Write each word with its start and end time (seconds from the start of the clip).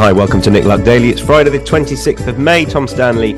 Hi, 0.00 0.12
welcome 0.12 0.40
to 0.40 0.50
Nick 0.50 0.64
Luck 0.64 0.82
Daily. 0.82 1.10
It's 1.10 1.20
Friday, 1.20 1.50
the 1.50 1.58
26th 1.58 2.26
of 2.26 2.38
May. 2.38 2.64
Tom 2.64 2.88
Stanley 2.88 3.32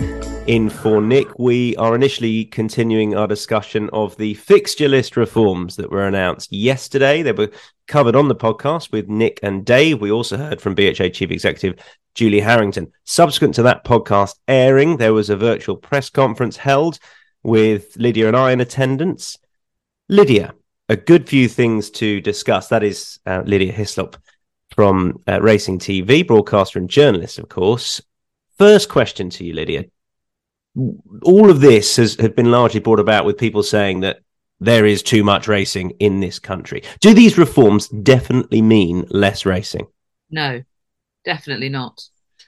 in 0.46 0.70
for 0.70 1.02
Nick. 1.02 1.36
We 1.36 1.74
are 1.74 1.96
initially 1.96 2.44
continuing 2.44 3.16
our 3.16 3.26
discussion 3.26 3.90
of 3.92 4.16
the 4.16 4.34
fixture 4.34 4.86
list 4.86 5.16
reforms 5.16 5.74
that 5.74 5.90
were 5.90 6.06
announced 6.06 6.52
yesterday. 6.52 7.22
They 7.22 7.32
were 7.32 7.50
covered 7.88 8.14
on 8.14 8.28
the 8.28 8.36
podcast 8.36 8.92
with 8.92 9.08
Nick 9.08 9.40
and 9.42 9.64
Dave. 9.66 10.00
We 10.00 10.12
also 10.12 10.36
heard 10.36 10.60
from 10.60 10.76
BHA 10.76 11.08
Chief 11.08 11.32
Executive 11.32 11.84
Julie 12.14 12.38
Harrington. 12.38 12.92
Subsequent 13.02 13.56
to 13.56 13.64
that 13.64 13.84
podcast 13.84 14.36
airing, 14.46 14.98
there 14.98 15.14
was 15.14 15.30
a 15.30 15.36
virtual 15.36 15.76
press 15.76 16.10
conference 16.10 16.56
held 16.56 17.00
with 17.42 17.96
Lydia 17.96 18.28
and 18.28 18.36
I 18.36 18.52
in 18.52 18.60
attendance. 18.60 19.36
Lydia, 20.08 20.54
a 20.88 20.94
good 20.94 21.28
few 21.28 21.48
things 21.48 21.90
to 21.90 22.20
discuss. 22.20 22.68
That 22.68 22.84
is 22.84 23.18
uh, 23.26 23.42
Lydia 23.44 23.72
Hislop 23.72 24.16
from 24.74 25.20
uh, 25.28 25.40
Racing 25.40 25.78
TV, 25.78 26.26
broadcaster 26.26 26.78
and 26.78 26.88
journalist, 26.88 27.38
of 27.38 27.48
course. 27.48 28.00
First 28.58 28.88
question 28.88 29.30
to 29.30 29.44
you, 29.44 29.54
Lydia. 29.54 29.86
All 31.22 31.50
of 31.50 31.60
this 31.60 31.96
has, 31.96 32.14
has 32.16 32.30
been 32.30 32.50
largely 32.50 32.80
brought 32.80 33.00
about 33.00 33.24
with 33.24 33.38
people 33.38 33.62
saying 33.62 34.00
that 34.00 34.20
there 34.60 34.86
is 34.86 35.02
too 35.02 35.24
much 35.24 35.48
racing 35.48 35.90
in 35.98 36.20
this 36.20 36.38
country. 36.38 36.82
Do 37.00 37.14
these 37.14 37.36
reforms 37.36 37.88
definitely 37.88 38.62
mean 38.62 39.04
less 39.10 39.44
racing? 39.44 39.88
No, 40.30 40.62
definitely 41.24 41.68
not. 41.68 42.00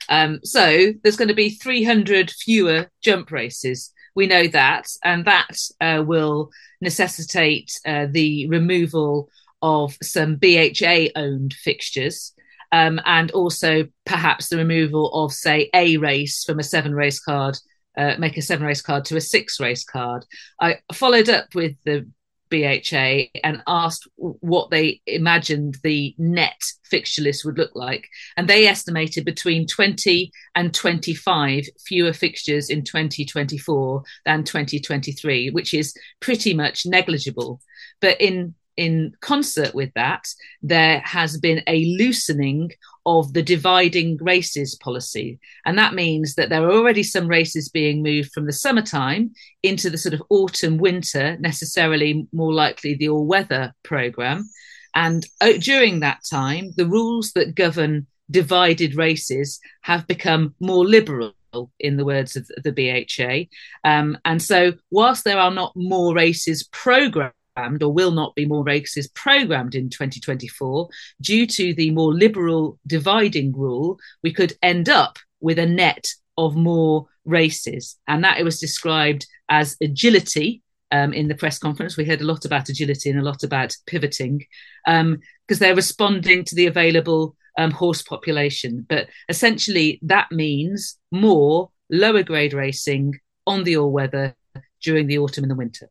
Um, 0.08 0.40
so 0.44 0.92
there's 1.02 1.16
going 1.16 1.28
to 1.28 1.34
be 1.34 1.50
300 1.50 2.30
fewer 2.30 2.90
jump 3.02 3.30
races. 3.30 3.92
We 4.14 4.26
know 4.26 4.46
that, 4.48 4.88
and 5.02 5.24
that 5.24 5.56
uh, 5.80 6.04
will 6.06 6.50
necessitate 6.80 7.72
uh, 7.84 8.06
the 8.08 8.46
removal 8.46 9.28
of 9.64 9.96
some 10.02 10.36
BHA 10.36 11.08
owned 11.16 11.54
fixtures. 11.54 12.34
Um, 12.70 13.00
and 13.06 13.30
also 13.30 13.86
perhaps 14.04 14.48
the 14.48 14.58
removal 14.58 15.10
of, 15.12 15.32
say, 15.32 15.70
a 15.72 15.96
race 15.96 16.44
from 16.44 16.58
a 16.58 16.64
seven 16.64 16.92
race 16.92 17.20
card, 17.20 17.56
uh, 17.96 18.16
make 18.18 18.36
a 18.36 18.42
seven 18.42 18.66
race 18.66 18.82
card 18.82 19.04
to 19.06 19.16
a 19.16 19.20
six 19.20 19.60
race 19.60 19.84
card. 19.84 20.26
I 20.60 20.78
followed 20.92 21.28
up 21.28 21.54
with 21.54 21.76
the 21.84 22.06
BHA 22.50 23.30
and 23.42 23.62
asked 23.66 24.06
what 24.16 24.70
they 24.70 25.00
imagined 25.06 25.78
the 25.82 26.14
net 26.18 26.60
fixture 26.84 27.22
list 27.22 27.44
would 27.44 27.58
look 27.58 27.74
like. 27.74 28.08
And 28.36 28.48
they 28.48 28.66
estimated 28.66 29.24
between 29.24 29.66
20 29.66 30.30
and 30.54 30.74
25 30.74 31.64
fewer 31.86 32.12
fixtures 32.12 32.70
in 32.70 32.84
2024 32.84 34.02
than 34.26 34.44
2023, 34.44 35.50
which 35.50 35.72
is 35.72 35.96
pretty 36.20 36.54
much 36.54 36.86
negligible. 36.86 37.60
But 38.00 38.20
in 38.20 38.54
in 38.76 39.14
concert 39.20 39.74
with 39.74 39.92
that, 39.94 40.26
there 40.62 41.00
has 41.00 41.38
been 41.38 41.62
a 41.66 41.84
loosening 41.98 42.70
of 43.06 43.32
the 43.32 43.42
dividing 43.42 44.16
races 44.20 44.74
policy. 44.76 45.38
And 45.66 45.78
that 45.78 45.94
means 45.94 46.34
that 46.34 46.48
there 46.48 46.64
are 46.64 46.72
already 46.72 47.02
some 47.02 47.28
races 47.28 47.68
being 47.68 48.02
moved 48.02 48.32
from 48.32 48.46
the 48.46 48.52
summertime 48.52 49.32
into 49.62 49.90
the 49.90 49.98
sort 49.98 50.14
of 50.14 50.22
autumn 50.30 50.78
winter, 50.78 51.36
necessarily 51.38 52.26
more 52.32 52.52
likely 52.52 52.94
the 52.94 53.10
all 53.10 53.26
weather 53.26 53.74
programme. 53.82 54.48
And 54.94 55.26
uh, 55.40 55.54
during 55.58 56.00
that 56.00 56.20
time, 56.28 56.70
the 56.76 56.86
rules 56.86 57.32
that 57.32 57.54
govern 57.54 58.06
divided 58.30 58.94
races 58.94 59.60
have 59.82 60.06
become 60.06 60.54
more 60.60 60.84
liberal 60.84 61.34
in 61.78 61.96
the 61.96 62.04
words 62.04 62.36
of 62.36 62.48
the 62.62 62.72
BHA. 62.72 63.88
Um, 63.88 64.18
and 64.24 64.42
so, 64.42 64.72
whilst 64.90 65.24
there 65.24 65.38
are 65.38 65.50
not 65.50 65.72
more 65.76 66.14
races 66.14 66.68
programmed, 66.72 67.34
or 67.56 67.92
will 67.92 68.10
not 68.10 68.34
be 68.34 68.46
more 68.46 68.64
races 68.64 69.08
programmed 69.08 69.74
in 69.74 69.88
2024 69.88 70.88
due 71.20 71.46
to 71.46 71.74
the 71.74 71.90
more 71.90 72.12
liberal 72.12 72.78
dividing 72.86 73.52
rule 73.52 73.98
we 74.22 74.32
could 74.32 74.52
end 74.62 74.88
up 74.88 75.18
with 75.40 75.58
a 75.58 75.66
net 75.66 76.08
of 76.36 76.56
more 76.56 77.06
races. 77.24 77.96
And 78.08 78.24
that 78.24 78.38
it 78.38 78.44
was 78.44 78.58
described 78.58 79.26
as 79.48 79.76
agility 79.82 80.62
um, 80.90 81.12
in 81.12 81.28
the 81.28 81.34
press 81.34 81.58
conference. 81.58 81.96
We 81.96 82.04
heard 82.04 82.20
a 82.20 82.26
lot 82.26 82.44
about 82.44 82.68
agility 82.68 83.10
and 83.10 83.20
a 83.20 83.24
lot 83.24 83.42
about 83.42 83.76
pivoting 83.86 84.38
because 84.84 85.00
um, 85.00 85.20
they're 85.46 85.76
responding 85.76 86.44
to 86.44 86.54
the 86.54 86.66
available 86.66 87.36
um, 87.58 87.70
horse 87.70 88.02
population. 88.02 88.84
But 88.88 89.08
essentially 89.28 89.98
that 90.02 90.30
means 90.32 90.98
more 91.10 91.70
lower 91.90 92.22
grade 92.22 92.54
racing 92.54 93.14
on 93.46 93.64
the 93.64 93.76
all 93.76 93.92
weather 93.92 94.34
during 94.82 95.06
the 95.06 95.18
autumn 95.18 95.44
and 95.44 95.50
the 95.50 95.56
winter 95.56 95.88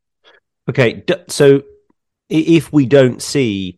Okay, 0.69 1.03
so 1.27 1.63
if 2.29 2.71
we 2.71 2.85
don't 2.85 3.21
see 3.21 3.77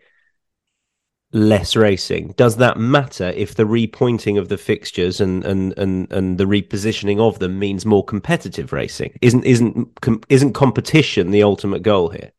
less 1.32 1.76
racing, 1.76 2.34
does 2.38 2.58
that 2.58 2.78
matter 2.78 3.30
if 3.36 3.56
the 3.56 3.64
repointing 3.64 4.40
of 4.40 4.50
the 4.50 4.58
fixtures 4.58 5.20
and 5.20 5.44
and 5.46 5.78
and 5.78 6.12
and 6.12 6.38
the 6.38 6.46
repositioning 6.46 7.20
of 7.20 7.40
them 7.40 7.58
means 7.58 7.86
more 7.86 8.04
competitive 8.04 8.72
racing? 8.72 9.18
Isn't 9.22 9.46
isn't 9.46 10.00
isn't 10.30 10.54
competition 10.54 11.32
the 11.32 11.44
ultimate 11.44 11.82
goal 11.82 12.10
here? 12.10 12.32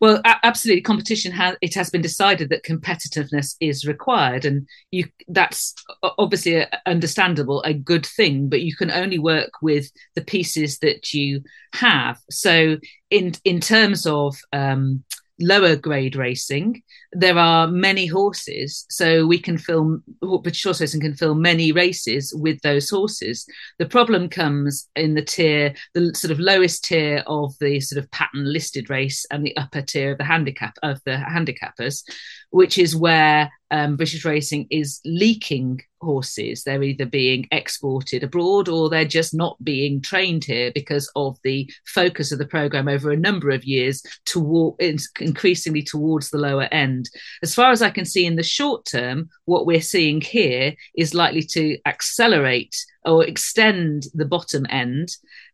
Well, 0.00 0.20
absolutely. 0.24 0.82
Competition 0.82 1.32
has 1.32 1.56
it 1.62 1.74
has 1.74 1.88
been 1.90 2.02
decided 2.02 2.48
that 2.48 2.64
competitiveness 2.64 3.54
is 3.60 3.86
required, 3.86 4.44
and 4.44 4.66
you 4.90 5.04
that's 5.28 5.74
obviously 6.02 6.64
understandable, 6.84 7.62
a 7.62 7.72
good 7.74 8.04
thing. 8.04 8.48
But 8.48 8.62
you 8.62 8.74
can 8.74 8.90
only 8.90 9.18
work 9.18 9.50
with 9.62 9.90
the 10.14 10.22
pieces 10.22 10.78
that 10.80 11.14
you 11.14 11.42
have. 11.74 12.18
So, 12.28 12.78
in 13.10 13.32
in 13.44 13.60
terms 13.60 14.04
of 14.04 14.36
um, 14.52 15.04
lower 15.40 15.76
grade 15.76 16.16
racing, 16.16 16.82
there 17.12 17.38
are 17.38 17.68
many 17.68 18.06
horses, 18.06 18.84
so 18.90 19.26
we 19.26 19.38
can 19.38 19.56
film 19.58 20.02
British 20.42 20.64
Horse 20.64 20.80
Racing 20.80 21.00
can 21.00 21.14
film 21.14 21.40
many 21.40 21.72
races 21.72 22.34
with 22.34 22.60
those 22.62 22.90
horses. 22.90 23.46
The 23.78 23.86
problem 23.86 24.28
comes 24.28 24.88
in 24.96 25.14
the 25.14 25.22
tier, 25.22 25.74
the 25.94 26.12
sort 26.14 26.30
of 26.30 26.40
lowest 26.40 26.84
tier 26.84 27.22
of 27.26 27.54
the 27.60 27.80
sort 27.80 28.02
of 28.02 28.10
pattern 28.10 28.52
listed 28.52 28.90
race, 28.90 29.24
and 29.30 29.44
the 29.44 29.56
upper 29.56 29.82
tier 29.82 30.12
of 30.12 30.18
the 30.18 30.24
handicap 30.24 30.76
of 30.82 31.00
the 31.04 31.12
handicappers, 31.12 32.02
which 32.50 32.78
is 32.78 32.96
where 32.96 33.50
um, 33.70 33.96
British 33.96 34.24
Racing 34.24 34.66
is 34.70 35.00
leaking 35.04 35.82
horses. 36.00 36.64
They're 36.64 36.82
either 36.82 37.04
being 37.06 37.46
exported 37.50 38.22
abroad 38.22 38.68
or 38.68 38.88
they're 38.88 39.04
just 39.04 39.34
not 39.34 39.62
being 39.62 40.00
trained 40.00 40.44
here 40.44 40.70
because 40.74 41.10
of 41.16 41.38
the 41.42 41.70
focus 41.84 42.32
of 42.32 42.38
the 42.38 42.46
program 42.46 42.88
over 42.88 43.10
a 43.10 43.16
number 43.16 43.50
of 43.50 43.64
years 43.64 44.02
toward 44.24 44.80
increasingly 45.20 45.82
towards 45.82 46.30
the 46.30 46.38
lower 46.38 46.68
end. 46.72 47.10
As 47.42 47.54
far 47.54 47.70
as 47.70 47.82
I 47.82 47.90
can 47.90 48.04
see 48.04 48.24
in 48.24 48.36
the 48.36 48.42
short 48.42 48.86
term, 48.86 49.28
what 49.44 49.66
we're 49.66 49.80
seeing 49.80 50.20
here 50.20 50.74
is 50.96 51.14
likely 51.14 51.42
to 51.42 51.78
accelerate 51.86 52.76
or 53.04 53.24
extend 53.24 54.04
the 54.14 54.26
bottom 54.26 54.66
end. 54.70 55.08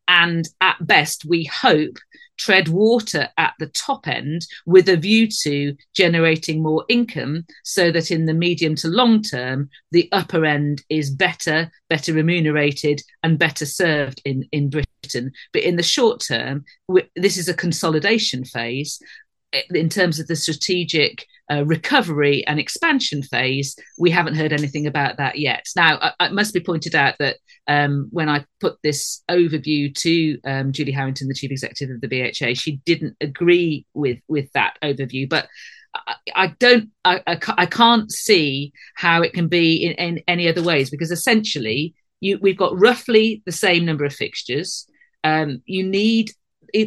And 0.06 0.46
at 0.60 0.86
best, 0.86 1.24
we 1.24 1.44
hope 1.44 1.96
tread 2.36 2.68
water 2.68 3.28
at 3.38 3.54
the 3.58 3.66
top 3.68 4.06
end 4.08 4.46
with 4.66 4.88
a 4.88 4.96
view 4.96 5.28
to 5.42 5.76
generating 5.94 6.62
more 6.62 6.84
income 6.88 7.44
so 7.62 7.90
that 7.90 8.10
in 8.10 8.26
the 8.26 8.34
medium 8.34 8.74
to 8.76 8.88
long 8.88 9.22
term, 9.22 9.68
the 9.90 10.08
upper 10.12 10.44
end 10.44 10.82
is 10.88 11.10
better, 11.10 11.70
better 11.88 12.12
remunerated, 12.12 13.00
and 13.22 13.38
better 13.38 13.66
served 13.66 14.20
in, 14.24 14.44
in 14.52 14.70
Britain. 14.70 15.32
But 15.52 15.62
in 15.62 15.76
the 15.76 15.82
short 15.82 16.20
term, 16.20 16.64
this 17.16 17.36
is 17.36 17.48
a 17.48 17.54
consolidation 17.54 18.44
phase 18.44 19.00
in 19.70 19.88
terms 19.88 20.18
of 20.18 20.26
the 20.26 20.36
strategic 20.36 21.26
uh, 21.50 21.64
recovery 21.64 22.46
and 22.46 22.58
expansion 22.58 23.22
phase, 23.22 23.76
we 23.98 24.10
haven't 24.10 24.34
heard 24.34 24.52
anything 24.52 24.86
about 24.86 25.18
that 25.18 25.38
yet. 25.38 25.66
Now, 25.76 26.12
it 26.20 26.32
must 26.32 26.54
be 26.54 26.60
pointed 26.60 26.94
out 26.94 27.16
that 27.18 27.36
um, 27.66 28.08
when 28.10 28.28
I 28.28 28.44
put 28.60 28.78
this 28.82 29.22
overview 29.30 29.94
to 29.96 30.40
um, 30.44 30.72
Julie 30.72 30.92
Harrington, 30.92 31.28
the 31.28 31.34
chief 31.34 31.50
executive 31.50 31.94
of 31.94 32.00
the 32.00 32.08
BHA, 32.08 32.54
she 32.54 32.80
didn't 32.84 33.16
agree 33.20 33.86
with 33.94 34.18
with 34.28 34.50
that 34.52 34.78
overview, 34.82 35.28
but. 35.28 35.48
I, 35.96 36.14
I 36.34 36.46
don't, 36.58 36.90
I, 37.04 37.20
I, 37.24 37.66
can't 37.66 38.10
see 38.10 38.72
how 38.96 39.22
it 39.22 39.32
can 39.32 39.46
be 39.46 39.84
in, 39.84 39.92
in 39.92 40.24
any 40.26 40.48
other 40.48 40.60
ways 40.60 40.90
because 40.90 41.12
essentially 41.12 41.94
you, 42.18 42.40
we've 42.42 42.58
got 42.58 42.76
roughly 42.76 43.44
the 43.46 43.52
same 43.52 43.84
number 43.84 44.04
of 44.04 44.12
fixtures. 44.12 44.88
Um, 45.22 45.62
you 45.66 45.84
need 45.84 46.32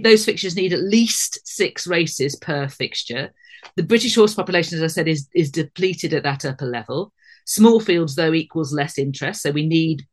those 0.03 0.25
fixtures 0.25 0.55
need 0.55 0.73
at 0.73 0.81
least 0.81 1.39
six 1.47 1.87
races 1.87 2.35
per 2.35 2.67
fixture. 2.67 3.31
The 3.75 3.83
British 3.83 4.15
horse 4.15 4.33
population, 4.33 4.77
as 4.77 4.83
I 4.83 4.87
said, 4.87 5.07
is 5.07 5.27
is 5.33 5.51
depleted 5.51 6.13
at 6.13 6.23
that 6.23 6.45
upper 6.45 6.65
level. 6.65 7.13
Small 7.45 7.79
fields, 7.79 8.15
though, 8.15 8.33
equals 8.33 8.73
less 8.73 8.97
interest. 8.97 9.41
So 9.41 9.51
we 9.51 9.65
need 9.65 10.05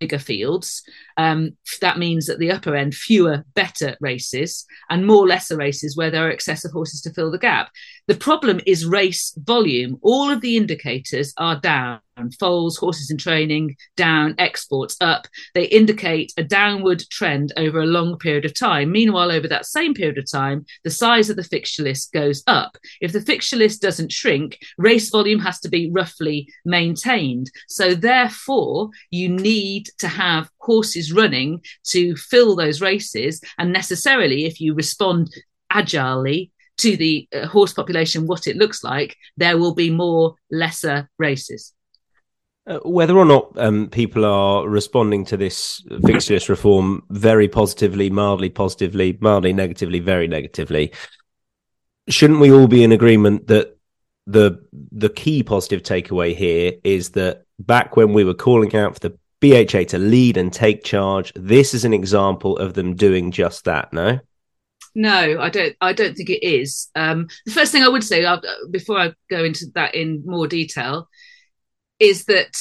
bigger 0.00 0.18
fields. 0.18 0.82
Um, 1.16 1.56
that 1.80 1.98
means 1.98 2.28
at 2.28 2.38
the 2.38 2.50
upper 2.50 2.74
end, 2.74 2.94
fewer 2.94 3.44
better 3.54 3.96
races 4.00 4.66
and 4.88 5.06
more 5.06 5.28
lesser 5.28 5.56
races 5.56 5.96
where 5.96 6.10
there 6.10 6.26
are 6.26 6.30
excessive 6.30 6.72
horses 6.72 7.02
to 7.02 7.12
fill 7.12 7.30
the 7.30 7.38
gap. 7.38 7.70
The 8.08 8.16
problem 8.16 8.60
is 8.66 8.86
race 8.86 9.32
volume. 9.36 9.98
All 10.02 10.30
of 10.30 10.40
the 10.40 10.56
indicators 10.56 11.32
are 11.36 11.60
down 11.60 12.00
foals, 12.38 12.76
horses 12.76 13.10
in 13.10 13.16
training, 13.16 13.76
down, 13.96 14.34
exports 14.38 14.96
up. 15.00 15.26
They 15.54 15.64
indicate 15.64 16.32
a 16.36 16.44
downward 16.44 17.02
trend 17.10 17.52
over 17.56 17.80
a 17.80 17.86
long 17.86 18.18
period 18.18 18.44
of 18.44 18.54
time. 18.54 18.92
Meanwhile, 18.92 19.30
over 19.30 19.48
that 19.48 19.66
same 19.66 19.94
period 19.94 20.18
of 20.18 20.30
time, 20.30 20.66
the 20.84 20.90
size 20.90 21.30
of 21.30 21.36
the 21.36 21.44
fixture 21.44 21.82
list 21.82 22.12
goes 22.12 22.42
up. 22.46 22.76
If 23.00 23.12
the 23.12 23.20
fixture 23.20 23.56
list 23.56 23.80
doesn't 23.80 24.12
shrink, 24.12 24.58
race 24.76 25.10
volume 25.10 25.40
has 25.40 25.60
to 25.60 25.68
be 25.68 25.90
roughly 25.90 26.48
maintained. 26.64 27.50
So, 27.68 27.94
therefore, 27.94 28.90
you 29.10 29.28
need 29.28 29.88
to 29.98 30.08
have 30.08 30.50
horses 30.58 31.12
running 31.12 31.62
to 31.88 32.16
fill 32.16 32.56
those 32.56 32.80
races. 32.80 33.40
And 33.58 33.72
necessarily, 33.72 34.44
if 34.44 34.60
you 34.60 34.74
respond 34.74 35.30
agilely 35.72 36.50
to 36.78 36.96
the 36.96 37.28
uh, 37.34 37.46
horse 37.46 37.72
population, 37.72 38.26
what 38.26 38.46
it 38.46 38.56
looks 38.56 38.82
like, 38.82 39.16
there 39.36 39.58
will 39.58 39.74
be 39.74 39.90
more 39.90 40.34
lesser 40.50 41.08
races. 41.18 41.72
Uh, 42.66 42.78
whether 42.84 43.16
or 43.16 43.24
not 43.24 43.50
um, 43.56 43.88
people 43.88 44.24
are 44.24 44.68
responding 44.68 45.24
to 45.24 45.36
this 45.36 45.82
fixture 46.04 46.34
list 46.34 46.48
reform 46.48 47.02
very 47.10 47.48
positively, 47.48 48.10
mildly 48.10 48.50
positively, 48.50 49.16
mildly 49.20 49.52
negatively, 49.52 49.98
very 49.98 50.28
negatively, 50.28 50.92
shouldn't 52.08 52.40
we 52.40 52.52
all 52.52 52.68
be 52.68 52.82
in 52.84 52.92
agreement 52.92 53.46
that 53.46 53.76
the 54.26 54.62
the 54.92 55.08
key 55.08 55.42
positive 55.42 55.82
takeaway 55.82 56.34
here 56.34 56.74
is 56.84 57.10
that 57.10 57.44
back 57.58 57.96
when 57.96 58.12
we 58.12 58.24
were 58.24 58.34
calling 58.34 58.74
out 58.76 58.94
for 58.94 59.08
the 59.08 59.18
BHA 59.40 59.84
to 59.88 59.98
lead 59.98 60.36
and 60.36 60.52
take 60.52 60.84
charge. 60.84 61.32
This 61.34 61.74
is 61.74 61.84
an 61.84 61.94
example 61.94 62.56
of 62.58 62.74
them 62.74 62.94
doing 62.94 63.30
just 63.30 63.64
that. 63.64 63.92
No. 63.92 64.20
No, 64.94 65.40
I 65.40 65.50
don't. 65.50 65.76
I 65.80 65.92
don't 65.92 66.14
think 66.14 66.30
it 66.30 66.44
is. 66.44 66.88
Um, 66.96 67.28
the 67.46 67.52
first 67.52 67.70
thing 67.72 67.82
I 67.82 67.88
would 67.88 68.02
say 68.04 68.24
uh, 68.24 68.40
before 68.70 68.98
I 68.98 69.12
go 69.28 69.44
into 69.44 69.66
that 69.74 69.94
in 69.94 70.22
more 70.26 70.48
detail 70.48 71.08
is 72.00 72.24
that 72.24 72.56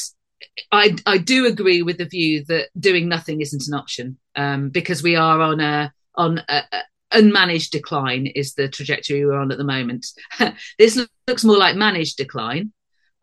I 0.72 0.96
I 1.06 1.18
do 1.18 1.48
agree 1.48 1.82
with 1.82 1.98
the 1.98 2.06
view 2.06 2.46
that 2.46 2.70
doing 2.80 3.10
nothing 3.10 3.42
isn't 3.42 3.68
an 3.68 3.74
option 3.74 4.18
um, 4.36 4.70
because 4.70 5.02
we 5.02 5.16
are 5.16 5.42
on 5.42 5.60
a 5.60 5.92
on 6.16 6.42
a, 6.48 6.62
a 6.72 6.82
unmanaged 7.14 7.72
decline 7.72 8.28
is 8.28 8.54
the 8.54 8.68
trajectory 8.68 9.26
we're 9.26 9.40
on 9.40 9.52
at 9.52 9.58
the 9.58 9.64
moment. 9.64 10.06
this 10.78 11.00
looks 11.28 11.44
more 11.44 11.58
like 11.58 11.76
managed 11.76 12.18
decline, 12.18 12.72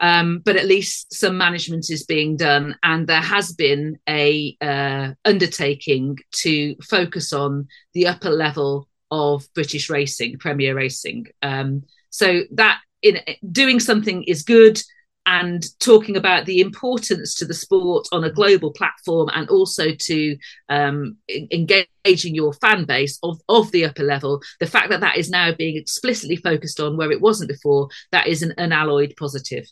um, 0.00 0.40
but 0.44 0.56
at 0.56 0.66
least 0.66 1.12
some 1.12 1.38
management 1.38 1.90
is 1.90 2.04
being 2.04 2.36
done, 2.36 2.76
and 2.82 3.06
there 3.06 3.20
has 3.20 3.52
been 3.52 3.98
a 4.08 4.56
uh, 4.60 5.12
undertaking 5.24 6.18
to 6.36 6.76
focus 6.82 7.32
on 7.32 7.68
the 7.94 8.06
upper 8.06 8.30
level 8.30 8.88
of 9.10 9.46
British 9.54 9.88
racing, 9.88 10.38
Premier 10.38 10.74
Racing. 10.74 11.26
Um, 11.42 11.84
so 12.10 12.42
that 12.52 12.80
in 13.02 13.20
doing 13.52 13.80
something 13.80 14.24
is 14.24 14.42
good 14.42 14.80
and 15.26 15.66
talking 15.80 16.16
about 16.16 16.46
the 16.46 16.60
importance 16.60 17.34
to 17.34 17.44
the 17.44 17.54
sport 17.54 18.06
on 18.12 18.24
a 18.24 18.30
global 18.30 18.72
platform 18.72 19.28
and 19.34 19.48
also 19.48 19.92
to 19.92 20.36
um, 20.68 21.16
engaging 21.28 22.34
your 22.34 22.52
fan 22.54 22.84
base 22.84 23.18
of, 23.24 23.40
of 23.48 23.70
the 23.72 23.84
upper 23.84 24.04
level. 24.04 24.40
The 24.60 24.66
fact 24.66 24.90
that 24.90 25.00
that 25.00 25.16
is 25.16 25.28
now 25.28 25.52
being 25.52 25.76
explicitly 25.76 26.36
focused 26.36 26.78
on 26.78 26.96
where 26.96 27.10
it 27.10 27.20
wasn't 27.20 27.50
before 27.50 27.88
that 28.12 28.28
is 28.28 28.42
an 28.42 28.54
unalloyed 28.56 29.14
positive. 29.18 29.66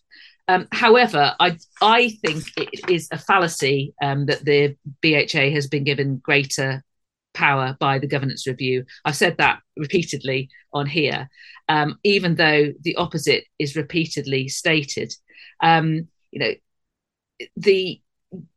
Um, 0.47 0.67
however, 0.73 1.35
I 1.41 1.57
I 1.81 2.11
think 2.25 2.45
it 2.59 2.91
is 2.91 3.09
a 3.11 3.19
fallacy 3.19 3.95
um, 4.03 4.27
that 4.27 4.45
the 4.45 4.77
BHA 5.01 5.55
has 5.55 5.69
been 5.69 5.85
given 5.85 6.19
greater 6.19 6.85
power 7.33 7.77
by 7.81 7.99
the 7.99 8.07
governance 8.07 8.47
review. 8.47 8.85
I've 9.05 9.17
said 9.17 9.37
that 9.39 9.61
repeatedly 9.77 10.51
on 10.73 10.87
here, 10.87 11.29
um, 11.69 11.99
even 12.05 12.35
though 12.35 12.73
the 12.83 12.97
opposite 12.97 13.45
is 13.59 13.77
repeatedly 13.77 14.49
stated 14.49 15.15
um, 15.63 16.09
you 16.31 16.41
know, 16.41 16.55
the 17.57 18.01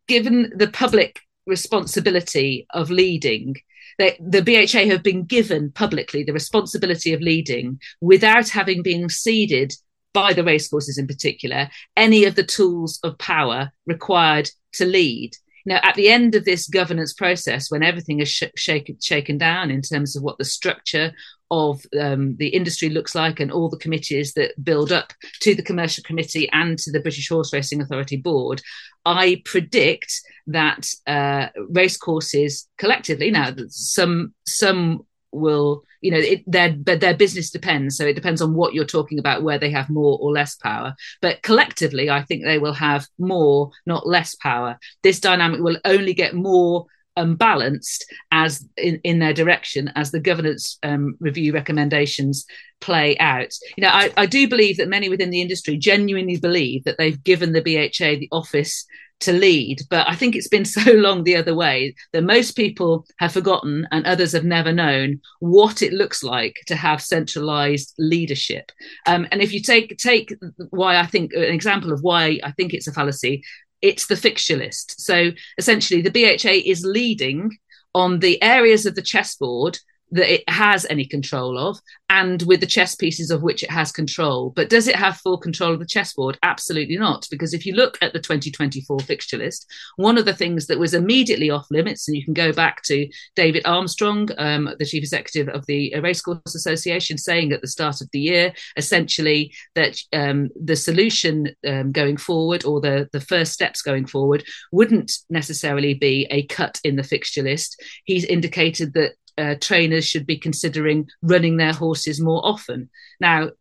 given 0.08 0.54
the 0.56 0.68
public 0.68 1.20
responsibility 1.46 2.68
of 2.74 2.90
leading, 2.90 3.56
they, 3.98 4.18
the 4.20 4.42
BHA 4.42 4.92
have 4.92 5.04
been 5.04 5.24
given 5.24 5.72
publicly 5.72 6.24
the 6.24 6.34
responsibility 6.34 7.14
of 7.14 7.22
leading 7.22 7.80
without 8.02 8.50
having 8.50 8.84
been 8.84 9.10
ceded 9.10 9.74
by 10.14 10.34
the 10.34 10.44
racecourses 10.44 10.98
in 10.98 11.08
particular 11.08 11.70
any 11.96 12.26
of 12.26 12.36
the 12.36 12.44
tools 12.44 13.00
of 13.04 13.18
power 13.18 13.72
required 13.86 14.50
to 14.74 14.86
lead. 14.86 15.36
Now, 15.66 15.80
at 15.84 15.96
the 15.96 16.10
end 16.10 16.34
of 16.34 16.46
this 16.46 16.68
governance 16.68 17.14
process, 17.14 17.70
when 17.70 17.84
everything 17.84 18.22
is 18.22 18.30
sh- 18.30 18.44
shaken, 18.56 18.98
shaken 19.02 19.38
down 19.38 19.70
in 19.70 19.82
terms 19.82 20.16
of 20.16 20.24
what 20.24 20.38
the 20.38 20.46
structure 20.46 21.12
of 21.50 21.82
um, 22.00 22.36
the 22.38 22.50
industry 22.50 22.90
looks 22.90 23.16
like 23.16 23.40
and 23.40 23.52
all 23.52 23.70
the 23.70 23.78
committees 23.78 24.34
that 24.34 24.52
build 24.64 24.92
up 24.92 25.14
to 25.42 25.56
the 25.56 25.64
commercial 25.64 26.04
committee 26.04 26.50
and 26.52 26.78
to 26.80 26.92
the 26.92 27.00
British 27.00 27.30
Horse 27.30 27.54
Racing 27.54 27.82
Authority 27.82 28.18
board, 28.18 28.62
I 29.06 29.42
predict 29.46 30.22
that 30.48 30.90
uh, 31.06 31.48
racecourses 31.70 32.68
collectively 32.78 33.32
now 33.32 33.54
some 33.70 34.34
some 34.46 35.06
will 35.32 35.84
you 36.02 36.12
know 36.12 36.18
it, 36.18 36.44
their 36.48 36.74
but 36.74 37.00
their 37.00 37.16
business 37.16 37.50
depends. 37.50 37.98
So 37.98 38.06
it 38.06 38.16
depends 38.16 38.42
on 38.42 38.54
what 38.54 38.74
you're 38.74 38.86
talking 38.86 39.20
about 39.20 39.44
where 39.44 39.58
they 39.58 39.72
have 39.72 39.90
more 39.90 40.18
or 40.22 40.32
less 40.32 40.56
power. 40.56 40.96
But 41.22 41.42
collectively 41.42 42.10
i 42.10 42.24
think 42.24 42.44
they 42.44 42.60
will 42.60 42.74
have 42.74 43.08
more 43.18 43.72
not 43.86 44.08
less 44.08 44.36
power. 44.36 44.78
This 45.04 45.20
dynamic 45.20 45.62
will 45.62 45.78
only 45.86 46.14
get 46.14 46.34
more 46.34 46.88
unbalanced 47.18 48.06
as 48.32 48.66
in, 48.78 49.02
in 49.04 49.20
their 49.20 49.34
direction 49.34 49.92
as 49.96 50.12
the 50.12 50.20
governance 50.20 50.78
um, 50.84 51.16
review 51.20 51.54
recommendations 51.54 52.46
play 52.80 53.18
out. 53.18 53.54
You 53.76 53.82
know, 53.82 53.90
I, 53.90 54.12
I 54.16 54.26
do 54.26 54.48
believe 54.48 54.78
that 54.78 54.88
many 54.88 55.10
within 55.10 55.32
the 55.32 55.42
industry 55.42 55.78
genuinely 55.78 56.38
believe 56.38 56.84
that 56.86 56.98
they've 56.98 57.22
given 57.24 57.52
the 57.52 57.62
BHA 57.62 58.20
the 58.20 58.30
office 58.32 58.86
to 59.20 59.34
lead. 59.34 59.82
But 59.90 60.08
I 60.08 60.16
think 60.16 60.36
it's 60.36 60.48
been 60.48 60.66
so 60.78 60.92
long 60.92 61.24
the 61.24 61.36
other 61.36 61.56
way 61.56 61.96
that 62.14 62.24
most 62.24 62.52
people 62.52 63.06
have 63.20 63.34
forgotten 63.34 63.88
and 63.92 64.06
others 64.06 64.32
have 64.34 64.46
never 64.46 64.72
known 64.72 65.22
what 65.40 65.82
it 65.82 65.94
looks 65.94 66.24
like 66.24 66.62
to 66.68 66.76
have 66.76 67.02
centralized 67.02 67.94
leadership. 67.98 68.72
Um, 69.06 69.28
and 69.32 69.42
if 69.42 69.54
you 69.54 69.62
take 69.62 69.98
take 69.98 70.34
why 70.70 70.98
I 70.98 71.06
think 71.06 71.34
an 71.34 71.44
example 71.44 71.92
of 71.92 72.02
why 72.02 72.40
I 72.44 72.52
think 72.52 72.74
it's 72.74 72.88
a 72.88 72.94
fallacy, 72.94 73.44
it's 73.82 74.08
the 74.08 74.16
fixture 74.16 74.58
list. 74.58 75.02
So 75.02 75.32
essentially, 75.58 76.02
the 76.02 76.12
BHA 76.12 76.70
is 76.70 76.86
leading 76.86 77.58
on 77.94 78.20
the 78.20 78.42
areas 78.42 78.86
of 78.86 78.96
the 78.96 79.02
chessboard 79.02 79.80
that 80.12 80.34
it 80.34 80.50
has 80.50 80.86
any 80.90 81.06
control 81.06 81.58
of 81.58 81.80
and 82.10 82.42
with 82.44 82.62
the 82.62 82.66
chess 82.66 82.96
pieces 82.96 83.30
of 83.30 83.44
which 83.44 83.64
it 83.64 83.70
has 83.70 83.92
control. 83.92 84.52
But 84.56 84.70
does 84.70 84.88
it 84.88 84.96
have 84.96 85.18
full 85.18 85.38
control 85.38 85.74
of 85.74 85.80
the 85.80 85.86
chessboard? 85.86 86.38
Absolutely 86.44 86.98
not. 86.98 87.28
Because 87.30 87.54
if 87.54 87.66
you 87.66 87.74
look 87.74 87.98
at 88.02 88.14
the 88.14 88.20
2024 88.20 89.00
fixture 89.00 89.38
list, 89.38 89.70
one 89.98 90.18
of 90.18 90.26
the 90.26 90.34
things 90.34 90.68
that 90.68 90.80
was 90.80 90.94
immediately 90.94 91.50
off 91.50 91.68
limits, 91.70 92.08
and 92.08 92.16
you 92.16 92.24
can 92.24 92.34
go 92.34 92.54
back 92.54 92.82
to 92.84 93.10
David 93.36 93.64
Armstrong, 93.66 94.30
um, 94.38 94.74
the 94.80 94.86
chief 94.86 95.04
executive 95.04 95.54
of 95.54 95.66
the 95.66 95.94
Racecourse 96.00 96.56
Association, 96.56 97.18
saying 97.18 97.52
at 97.52 97.62
the 97.62 97.68
start 97.68 98.00
of 98.00 98.10
the 98.12 98.20
year, 98.20 98.54
essentially 98.78 99.54
that 99.76 100.00
um, 100.14 100.50
the 100.62 100.76
solution 100.76 101.54
um, 101.68 101.92
going 101.92 102.16
forward 102.18 102.64
or 102.64 102.80
the, 102.80 103.10
the 103.12 103.22
first 103.22 103.52
steps 103.52 103.82
going 103.82 104.06
forward 104.06 104.46
wouldn't 104.72 105.20
necessarily 105.30 105.94
be 105.94 106.26
a 106.32 106.44
cut 106.44 106.80
in 106.86 106.96
the 106.96 107.04
fixture 107.04 107.44
list. 107.44 107.84
He's 108.06 108.24
indicated 108.24 108.94
that 108.94 109.14
uh, 109.38 109.56
trainers 109.60 110.06
should 110.06 110.26
be 110.26 110.38
considering 110.38 111.08
running 111.22 111.58
their 111.58 111.74
horses 111.74 112.20
more 112.20 112.42
often. 112.46 112.90
Now, 113.20 113.52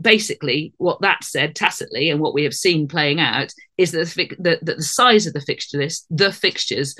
basically, 0.00 0.72
what 0.78 1.00
that 1.02 1.24
said 1.24 1.54
tacitly, 1.54 2.10
and 2.10 2.20
what 2.20 2.34
we 2.34 2.44
have 2.44 2.54
seen 2.54 2.88
playing 2.88 3.20
out, 3.20 3.52
is 3.76 3.92
that 3.92 4.08
the, 4.08 4.36
that 4.40 4.64
the 4.64 4.82
size 4.82 5.26
of 5.26 5.32
the 5.32 5.40
fixture 5.40 5.78
list, 5.78 6.06
the 6.10 6.32
fixtures, 6.32 6.94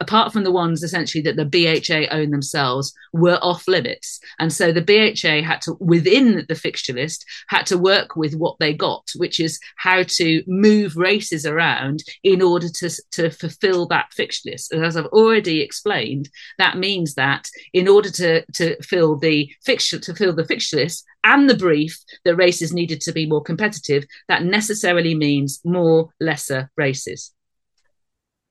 apart 0.00 0.32
from 0.32 0.44
the 0.44 0.52
ones 0.52 0.82
essentially 0.82 1.22
that 1.22 1.36
the 1.36 1.44
BHA 1.44 2.14
own 2.14 2.30
themselves, 2.30 2.94
were 3.12 3.38
off 3.42 3.68
limits. 3.68 4.20
And 4.38 4.52
so 4.52 4.72
the 4.72 4.82
BHA 4.82 5.46
had 5.46 5.60
to, 5.62 5.76
within 5.80 6.46
the 6.48 6.54
fixture 6.54 6.92
list, 6.92 7.24
had 7.48 7.66
to 7.66 7.78
work 7.78 8.16
with 8.16 8.34
what 8.34 8.56
they 8.58 8.72
got, 8.72 9.08
which 9.16 9.40
is 9.40 9.60
how 9.76 10.02
to 10.04 10.42
move 10.46 10.96
races 10.96 11.44
around 11.44 12.02
in 12.22 12.42
order 12.42 12.68
to, 12.68 12.90
to 13.12 13.30
fulfill 13.30 13.86
that 13.88 14.12
fixture 14.12 14.50
list. 14.50 14.72
And 14.72 14.84
as 14.84 14.96
I've 14.96 15.06
already 15.06 15.60
explained, 15.60 16.28
that 16.58 16.78
means 16.78 17.14
that 17.14 17.48
in 17.72 17.88
order 17.88 18.10
to, 18.10 18.44
to 18.52 18.82
fill 18.82 19.16
the 19.16 19.50
fixture 19.64 19.98
to 19.98 20.14
fill 20.14 20.34
the 20.34 20.44
fixture 20.44 20.76
list 20.76 21.04
and 21.24 21.48
the 21.48 21.56
brief 21.56 21.98
that 22.24 22.36
races 22.36 22.72
needed 22.72 23.00
to 23.02 23.12
be 23.12 23.26
more 23.26 23.42
competitive, 23.42 24.04
that 24.28 24.44
necessarily 24.44 25.14
means 25.14 25.60
more 25.64 26.08
lesser 26.20 26.70
races. 26.76 27.32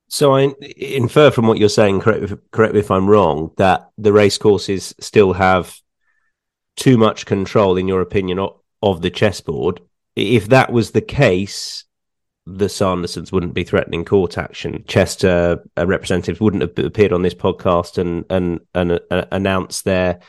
So 0.09 0.35
I 0.35 0.53
infer 0.77 1.31
from 1.31 1.47
what 1.47 1.57
you're 1.57 1.69
saying, 1.69 1.99
correct, 1.99 2.33
correct 2.51 2.73
me 2.73 2.79
if 2.79 2.91
I'm 2.91 3.09
wrong, 3.09 3.51
that 3.57 3.89
the 3.97 4.13
racecourses 4.13 4.95
still 4.99 5.33
have 5.33 5.77
too 6.75 6.97
much 6.97 7.25
control, 7.25 7.75
in 7.77 7.87
your 7.87 8.01
opinion, 8.01 8.39
of, 8.39 8.59
of 8.81 9.01
the 9.01 9.09
chessboard. 9.09 9.81
If 10.15 10.49
that 10.49 10.71
was 10.71 10.91
the 10.91 11.01
case, 11.01 11.83
the 12.45 12.65
Sandersons 12.65 13.31
wouldn't 13.31 13.53
be 13.53 13.65
threatening 13.65 14.05
court 14.05 14.37
action. 14.37 14.85
Chester 14.87 15.63
uh, 15.77 15.85
representatives 15.85 16.39
wouldn't 16.39 16.61
have 16.61 16.85
appeared 16.85 17.11
on 17.11 17.21
this 17.21 17.33
podcast 17.33 17.97
and 17.97 18.23
and 18.29 18.61
and 18.73 18.99
uh, 19.11 19.25
announced 19.31 19.83
their 19.83 20.19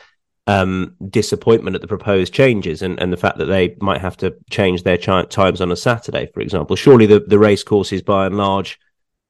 um, 0.45 0.95
disappointment 1.09 1.75
at 1.75 1.81
the 1.81 1.87
proposed 1.87 2.33
changes 2.33 2.81
and, 2.81 2.99
and 2.99 3.13
the 3.13 3.17
fact 3.17 3.37
that 3.37 3.45
they 3.45 3.77
might 3.79 4.01
have 4.01 4.17
to 4.17 4.35
change 4.49 4.83
their 4.83 4.97
times 4.97 5.61
on 5.61 5.71
a 5.71 5.75
Saturday, 5.75 6.29
for 6.33 6.41
example. 6.41 6.75
Surely 6.75 7.05
the, 7.05 7.19
the 7.19 7.39
race 7.39 7.63
courses, 7.63 8.01
by 8.01 8.25
and 8.25 8.35
large, 8.35 8.79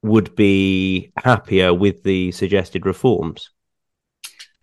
would 0.02 0.36
be 0.36 1.12
happier 1.18 1.74
with 1.74 2.04
the 2.04 2.32
suggested 2.32 2.86
reforms. 2.86 3.50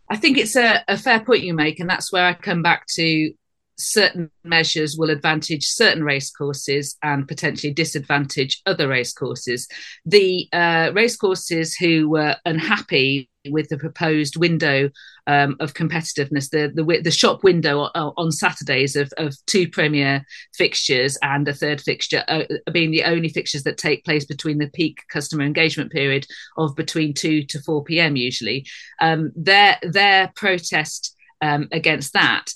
I 0.08 0.16
think 0.16 0.38
it's 0.38 0.56
a, 0.56 0.84
a 0.88 0.96
fair 0.96 1.20
point 1.20 1.42
you 1.42 1.54
make, 1.54 1.80
and 1.80 1.90
that's 1.90 2.12
where 2.12 2.24
I 2.24 2.34
come 2.34 2.62
back 2.62 2.86
to 2.90 3.32
certain 3.78 4.30
measures 4.44 4.96
will 4.96 5.10
advantage 5.10 5.66
certain 5.66 6.02
race 6.02 6.30
courses 6.30 6.96
and 7.02 7.28
potentially 7.28 7.72
disadvantage 7.72 8.62
other 8.66 8.88
race 8.88 9.12
courses. 9.12 9.68
The 10.04 10.48
uh, 10.52 10.92
race 10.94 11.16
courses 11.16 11.74
who 11.74 12.08
were 12.08 12.36
unhappy 12.44 13.30
with 13.50 13.68
the 13.68 13.78
proposed 13.78 14.36
window 14.36 14.90
um, 15.26 15.56
of 15.60 15.74
competitiveness, 15.74 16.50
the, 16.50 16.72
the 16.74 17.00
the 17.02 17.10
shop 17.10 17.42
window 17.42 17.80
on, 17.94 18.32
Saturdays 18.32 18.96
of, 18.96 19.12
of 19.18 19.34
two 19.46 19.68
premier 19.68 20.24
fixtures 20.54 21.18
and 21.22 21.46
a 21.48 21.52
third 21.52 21.80
fixture 21.80 22.24
uh, 22.28 22.44
being 22.72 22.90
the 22.90 23.04
only 23.04 23.28
fixtures 23.28 23.62
that 23.64 23.78
take 23.78 24.04
place 24.04 24.24
between 24.24 24.58
the 24.58 24.70
peak 24.70 24.98
customer 25.10 25.44
engagement 25.44 25.92
period 25.92 26.26
of 26.56 26.76
between 26.76 27.12
two 27.12 27.42
to 27.44 27.60
four 27.60 27.82
p.m. 27.84 28.16
Usually, 28.16 28.66
um, 29.00 29.32
their 29.34 29.78
their 29.82 30.32
protest 30.36 31.15
um, 31.46 31.68
against 31.72 32.12
that 32.12 32.52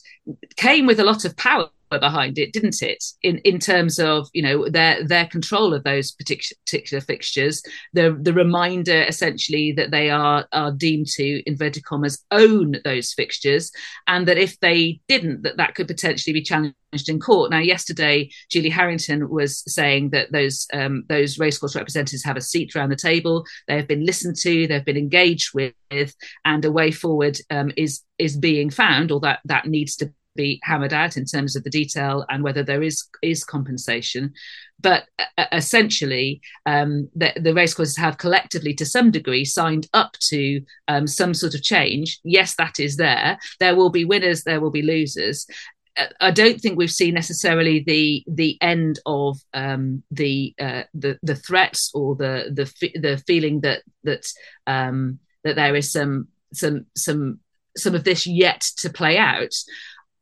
came 0.56 0.86
with 0.86 1.00
a 1.00 1.04
lot 1.04 1.24
of 1.24 1.36
power 1.36 1.70
behind 1.98 2.38
it, 2.38 2.52
didn't 2.52 2.82
it? 2.82 3.04
In 3.22 3.38
in 3.38 3.58
terms 3.58 3.98
of 3.98 4.28
you 4.32 4.42
know 4.42 4.68
their 4.68 5.04
their 5.04 5.26
control 5.26 5.74
of 5.74 5.84
those 5.84 6.12
particular, 6.12 7.00
fixtures, 7.00 7.62
the 7.92 8.16
the 8.20 8.32
reminder 8.32 9.02
essentially 9.02 9.72
that 9.72 9.90
they 9.90 10.10
are 10.10 10.46
are 10.52 10.72
deemed 10.72 11.06
to 11.08 11.42
inverted 11.46 11.84
commas 11.84 12.24
own 12.30 12.76
those 12.84 13.12
fixtures, 13.12 13.70
and 14.06 14.28
that 14.28 14.38
if 14.38 14.58
they 14.60 15.00
didn't, 15.08 15.42
that 15.42 15.56
that 15.56 15.74
could 15.74 15.88
potentially 15.88 16.32
be 16.32 16.42
challenged 16.42 16.74
in 17.08 17.20
court. 17.20 17.50
Now, 17.50 17.58
yesterday, 17.58 18.30
Julie 18.50 18.68
Harrington 18.68 19.28
was 19.28 19.62
saying 19.72 20.10
that 20.10 20.32
those 20.32 20.66
um, 20.72 21.04
those 21.08 21.38
racecourse 21.38 21.76
representatives 21.76 22.24
have 22.24 22.36
a 22.36 22.40
seat 22.40 22.74
around 22.74 22.90
the 22.90 22.96
table. 22.96 23.44
They 23.68 23.76
have 23.76 23.88
been 23.88 24.04
listened 24.04 24.36
to. 24.38 24.66
They've 24.66 24.84
been 24.84 24.96
engaged 24.96 25.54
with, 25.54 25.74
and 26.44 26.64
a 26.64 26.72
way 26.72 26.90
forward 26.90 27.38
um, 27.50 27.72
is 27.76 28.02
is 28.18 28.36
being 28.36 28.70
found, 28.70 29.10
or 29.10 29.20
that 29.20 29.40
that 29.44 29.66
needs 29.66 29.96
to 29.96 30.12
be 30.36 30.60
hammered 30.62 30.92
out 30.92 31.16
in 31.16 31.24
terms 31.24 31.56
of 31.56 31.64
the 31.64 31.70
detail 31.70 32.24
and 32.28 32.42
whether 32.42 32.62
there 32.62 32.82
is 32.82 33.04
is 33.22 33.44
compensation. 33.44 34.32
But 34.80 35.04
uh, 35.36 35.46
essentially, 35.52 36.40
um, 36.66 37.10
the, 37.14 37.32
the 37.36 37.54
racecourses 37.54 37.96
have 37.98 38.18
collectively, 38.18 38.74
to 38.74 38.86
some 38.86 39.10
degree, 39.10 39.44
signed 39.44 39.88
up 39.92 40.12
to 40.28 40.62
um, 40.88 41.06
some 41.06 41.34
sort 41.34 41.54
of 41.54 41.62
change. 41.62 42.18
Yes, 42.24 42.54
that 42.56 42.80
is 42.80 42.96
there. 42.96 43.38
There 43.58 43.76
will 43.76 43.90
be 43.90 44.04
winners, 44.04 44.44
there 44.44 44.60
will 44.60 44.70
be 44.70 44.82
losers. 44.82 45.46
Uh, 45.96 46.06
I 46.20 46.30
don't 46.30 46.60
think 46.60 46.78
we've 46.78 46.90
seen 46.90 47.14
necessarily 47.14 47.80
the 47.86 48.24
the 48.26 48.56
end 48.60 49.00
of 49.06 49.38
um, 49.52 50.02
the, 50.10 50.54
uh, 50.58 50.84
the 50.94 51.18
the 51.22 51.36
threats 51.36 51.90
or 51.94 52.16
the 52.16 52.50
the 52.52 52.98
the 52.98 53.22
feeling 53.26 53.60
that 53.60 53.82
that 54.04 54.26
um, 54.66 55.18
that 55.44 55.56
there 55.56 55.74
is 55.74 55.92
some 55.92 56.28
some 56.52 56.86
some 56.96 57.40
some 57.76 57.94
of 57.94 58.04
this 58.04 58.26
yet 58.26 58.60
to 58.78 58.90
play 58.90 59.16
out 59.16 59.54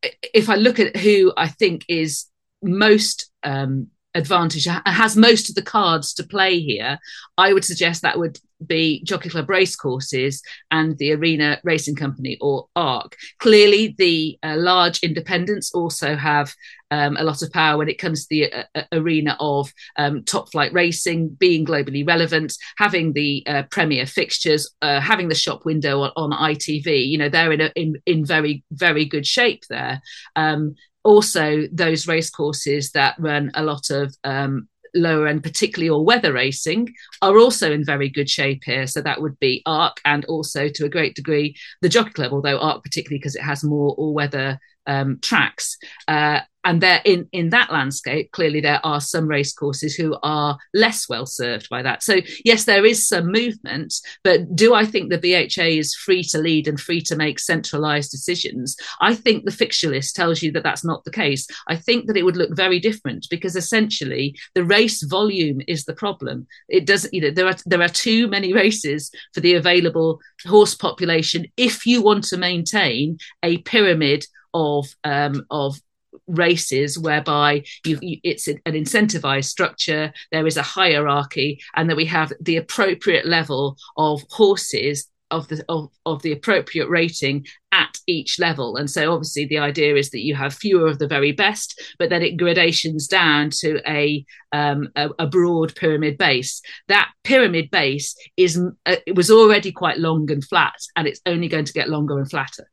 if 0.03 0.49
I 0.49 0.57
look 0.57 0.79
at 0.79 0.97
who 0.97 1.33
I 1.37 1.49
think 1.49 1.85
is 1.89 2.27
most 2.63 3.31
um, 3.43 3.89
advantage, 4.19 4.67
has 4.87 5.17
most 5.17 5.49
of 5.49 5.55
the 5.55 5.63
cards 5.63 6.13
to 6.15 6.25
play 6.25 6.61
here, 6.61 6.99
I 7.37 7.53
would 7.53 7.65
suggest 7.65 8.03
that 8.03 8.19
would 8.19 8.39
be 8.67 9.03
Jockey 9.05 9.29
Club 9.29 9.49
race 9.49 9.77
courses 9.77 10.43
and 10.71 10.99
the 10.99 11.13
Arena 11.13 11.61
Racing 11.63 11.95
Company 11.95 12.37
or 12.41 12.67
ARC. 12.75 13.17
Clearly, 13.39 13.95
the 13.99 14.39
uh, 14.43 14.57
large 14.57 15.01
independents 15.01 15.73
also 15.73 16.17
have 16.17 16.55
um, 16.91 17.17
a 17.17 17.23
lot 17.23 17.43
of 17.43 17.53
power 17.53 17.79
when 17.79 17.89
it 17.89 17.99
comes 17.99 18.23
to 18.23 18.29
the 18.31 18.53
uh, 18.53 18.63
uh, 18.75 18.83
arena 18.93 19.37
of 19.41 19.73
um, 19.97 20.25
top 20.25 20.51
flight 20.51 20.73
racing, 20.73 21.29
being 21.29 21.65
globally 21.65 22.07
relevant, 22.07 22.55
having 22.77 23.13
the 23.13 23.45
uh, 23.47 23.63
premier 23.71 24.07
fixtures, 24.07 24.75
uh, 24.83 25.01
having 25.01 25.29
the 25.29 25.35
shop 25.35 25.65
window 25.65 26.01
on, 26.03 26.13
on 26.17 26.55
ITV. 26.55 27.09
You 27.09 27.19
know, 27.19 27.29
they're 27.29 27.53
in, 27.53 27.61
a, 27.61 27.73
in 27.75 28.03
in 28.07 28.25
very 28.25 28.65
very 28.73 29.05
good 29.05 29.27
shape 29.27 29.65
there. 29.69 30.01
Um, 30.35 30.77
also, 31.09 31.67
those 31.73 32.07
race 32.07 32.29
courses 32.29 32.91
that 32.91 33.17
run 33.19 33.51
a 33.55 33.63
lot 33.63 33.89
of 33.89 34.15
um, 34.25 34.69
lower 34.95 35.27
end, 35.27 35.43
particularly 35.43 35.89
all 35.89 36.05
weather 36.05 36.35
racing, 36.35 36.93
are 37.23 37.39
also 37.39 37.73
in 37.73 37.83
very 37.83 38.11
good 38.11 38.29
shape 38.29 38.63
here. 38.63 38.87
So 38.87 39.01
that 39.01 39.23
would 39.23 39.39
be 39.39 39.63
ARC 39.65 40.03
and 40.05 40.27
also 40.27 40.69
to 40.69 40.85
a 40.85 40.91
great 40.91 41.15
degree 41.15 41.57
the 41.81 41.89
Jockey 41.89 42.11
Club, 42.11 42.35
although 42.35 42.59
ARC 42.59 42.83
particularly 42.83 43.21
because 43.21 43.37
it 43.37 43.43
has 43.43 43.65
more 43.65 43.95
all 43.95 44.13
weather 44.13 44.59
um, 44.89 45.19
tracks. 45.21 45.79
Uh, 46.09 46.41
and 46.65 46.81
there 46.81 47.01
in 47.05 47.29
in 47.33 47.51
that 47.51 47.73
landscape 47.73 48.31
clearly 48.33 48.61
there 48.61 48.85
are 48.85 49.01
some 49.01 49.29
race 49.29 49.53
courses 49.53 49.95
who 49.95 50.17
are 50.23 50.59
less 50.75 51.09
well 51.09 51.25
served 51.25 51.69
by 51.69 51.83
that. 51.83 52.03
So 52.03 52.21
yes 52.45 52.65
there 52.65 52.85
is 52.85 53.07
some 53.07 53.31
movement 53.33 53.95
but 54.25 54.55
do 54.55 54.75
i 54.75 54.85
think 54.85 55.11
the 55.11 55.19
bha 55.19 55.65
is 55.65 55.95
free 55.95 56.23
to 56.25 56.39
lead 56.39 56.69
and 56.69 56.81
free 56.81 57.01
to 57.03 57.17
make 57.17 57.39
centralized 57.39 58.11
decisions? 58.11 58.77
I 59.01 59.15
think 59.15 59.45
the 59.45 59.53
fixture 59.53 59.89
list 59.89 60.17
tells 60.17 60.43
you 60.43 60.51
that 60.53 60.63
that's 60.63 60.85
not 60.85 61.05
the 61.05 61.11
case. 61.11 61.47
I 61.69 61.77
think 61.77 62.07
that 62.07 62.17
it 62.17 62.25
would 62.25 62.37
look 62.37 62.55
very 62.55 62.81
different 62.81 63.29
because 63.31 63.57
essentially 63.57 64.37
the 64.55 64.65
race 64.65 65.03
volume 65.05 65.61
is 65.69 65.85
the 65.85 65.95
problem. 65.95 66.47
It 66.69 66.87
doesn't 66.87 67.15
you 67.15 67.21
know 67.21 67.31
there 67.31 67.47
are 67.47 67.57
there 67.67 67.83
are 67.83 67.89
too 67.89 68.27
many 68.29 68.53
races 68.53 69.11
for 69.33 69.41
the 69.41 69.55
available 69.55 70.21
horse 70.47 70.75
population 70.75 71.47
if 71.57 71.87
you 71.87 72.03
want 72.03 72.25
to 72.25 72.37
maintain 72.37 73.19
a 73.43 73.59
pyramid 73.59 74.27
of 74.59 74.87
um, 75.05 75.45
of 75.51 75.81
races 76.27 76.99
whereby 76.99 77.63
you, 77.85 77.99
you, 78.03 78.19
it's 78.25 78.49
an 78.49 78.61
incentivized 78.67 79.45
structure 79.45 80.13
there 80.33 80.47
is 80.47 80.57
a 80.57 80.63
hierarchy 80.63 81.61
and 81.77 81.89
that 81.89 81.97
we 81.97 82.07
have 82.07 82.33
the 82.41 82.57
appropriate 82.57 83.27
level 83.27 83.77
of 83.97 84.23
horses 84.31 85.09
of 85.31 85.49
the 85.49 85.65
of, 85.69 85.91
of 86.07 86.23
the 86.23 86.33
appropriate 86.33 86.89
rating 86.89 87.47
at 87.71 87.99
each 88.07 88.39
level. 88.39 88.77
And 88.77 88.91
so 88.91 89.13
obviously 89.13 89.45
the 89.45 89.59
idea 89.59 89.95
is 89.95 90.09
that 90.11 90.25
you 90.25 90.35
have 90.35 90.55
fewer 90.55 90.87
of 90.87 90.99
the 90.99 91.07
very 91.07 91.33
best 91.33 91.81
but 91.99 92.09
then 92.09 92.23
it 92.23 92.37
gradations 92.39 93.07
down 93.07 93.51
to 93.61 93.81
a 93.87 94.25
um, 94.53 94.89
a, 94.97 95.11
a, 95.19 95.27
broad 95.27 95.75
pyramid 95.77 96.17
base. 96.17 96.63
That 96.89 97.11
pyramid 97.25 97.71
base 97.71 98.17
is 98.37 98.59
uh, 98.87 98.97
it 99.07 99.15
was 99.15 99.31
already 99.31 99.73
quite 99.73 99.99
long 99.99 100.31
and 100.31 100.43
flat 100.43 100.81
and 100.97 101.07
it's 101.07 101.21
only 101.27 101.49
going 101.49 101.67
to 101.67 101.73
get 101.75 101.91
longer 101.91 102.19
and 102.19 102.31
flatter 102.31 102.71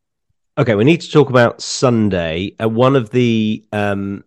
Okay, 0.57 0.75
we 0.75 0.85
need 0.85 1.01
to 1.01 1.11
talk 1.11 1.29
about 1.29 1.61
Sunday. 1.61 2.55
Uh, 2.61 2.69
one 2.69 2.95
of 2.95 3.09
the, 3.09 3.65
um, 3.73 4.23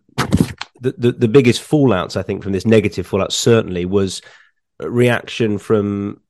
the, 0.80 0.94
the 0.98 1.12
the 1.12 1.28
biggest 1.28 1.62
fallouts, 1.62 2.18
I 2.18 2.22
think, 2.22 2.42
from 2.42 2.52
this 2.52 2.66
negative 2.66 3.06
fallout 3.06 3.32
certainly 3.32 3.86
was 3.86 4.20
reaction 4.78 5.56
from 5.56 6.20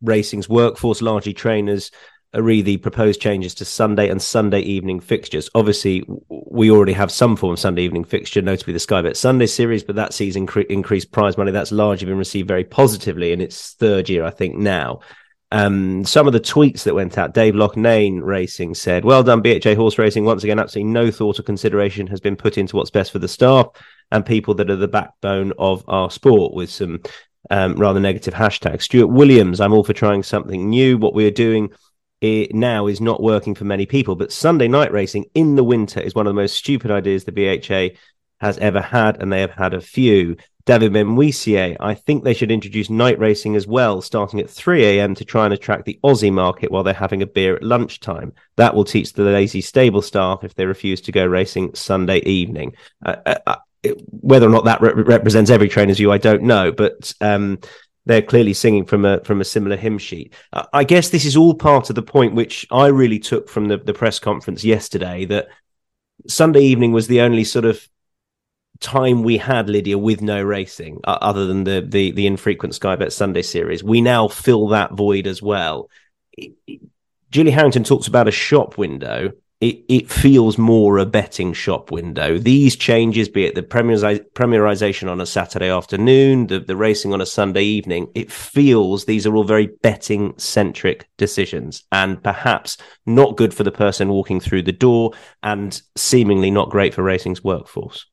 racing's 0.00 0.48
workforce, 0.48 1.02
largely 1.02 1.34
trainers, 1.34 1.90
re 2.32 2.62
the 2.62 2.76
proposed 2.76 3.20
changes 3.20 3.52
to 3.56 3.64
Sunday 3.64 4.08
and 4.08 4.22
Sunday 4.22 4.60
evening 4.60 5.00
fixtures. 5.00 5.50
Obviously, 5.56 6.04
we 6.28 6.70
already 6.70 6.92
have 6.92 7.10
some 7.10 7.34
form 7.34 7.54
of 7.54 7.58
Sunday 7.58 7.82
evening 7.82 8.04
fixture, 8.04 8.40
notably 8.40 8.74
the 8.74 8.78
Sky 8.78 9.02
Bet 9.02 9.16
Sunday 9.16 9.46
series, 9.46 9.82
but 9.82 9.96
that 9.96 10.14
sees 10.14 10.36
incre- 10.36 10.66
increased 10.66 11.10
prize 11.10 11.36
money. 11.36 11.50
That's 11.50 11.72
largely 11.72 12.06
been 12.06 12.16
received 12.16 12.46
very 12.46 12.64
positively 12.64 13.32
in 13.32 13.40
its 13.40 13.72
third 13.72 14.08
year, 14.08 14.24
I 14.24 14.30
think, 14.30 14.54
now. 14.54 15.00
Um, 15.50 16.04
some 16.04 16.26
of 16.26 16.34
the 16.34 16.40
tweets 16.40 16.82
that 16.82 16.94
went 16.94 17.16
out, 17.16 17.32
Dave 17.32 17.54
Loughnane 17.54 18.22
Racing 18.22 18.74
said, 18.74 19.04
Well 19.04 19.22
done, 19.22 19.40
BHA 19.40 19.74
Horse 19.74 19.98
Racing. 19.98 20.24
Once 20.24 20.44
again, 20.44 20.58
absolutely 20.58 20.92
no 20.92 21.10
thought 21.10 21.40
or 21.40 21.42
consideration 21.42 22.06
has 22.08 22.20
been 22.20 22.36
put 22.36 22.58
into 22.58 22.76
what's 22.76 22.90
best 22.90 23.12
for 23.12 23.18
the 23.18 23.28
staff 23.28 23.68
and 24.10 24.26
people 24.26 24.54
that 24.54 24.70
are 24.70 24.76
the 24.76 24.88
backbone 24.88 25.52
of 25.58 25.84
our 25.88 26.10
sport 26.10 26.54
with 26.54 26.70
some 26.70 27.00
um, 27.50 27.74
rather 27.76 28.00
negative 28.00 28.34
hashtags. 28.34 28.82
Stuart 28.82 29.08
Williams, 29.08 29.60
I'm 29.60 29.72
all 29.72 29.84
for 29.84 29.92
trying 29.92 30.22
something 30.22 30.68
new. 30.68 30.98
What 30.98 31.14
we're 31.14 31.30
doing 31.30 31.70
now 32.20 32.86
is 32.86 33.00
not 33.00 33.22
working 33.22 33.54
for 33.54 33.64
many 33.64 33.86
people, 33.86 34.16
but 34.16 34.32
Sunday 34.32 34.68
night 34.68 34.92
racing 34.92 35.26
in 35.34 35.54
the 35.54 35.64
winter 35.64 36.00
is 36.00 36.14
one 36.14 36.26
of 36.26 36.30
the 36.34 36.40
most 36.40 36.56
stupid 36.56 36.90
ideas 36.90 37.24
the 37.24 37.32
BHA 37.32 37.96
has 38.40 38.58
ever 38.58 38.80
had, 38.80 39.20
and 39.20 39.32
they 39.32 39.40
have 39.40 39.52
had 39.52 39.74
a 39.74 39.80
few. 39.80 40.36
David 40.68 40.92
Menuisier, 40.92 41.78
I 41.80 41.94
think 41.94 42.24
they 42.24 42.34
should 42.34 42.50
introduce 42.50 42.90
night 42.90 43.18
racing 43.18 43.56
as 43.56 43.66
well, 43.66 44.02
starting 44.02 44.38
at 44.38 44.50
3 44.50 44.84
a.m. 44.84 45.14
to 45.14 45.24
try 45.24 45.46
and 45.46 45.54
attract 45.54 45.86
the 45.86 45.98
Aussie 46.04 46.30
market 46.30 46.70
while 46.70 46.82
they're 46.82 46.92
having 46.92 47.22
a 47.22 47.26
beer 47.26 47.56
at 47.56 47.62
lunchtime. 47.62 48.34
That 48.56 48.74
will 48.74 48.84
teach 48.84 49.14
the 49.14 49.22
lazy 49.22 49.62
stable 49.62 50.02
staff 50.02 50.44
if 50.44 50.54
they 50.54 50.66
refuse 50.66 51.00
to 51.00 51.10
go 51.10 51.24
racing 51.24 51.74
Sunday 51.74 52.18
evening. 52.18 52.74
Uh, 53.02 53.16
uh, 53.24 53.38
uh 53.46 53.56
whether 54.10 54.46
or 54.46 54.50
not 54.50 54.66
that 54.66 54.82
re- 54.82 54.92
represents 54.92 55.50
every 55.50 55.70
trainer's 55.70 55.96
view, 55.96 56.12
I 56.12 56.18
don't 56.18 56.42
know, 56.42 56.70
but 56.70 57.14
um, 57.22 57.60
they're 58.04 58.20
clearly 58.20 58.52
singing 58.52 58.84
from 58.84 59.06
a 59.06 59.24
from 59.24 59.40
a 59.40 59.46
similar 59.46 59.76
hymn 59.76 59.96
sheet. 59.96 60.34
Uh, 60.52 60.66
I 60.74 60.84
guess 60.84 61.08
this 61.08 61.24
is 61.24 61.34
all 61.34 61.54
part 61.54 61.88
of 61.88 61.96
the 61.96 62.02
point 62.02 62.34
which 62.34 62.66
I 62.70 62.88
really 62.88 63.20
took 63.20 63.48
from 63.48 63.68
the, 63.68 63.78
the 63.78 63.94
press 63.94 64.18
conference 64.18 64.64
yesterday 64.64 65.24
that 65.26 65.48
Sunday 66.26 66.60
evening 66.60 66.92
was 66.92 67.06
the 67.06 67.22
only 67.22 67.44
sort 67.44 67.64
of 67.64 67.88
time 68.80 69.22
we 69.22 69.38
had 69.38 69.68
Lydia 69.68 69.98
with 69.98 70.22
no 70.22 70.42
racing, 70.42 71.00
uh, 71.04 71.18
other 71.20 71.46
than 71.46 71.64
the 71.64 71.84
the 71.86 72.10
the 72.12 72.26
infrequent 72.26 72.74
Sky 72.74 72.96
Bet 72.96 73.12
Sunday 73.12 73.42
series, 73.42 73.82
we 73.82 74.00
now 74.00 74.28
fill 74.28 74.68
that 74.68 74.92
void 74.92 75.26
as 75.26 75.42
well. 75.42 75.90
Julie 77.30 77.50
Harrington 77.50 77.84
talks 77.84 78.06
about 78.06 78.28
a 78.28 78.32
shop 78.32 78.78
window 78.78 79.32
it, 79.60 79.84
it 79.88 80.10
feels 80.10 80.56
more 80.56 80.98
a 80.98 81.06
betting 81.06 81.52
shop 81.52 81.90
window. 81.90 82.38
These 82.38 82.76
changes, 82.76 83.28
be 83.28 83.44
it 83.44 83.56
the 83.56 83.62
premierization 83.62 85.10
on 85.10 85.20
a 85.20 85.26
Saturday 85.26 85.68
afternoon, 85.68 86.46
the, 86.46 86.60
the 86.60 86.76
racing 86.76 87.12
on 87.12 87.20
a 87.20 87.26
Sunday 87.26 87.64
evening, 87.64 88.08
it 88.14 88.30
feels 88.30 89.04
these 89.04 89.26
are 89.26 89.34
all 89.34 89.44
very 89.44 89.66
betting 89.82 90.34
centric 90.38 91.08
decisions 91.16 91.82
and 91.90 92.22
perhaps 92.22 92.76
not 93.04 93.36
good 93.36 93.52
for 93.52 93.64
the 93.64 93.72
person 93.72 94.08
walking 94.08 94.38
through 94.38 94.62
the 94.62 94.72
door 94.72 95.12
and 95.42 95.82
seemingly 95.96 96.52
not 96.52 96.70
great 96.70 96.94
for 96.94 97.02
racing's 97.02 97.42
workforce. 97.42 98.06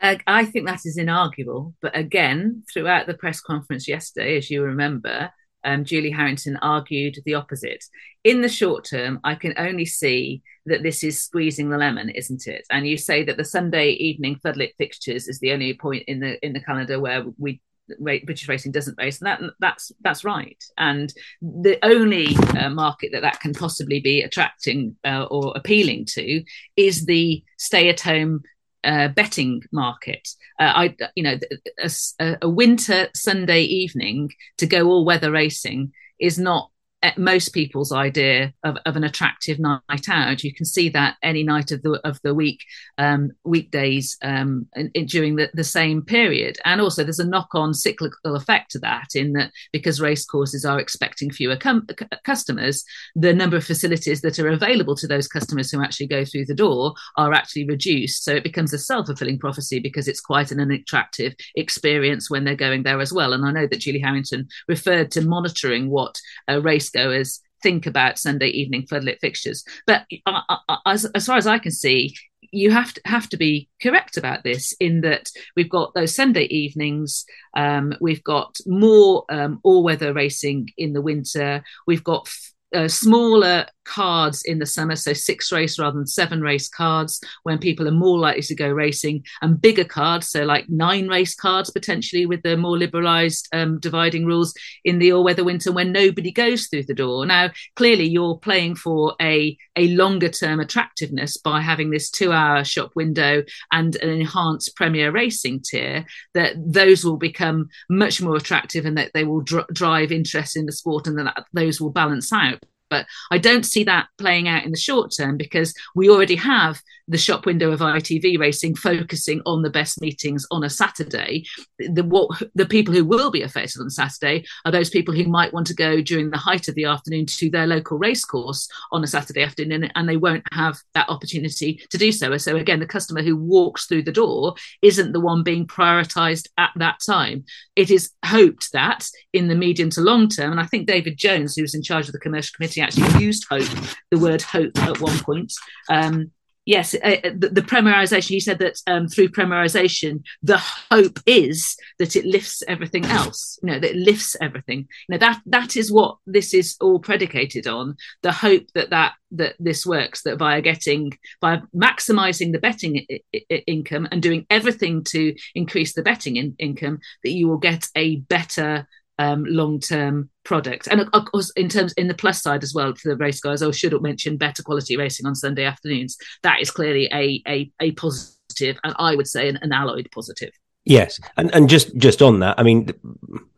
I 0.00 0.44
think 0.44 0.66
that 0.66 0.80
is 0.84 0.98
inarguable. 0.98 1.74
But 1.80 1.96
again, 1.96 2.64
throughout 2.72 3.06
the 3.06 3.14
press 3.14 3.40
conference 3.40 3.88
yesterday, 3.88 4.36
as 4.36 4.50
you 4.50 4.62
remember, 4.62 5.30
um, 5.64 5.84
Julie 5.84 6.10
Harrington 6.10 6.56
argued 6.62 7.18
the 7.24 7.34
opposite. 7.34 7.84
In 8.22 8.40
the 8.40 8.48
short 8.48 8.84
term, 8.84 9.20
I 9.24 9.34
can 9.34 9.54
only 9.58 9.84
see 9.84 10.42
that 10.66 10.82
this 10.82 11.02
is 11.02 11.22
squeezing 11.22 11.70
the 11.70 11.78
lemon, 11.78 12.10
isn't 12.10 12.46
it? 12.46 12.64
And 12.70 12.86
you 12.86 12.96
say 12.96 13.24
that 13.24 13.36
the 13.36 13.44
Sunday 13.44 13.90
evening 13.90 14.38
floodlit 14.44 14.72
fixtures 14.78 15.28
is 15.28 15.40
the 15.40 15.52
only 15.52 15.74
point 15.74 16.04
in 16.06 16.20
the 16.20 16.44
in 16.44 16.52
the 16.52 16.60
calendar 16.60 17.00
where 17.00 17.24
we 17.38 17.60
British 18.00 18.48
racing 18.48 18.72
doesn't 18.72 18.98
race, 18.98 19.20
and 19.20 19.26
that 19.26 19.40
that's 19.60 19.92
that's 20.00 20.24
right. 20.24 20.62
And 20.76 21.12
the 21.40 21.78
only 21.84 22.36
uh, 22.58 22.70
market 22.70 23.10
that 23.12 23.22
that 23.22 23.40
can 23.40 23.54
possibly 23.54 24.00
be 24.00 24.22
attracting 24.22 24.96
uh, 25.04 25.24
or 25.24 25.52
appealing 25.56 26.06
to 26.10 26.42
is 26.76 27.06
the 27.06 27.44
stay-at-home 27.58 28.42
uh, 28.86 29.08
betting 29.08 29.62
market. 29.72 30.28
Uh, 30.58 30.72
I, 30.74 30.96
you 31.14 31.22
know, 31.22 31.38
a, 31.78 32.36
a, 32.40 32.48
winter 32.48 33.08
Sunday 33.14 33.62
evening 33.62 34.30
to 34.58 34.66
go 34.66 34.86
all 34.86 35.04
weather 35.04 35.30
racing 35.30 35.92
is 36.20 36.38
not 36.38 36.70
most 37.16 37.50
people's 37.50 37.92
idea 37.92 38.52
of, 38.64 38.76
of, 38.86 38.96
an 38.96 39.04
attractive 39.04 39.58
night 39.58 40.08
out. 40.08 40.42
You 40.42 40.54
can 40.54 40.64
see 40.64 40.88
that 40.90 41.16
any 41.22 41.42
night 41.42 41.70
of 41.70 41.82
the 41.82 42.00
of 42.04 42.20
the 42.22 42.34
week, 42.34 42.60
um, 42.98 43.32
weekdays 43.44 44.16
um, 44.22 44.66
in, 44.74 44.90
in, 44.94 45.06
during 45.06 45.36
the, 45.36 45.50
the 45.54 45.64
same 45.64 46.02
period. 46.02 46.58
And 46.64 46.80
also, 46.80 47.04
there's 47.04 47.18
a 47.18 47.26
knock-on 47.26 47.74
cyclical 47.74 48.36
effect 48.36 48.70
to 48.72 48.78
that 48.80 49.08
in 49.14 49.32
that 49.34 49.52
because 49.72 50.00
racecourses 50.00 50.64
are 50.64 50.80
expecting 50.80 51.30
fewer 51.30 51.56
com- 51.56 51.86
customers, 52.24 52.84
the 53.14 53.34
number 53.34 53.56
of 53.56 53.64
facilities 53.64 54.20
that 54.22 54.38
are 54.38 54.48
available 54.48 54.96
to 54.96 55.06
those 55.06 55.28
customers 55.28 55.70
who 55.70 55.82
actually 55.82 56.06
go 56.06 56.24
through 56.24 56.46
the 56.46 56.54
door 56.54 56.94
are 57.16 57.32
actually 57.32 57.66
reduced. 57.66 58.24
So 58.24 58.34
it 58.34 58.44
becomes 58.44 58.72
a 58.72 58.78
self-fulfilling 58.78 59.38
prophecy 59.38 59.80
because 59.80 60.08
it's 60.08 60.20
quite 60.20 60.50
an 60.50 60.60
unattractive 60.60 61.34
experience 61.54 62.30
when 62.30 62.44
they're 62.44 62.54
going 62.54 62.82
there 62.82 63.00
as 63.00 63.12
well. 63.12 63.32
And 63.32 63.44
I 63.44 63.50
know 63.50 63.66
that 63.66 63.80
Julie 63.80 64.00
Harrington 64.00 64.48
referred 64.68 65.10
to 65.12 65.26
monitoring 65.26 65.90
what 65.90 66.20
a 66.48 66.60
race 66.60 66.90
goers 66.96 67.40
think 67.62 67.86
about 67.86 68.18
Sunday 68.18 68.48
evening 68.48 68.86
floodlit 68.86 69.18
fixtures. 69.20 69.64
But 69.86 70.04
uh, 70.26 70.40
uh, 70.48 70.56
uh, 70.68 70.76
as, 70.86 71.04
as 71.06 71.26
far 71.26 71.36
as 71.36 71.46
I 71.46 71.58
can 71.58 71.72
see, 71.72 72.14
you 72.52 72.70
have 72.70 72.92
to 72.94 73.00
have 73.04 73.28
to 73.30 73.36
be 73.36 73.68
correct 73.82 74.16
about 74.16 74.44
this 74.44 74.72
in 74.78 75.00
that 75.02 75.30
we've 75.56 75.68
got 75.68 75.94
those 75.94 76.14
Sunday 76.14 76.44
evenings, 76.44 77.24
um, 77.56 77.94
we've 78.00 78.22
got 78.22 78.56
more 78.66 79.24
um, 79.30 79.60
all 79.62 79.82
weather 79.82 80.12
racing 80.12 80.68
in 80.76 80.92
the 80.92 81.02
winter, 81.02 81.62
we've 81.86 82.04
got 82.04 82.26
f- 82.26 82.52
uh, 82.74 82.88
smaller 82.88 83.66
cards 83.84 84.42
in 84.44 84.58
the 84.58 84.66
summer, 84.66 84.96
so 84.96 85.12
six 85.12 85.52
race 85.52 85.78
rather 85.78 85.96
than 85.96 86.06
seven 86.06 86.40
race 86.40 86.68
cards, 86.68 87.20
when 87.44 87.58
people 87.58 87.86
are 87.86 87.92
more 87.92 88.18
likely 88.18 88.42
to 88.42 88.54
go 88.54 88.68
racing, 88.68 89.24
and 89.42 89.60
bigger 89.60 89.84
cards, 89.84 90.28
so 90.28 90.42
like 90.42 90.68
nine 90.68 91.08
race 91.08 91.34
cards 91.34 91.70
potentially 91.70 92.26
with 92.26 92.42
the 92.42 92.56
more 92.56 92.76
liberalised 92.76 93.46
um, 93.52 93.78
dividing 93.78 94.26
rules 94.26 94.52
in 94.84 94.98
the 94.98 95.12
all 95.12 95.24
weather 95.24 95.44
winter 95.44 95.72
when 95.72 95.92
nobody 95.92 96.32
goes 96.32 96.66
through 96.66 96.82
the 96.82 96.94
door. 96.94 97.24
Now, 97.24 97.50
clearly, 97.76 98.04
you're 98.08 98.38
playing 98.38 98.76
for 98.76 99.14
a 99.20 99.56
a 99.76 99.88
longer 99.88 100.28
term 100.28 100.58
attractiveness 100.58 101.36
by 101.36 101.60
having 101.60 101.90
this 101.90 102.10
two 102.10 102.32
hour 102.32 102.64
shop 102.64 102.92
window 102.96 103.44
and 103.72 103.94
an 103.96 104.08
enhanced 104.08 104.74
Premier 104.74 105.12
Racing 105.12 105.60
tier. 105.60 106.04
That 106.34 106.54
those 106.56 107.04
will 107.04 107.18
become 107.18 107.68
much 107.88 108.20
more 108.20 108.36
attractive 108.36 108.84
and 108.86 108.98
that 108.98 109.12
they 109.14 109.24
will 109.24 109.42
dr- 109.42 109.68
drive 109.72 110.10
interest 110.10 110.56
in 110.56 110.66
the 110.66 110.72
sport, 110.72 111.06
and 111.06 111.18
that 111.18 111.44
those 111.52 111.80
will 111.80 111.90
balance 111.90 112.32
out. 112.32 112.55
But 112.90 113.06
I 113.30 113.38
don't 113.38 113.64
see 113.64 113.84
that 113.84 114.08
playing 114.18 114.48
out 114.48 114.64
in 114.64 114.70
the 114.70 114.78
short 114.78 115.12
term 115.16 115.36
because 115.36 115.74
we 115.94 116.08
already 116.08 116.36
have 116.36 116.80
the 117.08 117.18
shop 117.18 117.46
window 117.46 117.70
of 117.70 117.80
ITV 117.80 118.38
racing 118.38 118.74
focusing 118.74 119.40
on 119.46 119.62
the 119.62 119.70
best 119.70 120.00
meetings 120.00 120.46
on 120.50 120.64
a 120.64 120.70
Saturday. 120.70 121.44
The 121.78 122.02
what 122.02 122.42
the 122.54 122.66
people 122.66 122.92
who 122.94 123.04
will 123.04 123.30
be 123.30 123.42
affected 123.42 123.80
on 123.80 123.90
Saturday 123.90 124.44
are 124.64 124.72
those 124.72 124.90
people 124.90 125.14
who 125.14 125.24
might 125.24 125.52
want 125.52 125.66
to 125.68 125.74
go 125.74 126.00
during 126.00 126.30
the 126.30 126.36
height 126.36 126.68
of 126.68 126.74
the 126.74 126.84
afternoon 126.84 127.26
to 127.26 127.50
their 127.50 127.66
local 127.66 127.98
racecourse 127.98 128.68
on 128.92 129.04
a 129.04 129.06
Saturday 129.06 129.42
afternoon, 129.42 129.90
and 129.94 130.08
they 130.08 130.16
won't 130.16 130.44
have 130.52 130.78
that 130.94 131.08
opportunity 131.08 131.80
to 131.90 131.98
do 131.98 132.10
so. 132.12 132.36
So 132.36 132.56
again, 132.56 132.80
the 132.80 132.86
customer 132.86 133.22
who 133.22 133.36
walks 133.36 133.86
through 133.86 134.02
the 134.02 134.12
door 134.12 134.54
isn't 134.82 135.12
the 135.12 135.20
one 135.20 135.42
being 135.42 135.66
prioritised 135.66 136.48
at 136.58 136.70
that 136.76 137.00
time. 137.06 137.44
It 137.76 137.90
is 137.90 138.10
hoped 138.24 138.72
that 138.72 139.08
in 139.32 139.48
the 139.48 139.54
medium 139.54 139.90
to 139.90 140.00
long 140.00 140.28
term, 140.28 140.50
and 140.50 140.60
I 140.60 140.66
think 140.66 140.86
David 140.86 141.16
Jones, 141.16 141.54
who's 141.54 141.74
in 141.74 141.82
charge 141.82 142.06
of 142.06 142.12
the 142.12 142.18
commercial 142.18 142.54
committee, 142.56 142.80
actually 142.80 143.24
used 143.24 143.46
hope, 143.48 143.68
the 144.10 144.18
word 144.18 144.42
hope 144.42 144.76
at 144.78 145.00
one 145.00 145.18
point. 145.18 145.52
Um, 145.88 146.32
yes, 146.66 146.94
uh, 146.94 147.16
uh, 147.24 147.30
the, 147.34 147.48
the 147.48 147.62
premierization. 147.62 148.30
You 148.30 148.40
said 148.40 148.58
that 148.58 148.80
um, 148.86 149.08
through 149.08 149.28
premierization, 149.28 150.22
the 150.42 150.58
hope 150.58 151.20
is 151.24 151.76
that 151.98 152.16
it 152.16 152.26
lifts 152.26 152.62
everything 152.68 153.04
else. 153.06 153.58
You 153.62 153.68
know, 153.70 153.78
that 153.80 153.92
it 153.92 153.96
lifts 153.96 154.36
everything. 154.40 154.80
You 155.08 155.12
know 155.14 155.18
that 155.18 155.40
that 155.46 155.76
is 155.76 155.90
what 155.90 156.18
this 156.26 156.52
is 156.52 156.76
all 156.80 156.98
predicated 156.98 157.66
on. 157.66 157.96
The 158.22 158.32
hope 158.32 158.66
that 158.74 158.90
that 158.90 159.14
that 159.30 159.54
this 159.58 159.86
works. 159.86 160.22
That 160.22 160.38
by 160.38 160.60
getting 160.60 161.16
by 161.40 161.62
maximizing 161.74 162.52
the 162.52 162.58
betting 162.58 163.06
I- 163.10 163.20
I- 163.50 163.64
income 163.66 164.08
and 164.10 164.22
doing 164.22 164.44
everything 164.50 165.04
to 165.04 165.34
increase 165.54 165.94
the 165.94 166.02
betting 166.02 166.36
in- 166.36 166.56
income, 166.58 166.98
that 167.22 167.30
you 167.30 167.48
will 167.48 167.58
get 167.58 167.86
a 167.96 168.16
better 168.16 168.86
um, 169.18 169.44
long 169.44 169.80
term 169.80 170.30
product. 170.44 170.88
And 170.88 171.08
of 171.12 171.24
course, 171.26 171.50
in 171.56 171.68
terms 171.68 171.92
in 171.94 172.08
the 172.08 172.14
plus 172.14 172.42
side 172.42 172.62
as 172.62 172.74
well 172.74 172.94
for 172.94 173.08
the 173.08 173.16
race 173.16 173.40
guys, 173.40 173.62
I 173.62 173.70
should 173.70 173.92
have 173.92 174.02
mentioned 174.02 174.38
better 174.38 174.62
quality 174.62 174.96
racing 174.96 175.26
on 175.26 175.34
Sunday 175.34 175.64
afternoons. 175.64 176.16
That 176.42 176.60
is 176.60 176.70
clearly 176.70 177.08
a 177.12 177.42
a, 177.46 177.70
a 177.80 177.92
positive, 177.92 178.78
and 178.84 178.94
I 178.98 179.16
would 179.16 179.26
say 179.26 179.48
an, 179.48 179.58
an 179.62 179.72
alloyed 179.72 180.08
positive. 180.12 180.50
Yes, 180.84 181.18
and 181.36 181.52
and 181.54 181.68
just 181.68 181.96
just 181.96 182.22
on 182.22 182.40
that, 182.40 182.58
I 182.58 182.62
mean, 182.62 182.90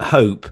hope. 0.01 0.49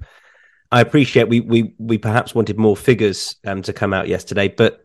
I 0.73 0.81
appreciate 0.81 1.29
we 1.29 1.41
we 1.41 1.75
we 1.79 1.97
perhaps 1.97 2.35
wanted 2.35 2.59
more 2.59 2.77
figures 2.77 3.37
um, 3.47 3.63
to 3.63 3.73
come 3.73 3.95
out 3.95 4.09
yesterday, 4.09 4.49
but 4.49 4.85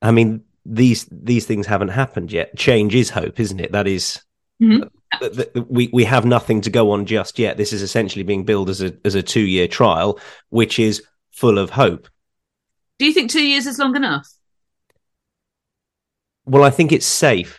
I 0.00 0.12
mean 0.12 0.44
these 0.64 1.06
these 1.10 1.46
things 1.46 1.66
haven't 1.66 1.88
happened 1.88 2.32
yet. 2.32 2.56
Change 2.56 2.94
is 2.94 3.10
hope, 3.10 3.38
isn't 3.38 3.60
it? 3.60 3.72
That 3.72 3.86
is, 3.86 4.22
mm-hmm 4.60 4.84
we 5.68 5.88
we 5.92 6.04
have 6.04 6.24
nothing 6.24 6.60
to 6.62 6.70
go 6.70 6.90
on 6.90 7.06
just 7.06 7.38
yet. 7.38 7.56
This 7.56 7.72
is 7.72 7.82
essentially 7.82 8.22
being 8.22 8.44
billed 8.44 8.70
as 8.70 8.82
a 8.82 8.94
as 9.04 9.14
a 9.14 9.22
two 9.22 9.40
year 9.40 9.68
trial, 9.68 10.18
which 10.50 10.78
is 10.78 11.02
full 11.32 11.58
of 11.58 11.70
hope. 11.70 12.08
Do 12.98 13.06
you 13.06 13.12
think 13.12 13.30
two 13.30 13.46
years 13.46 13.66
is 13.66 13.78
long 13.78 13.96
enough? 13.96 14.28
Well, 16.44 16.64
I 16.64 16.70
think 16.70 16.92
it's 16.92 17.06
safe 17.06 17.58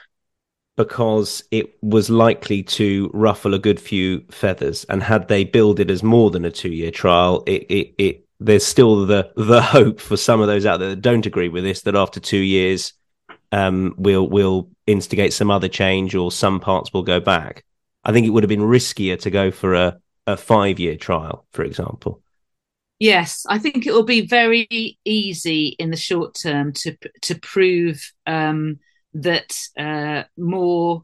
because 0.75 1.43
it 1.51 1.75
was 1.81 2.09
likely 2.09 2.61
to 2.61 3.09
ruffle 3.13 3.53
a 3.53 3.59
good 3.59 3.79
few 3.79 4.23
feathers, 4.29 4.85
and 4.85 5.03
had 5.03 5.27
they 5.27 5.43
billed 5.43 5.79
it 5.79 5.91
as 5.91 6.03
more 6.03 6.31
than 6.31 6.45
a 6.45 6.51
two 6.51 6.71
year 6.71 6.91
trial, 6.91 7.43
it 7.45 7.63
it, 7.63 7.95
it 7.97 8.25
there's 8.39 8.65
still 8.65 9.05
the 9.05 9.31
the 9.35 9.61
hope 9.73 9.99
for 9.99 10.17
some 10.17 10.41
of 10.41 10.47
those 10.47 10.65
out 10.65 10.77
there 10.79 10.89
that 10.89 11.01
don't 11.01 11.25
agree 11.25 11.49
with 11.49 11.63
this 11.63 11.81
that 11.81 11.95
after 11.95 12.19
two 12.19 12.37
years 12.37 12.93
um, 13.51 13.95
we'll 13.97 14.27
we'll 14.27 14.69
instigate 14.85 15.33
some 15.33 15.51
other 15.51 15.67
change 15.67 16.15
or 16.15 16.31
some 16.31 16.59
parts 16.59 16.93
will 16.93 17.03
go 17.03 17.19
back. 17.19 17.63
I 18.03 18.11
think 18.11 18.25
it 18.25 18.29
would 18.29 18.43
have 18.43 18.49
been 18.49 18.61
riskier 18.61 19.19
to 19.19 19.29
go 19.29 19.51
for 19.51 19.73
a, 19.73 19.99
a 20.25 20.37
five 20.37 20.79
year 20.79 20.95
trial, 20.95 21.45
for 21.51 21.63
example. 21.63 22.21
Yes, 22.99 23.45
I 23.47 23.59
think 23.59 23.85
it 23.85 23.93
will 23.93 24.03
be 24.03 24.25
very 24.25 24.97
easy 25.05 25.75
in 25.79 25.91
the 25.91 25.97
short 25.97 26.35
term 26.35 26.73
to 26.73 26.97
to 27.23 27.39
prove 27.39 28.11
um, 28.25 28.79
that 29.13 29.55
uh, 29.77 30.23
more 30.37 31.03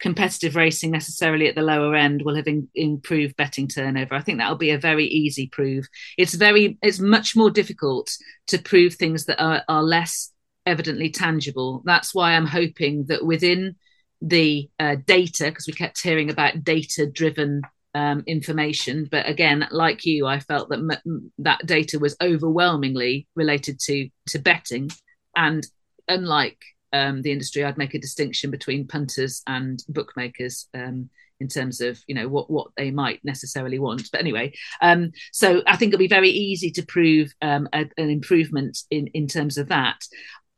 competitive 0.00 0.54
racing 0.54 0.90
necessarily 0.90 1.48
at 1.48 1.54
the 1.54 1.62
lower 1.62 1.94
end 1.94 2.22
will 2.22 2.36
have 2.36 2.46
in, 2.46 2.68
improved 2.74 3.36
betting 3.36 3.66
turnover. 3.66 4.14
I 4.14 4.20
think 4.20 4.38
that'll 4.38 4.56
be 4.56 4.70
a 4.70 4.78
very 4.78 5.06
easy 5.06 5.48
prove. 5.48 5.88
It's 6.16 6.34
very 6.34 6.78
it's 6.82 7.00
much 7.00 7.36
more 7.36 7.50
difficult 7.50 8.16
to 8.48 8.58
prove 8.58 8.94
things 8.94 9.26
that 9.26 9.42
are, 9.42 9.62
are 9.68 9.82
less 9.82 10.32
evidently 10.68 11.10
tangible. 11.10 11.82
That's 11.84 12.14
why 12.14 12.32
I'm 12.32 12.46
hoping 12.46 13.06
that 13.06 13.24
within 13.24 13.76
the 14.20 14.68
uh, 14.78 14.96
data, 15.06 15.44
because 15.44 15.66
we 15.66 15.72
kept 15.72 16.00
hearing 16.00 16.30
about 16.30 16.64
data 16.64 17.06
driven 17.06 17.62
um, 17.94 18.22
information, 18.26 19.08
but 19.10 19.28
again, 19.28 19.66
like 19.70 20.04
you, 20.04 20.26
I 20.26 20.40
felt 20.40 20.68
that 20.68 20.78
m- 20.78 21.32
that 21.38 21.66
data 21.66 21.98
was 21.98 22.16
overwhelmingly 22.20 23.26
related 23.34 23.80
to 23.80 24.08
to 24.28 24.38
betting, 24.38 24.90
and 25.34 25.66
unlike 26.06 26.58
um, 26.92 27.22
the 27.22 27.32
industry, 27.32 27.64
I'd 27.64 27.78
make 27.78 27.94
a 27.94 27.98
distinction 27.98 28.50
between 28.50 28.86
punters 28.86 29.42
and 29.46 29.82
bookmakers. 29.88 30.68
Um, 30.74 31.10
in 31.40 31.46
terms 31.46 31.80
of 31.80 32.00
you 32.08 32.16
know 32.16 32.28
what 32.28 32.50
what 32.50 32.68
they 32.76 32.90
might 32.90 33.24
necessarily 33.24 33.78
want 33.78 34.10
but 34.10 34.20
anyway 34.20 34.52
um, 34.82 35.12
so 35.32 35.62
i 35.68 35.76
think 35.76 35.90
it'll 35.90 35.98
be 35.98 36.08
very 36.08 36.30
easy 36.30 36.68
to 36.68 36.84
prove 36.84 37.32
um, 37.42 37.68
a, 37.72 37.88
an 37.96 38.10
improvement 38.10 38.78
in 38.90 39.06
in 39.08 39.28
terms 39.28 39.56
of 39.56 39.68
that 39.68 40.00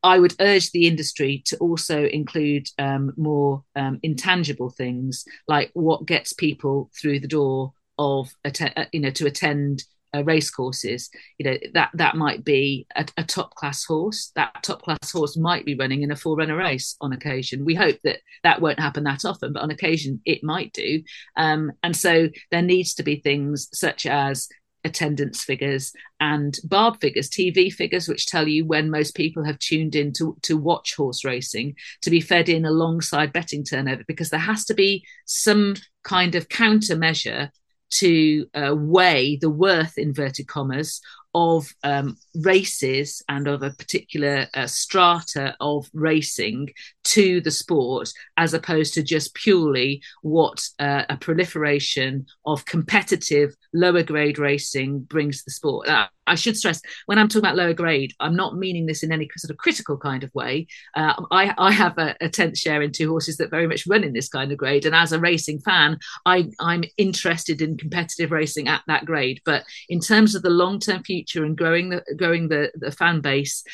I 0.02 0.18
would 0.18 0.34
urge 0.40 0.70
the 0.70 0.86
industry 0.86 1.42
to 1.46 1.56
also 1.58 2.04
include 2.04 2.68
um, 2.78 3.12
more 3.16 3.64
um, 3.76 4.00
intangible 4.02 4.70
things 4.70 5.24
like 5.46 5.70
what 5.74 6.06
gets 6.06 6.32
people 6.32 6.90
through 6.98 7.20
the 7.20 7.28
door 7.28 7.72
of 7.98 8.30
uh, 8.44 8.84
you 8.92 9.00
know 9.00 9.10
to 9.10 9.26
attend 9.26 9.84
uh, 10.14 10.24
race 10.24 10.50
courses. 10.50 11.10
You 11.38 11.50
know 11.50 11.58
that 11.74 11.90
that 11.94 12.16
might 12.16 12.44
be 12.44 12.86
a, 12.96 13.06
a 13.16 13.24
top 13.24 13.54
class 13.54 13.84
horse. 13.84 14.32
That 14.36 14.62
top 14.62 14.82
class 14.82 15.12
horse 15.12 15.36
might 15.36 15.64
be 15.64 15.74
running 15.74 16.02
in 16.02 16.10
a 16.10 16.16
forerunner 16.16 16.56
race 16.56 16.96
on 17.00 17.12
occasion. 17.12 17.64
We 17.64 17.74
hope 17.74 17.98
that 18.04 18.20
that 18.42 18.60
won't 18.60 18.80
happen 18.80 19.04
that 19.04 19.24
often, 19.24 19.52
but 19.52 19.62
on 19.62 19.70
occasion 19.70 20.20
it 20.24 20.42
might 20.42 20.72
do. 20.72 21.02
Um, 21.36 21.72
and 21.82 21.94
so 21.94 22.28
there 22.50 22.62
needs 22.62 22.94
to 22.94 23.02
be 23.02 23.16
things 23.16 23.68
such 23.72 24.06
as 24.06 24.48
attendance 24.84 25.44
figures 25.44 25.92
and 26.20 26.58
barb 26.64 27.00
figures, 27.00 27.28
TV 27.28 27.72
figures, 27.72 28.08
which 28.08 28.26
tell 28.26 28.48
you 28.48 28.64
when 28.64 28.90
most 28.90 29.14
people 29.14 29.44
have 29.44 29.58
tuned 29.58 29.94
in 29.94 30.12
to, 30.14 30.36
to 30.42 30.56
watch 30.56 30.94
horse 30.94 31.24
racing, 31.24 31.74
to 32.02 32.10
be 32.10 32.20
fed 32.20 32.48
in 32.48 32.64
alongside 32.64 33.32
betting 33.32 33.64
turnover, 33.64 34.04
because 34.06 34.30
there 34.30 34.40
has 34.40 34.64
to 34.64 34.74
be 34.74 35.04
some 35.26 35.74
kind 36.02 36.34
of 36.34 36.48
countermeasure 36.48 37.50
to 37.90 38.46
uh, 38.54 38.74
weigh 38.76 39.36
the 39.36 39.50
worth, 39.50 39.98
inverted 39.98 40.46
commas, 40.46 41.00
of 41.34 41.72
um, 41.84 42.16
races 42.34 43.22
and 43.28 43.46
of 43.46 43.62
a 43.62 43.70
particular 43.70 44.46
uh, 44.54 44.66
strata 44.66 45.54
of 45.60 45.88
racing 45.92 46.68
to 47.04 47.40
the 47.40 47.50
sport, 47.50 48.10
as 48.36 48.54
opposed 48.54 48.94
to 48.94 49.02
just 49.02 49.34
purely 49.34 50.02
what 50.22 50.62
uh, 50.78 51.04
a 51.08 51.16
proliferation 51.16 52.26
of 52.46 52.64
competitive 52.64 53.54
lower 53.72 54.02
grade 54.02 54.38
racing 54.38 55.00
brings 55.00 55.38
to 55.38 55.44
the 55.46 55.50
sport. 55.52 55.88
Uh, 55.88 56.08
I 56.26 56.36
should 56.36 56.56
stress 56.56 56.80
when 57.06 57.18
I'm 57.18 57.28
talking 57.28 57.40
about 57.40 57.56
lower 57.56 57.72
grade, 57.72 58.12
I'm 58.20 58.36
not 58.36 58.56
meaning 58.56 58.86
this 58.86 59.02
in 59.02 59.12
any 59.12 59.28
sort 59.36 59.50
of 59.50 59.56
critical 59.56 59.98
kind 59.98 60.22
of 60.22 60.32
way. 60.34 60.68
Uh, 60.94 61.14
I, 61.30 61.52
I, 61.58 61.72
have 61.72 61.98
a, 61.98 62.14
a, 62.20 62.28
tenth 62.28 62.56
share 62.56 62.82
in 62.82 62.92
two 62.92 63.08
horses 63.08 63.36
that 63.38 63.50
very 63.50 63.66
much 63.66 63.86
run 63.86 64.04
in 64.04 64.12
this 64.12 64.28
kind 64.28 64.52
of 64.52 64.58
grade, 64.58 64.86
and 64.86 64.94
as 64.94 65.12
a 65.12 65.18
racing 65.18 65.58
fan, 65.60 65.98
I, 66.26 66.50
I'm 66.60 66.84
interested 66.96 67.60
in 67.60 67.76
competitive 67.76 68.30
racing 68.30 68.68
at 68.68 68.82
that 68.86 69.06
grade. 69.06 69.40
But 69.44 69.64
in 69.88 69.98
terms 69.98 70.34
of 70.34 70.42
the 70.42 70.50
long 70.50 70.78
term 70.78 71.02
future 71.02 71.44
and 71.44 71.56
growing 71.56 71.90
the 71.90 72.04
growing 72.16 72.48
the, 72.48 72.70
the 72.76 72.92
fan 72.92 73.20
base 73.20 73.64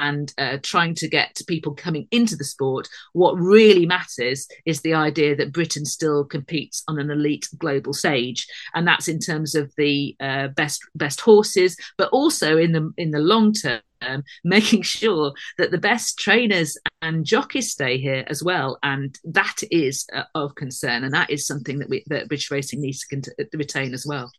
and 0.00 0.32
uh, 0.38 0.58
trying 0.62 0.94
to 0.96 1.08
get 1.08 1.40
people 1.46 1.74
coming 1.74 2.08
into 2.10 2.34
the 2.34 2.44
sport, 2.44 2.88
what 3.12 3.34
really 3.34 3.86
matters 3.86 4.48
is 4.64 4.80
the 4.80 4.94
idea 4.94 5.36
that 5.36 5.52
Britain 5.52 5.84
still 5.84 6.24
competes 6.24 6.82
on 6.88 6.98
an 6.98 7.10
elite 7.10 7.48
global 7.58 7.92
stage, 7.92 8.46
and 8.74 8.88
that's 8.88 9.08
in 9.08 9.20
terms 9.20 9.54
of 9.54 9.72
the 9.76 10.16
uh, 10.18 10.48
best 10.48 10.82
best 10.94 11.20
horses, 11.20 11.76
but 11.98 12.08
also 12.10 12.56
in 12.56 12.72
the 12.72 12.92
in 12.96 13.10
the 13.12 13.20
long 13.20 13.52
term. 13.52 13.80
Um, 14.02 14.22
making 14.44 14.80
sure 14.80 15.34
that 15.58 15.72
the 15.72 15.76
best 15.76 16.18
trainers 16.18 16.78
and 17.02 17.22
jockeys 17.22 17.70
stay 17.70 17.98
here 17.98 18.24
as 18.28 18.42
well, 18.42 18.78
and 18.82 19.18
that 19.24 19.56
is 19.70 20.06
uh, 20.14 20.22
of 20.34 20.54
concern, 20.54 21.04
and 21.04 21.12
that 21.12 21.28
is 21.28 21.46
something 21.46 21.78
that 21.80 21.90
we 21.90 22.02
that 22.06 22.28
British 22.28 22.50
racing 22.50 22.80
needs 22.80 23.00
to 23.00 23.16
cont- 23.16 23.50
retain 23.52 23.92
as 23.92 24.06
well. 24.06 24.32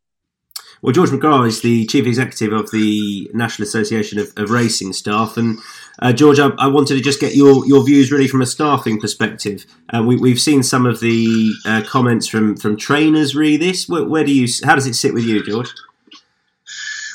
Well, 0.81 0.93
George 0.93 1.09
McGrath 1.09 1.47
is 1.47 1.61
the 1.61 1.85
chief 1.85 2.05
executive 2.07 2.53
of 2.53 2.71
the 2.71 3.29
National 3.33 3.67
Association 3.67 4.19
of, 4.19 4.33
of 4.37 4.49
Racing 4.49 4.93
Staff, 4.93 5.37
and 5.37 5.59
uh, 6.01 6.11
George, 6.11 6.39
I, 6.39 6.49
I, 6.57 6.67
wanted 6.67 6.95
to 6.95 7.01
just 7.01 7.19
get 7.19 7.35
your, 7.35 7.65
your 7.67 7.85
views 7.85 8.11
really 8.11 8.27
from 8.27 8.41
a 8.41 8.45
staffing 8.45 8.99
perspective. 8.99 9.65
Uh, 9.93 10.01
we, 10.01 10.29
have 10.29 10.41
seen 10.41 10.63
some 10.63 10.87
of 10.87 10.99
the 10.99 11.53
uh, 11.65 11.83
comments 11.85 12.27
from, 12.27 12.57
from 12.57 12.75
trainers. 12.75 13.35
Really, 13.35 13.57
this 13.57 13.87
where, 13.87 14.03
where, 14.03 14.23
do 14.23 14.33
you? 14.33 14.47
How 14.65 14.73
does 14.73 14.87
it 14.87 14.95
sit 14.95 15.13
with 15.13 15.23
you, 15.23 15.45
George? 15.45 15.69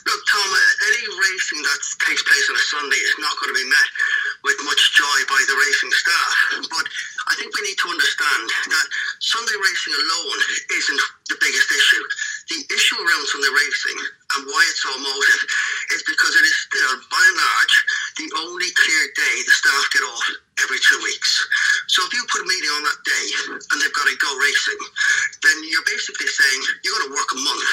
Look, 0.07 0.23
Tom, 0.31 0.51
any 0.87 1.03
racing 1.19 1.63
that 1.67 1.81
takes 2.07 2.23
place 2.23 2.47
on 2.49 2.55
a 2.55 2.65
Sunday 2.71 2.97
is 3.03 3.17
not 3.19 3.35
going 3.43 3.51
to 3.51 3.59
be 3.59 3.69
met 3.69 3.91
with 4.47 4.55
much 4.63 4.95
joy 4.95 5.19
by 5.27 5.43
the 5.51 5.59
racing 5.59 5.91
staff. 5.91 6.71
But 6.71 6.87
I 7.27 7.35
think 7.35 7.51
we 7.59 7.67
need 7.67 7.79
to 7.83 7.91
understand 7.91 8.47
that 8.71 8.87
Sunday 9.19 9.59
racing 9.59 9.95
alone 9.99 10.39
isn't 10.79 11.03
the 11.27 11.39
biggest 11.43 11.69
issue. 11.75 12.05
The 12.47 12.63
issue 12.71 12.95
around 12.95 13.25
Sunday 13.27 13.51
racing 13.51 13.99
and 14.39 14.47
why 14.47 14.63
it's 14.71 14.83
so 14.83 14.95
emotive 14.95 15.43
is 15.99 16.03
because 16.07 16.31
it 16.39 16.47
is 16.47 16.57
still, 16.71 16.95
by 17.11 17.23
and 17.27 17.39
large, 17.43 17.75
the 18.23 18.29
only 18.47 18.71
clear 18.71 19.03
day 19.19 19.37
the 19.43 19.51
staff 19.51 19.83
get 19.91 20.07
off 20.07 20.23
every 20.63 20.79
two 20.79 20.99
weeks. 21.03 21.31
So 21.91 22.07
if 22.07 22.15
you 22.15 22.23
put 22.31 22.47
a 22.47 22.49
meeting 22.49 22.71
on 22.71 22.83
that 22.87 23.01
day 23.03 23.27
and 23.71 23.77
they've 23.83 23.99
got 23.99 24.07
to 24.07 24.17
go 24.23 24.31
racing, 24.39 24.81
then 25.43 25.57
you're 25.67 25.91
basically 25.91 26.31
saying 26.31 26.61
you're 26.87 26.95
going 27.03 27.11
to 27.11 27.17
work 27.19 27.31
a 27.35 27.41
month 27.43 27.67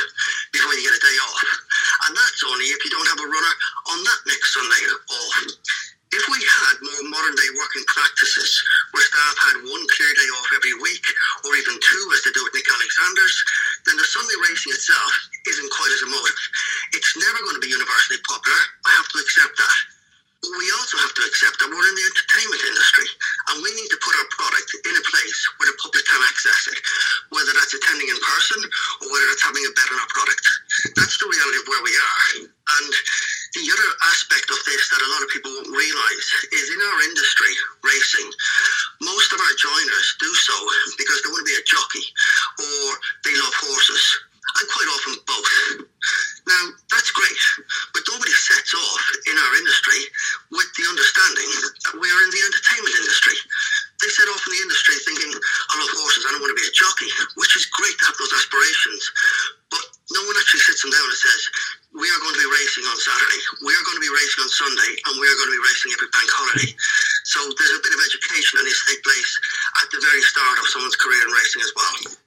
before 0.49 0.73
you 0.73 0.89
get 0.89 0.97
a 0.97 1.03
day 1.05 1.17
off. 1.21 1.41
And 2.09 2.17
that's 2.17 2.41
only 2.49 2.65
if 2.73 2.81
you 2.81 2.91
don't 2.91 3.09
have 3.13 3.21
a 3.21 3.29
runner 3.29 3.53
on 3.93 3.97
that 4.03 4.19
next 4.25 4.57
Sunday 4.57 4.81
off. 4.89 5.35
If 6.13 6.29
we 6.29 6.37
had 6.37 6.77
more 6.77 7.09
modern 7.09 7.33
day 7.33 7.49
working 7.57 7.81
practices 7.89 8.53
where 8.93 9.01
staff 9.01 9.35
had 9.49 9.65
one 9.65 9.85
clear 9.97 10.13
day 10.13 10.29
off 10.37 10.45
every 10.53 10.77
week, 10.77 11.01
or 11.41 11.57
even 11.57 11.73
two 11.73 12.03
as 12.13 12.21
they 12.21 12.29
do 12.37 12.45
at 12.45 12.53
Nick 12.53 12.69
Alexander's, 12.69 13.37
then 13.89 13.97
the 13.97 14.05
Sunday 14.05 14.37
racing 14.45 14.77
itself 14.77 15.09
isn't 15.49 15.73
quite 15.73 15.89
as 15.89 16.05
emotive. 16.05 16.41
It's 16.93 17.17
never 17.17 17.41
going 17.41 17.57
to 17.57 17.65
be 17.65 17.73
universally 17.73 18.21
popular. 18.29 18.61
I 18.85 18.93
have 18.93 19.09
to 19.09 19.17
accept 19.25 19.57
that. 19.57 19.77
But 20.43 20.59
we 20.59 20.67
also 20.75 20.99
have 21.01 21.15
to 21.15 21.23
accept 21.23 21.55
that 21.63 21.71
we're 21.71 21.87
in 21.87 21.95
the 21.97 22.07
entertainment 22.13 22.61
industry 22.67 23.07
and 23.49 23.63
we 23.63 23.71
need 23.73 23.89
to 23.95 23.99
put 24.03 24.13
our 24.19 24.27
product 24.35 24.69
in 24.85 24.93
a 24.93 25.03
place 25.07 25.39
where 25.55 25.71
the 25.71 25.77
public 25.79 26.03
can 26.03 26.19
access 26.27 26.67
it, 26.67 26.77
whether 27.31 27.55
that's 27.55 27.73
attending 27.73 28.11
in 28.11 28.19
person 28.21 28.59
or 29.01 29.07
whether 29.07 29.27
that's 29.31 29.42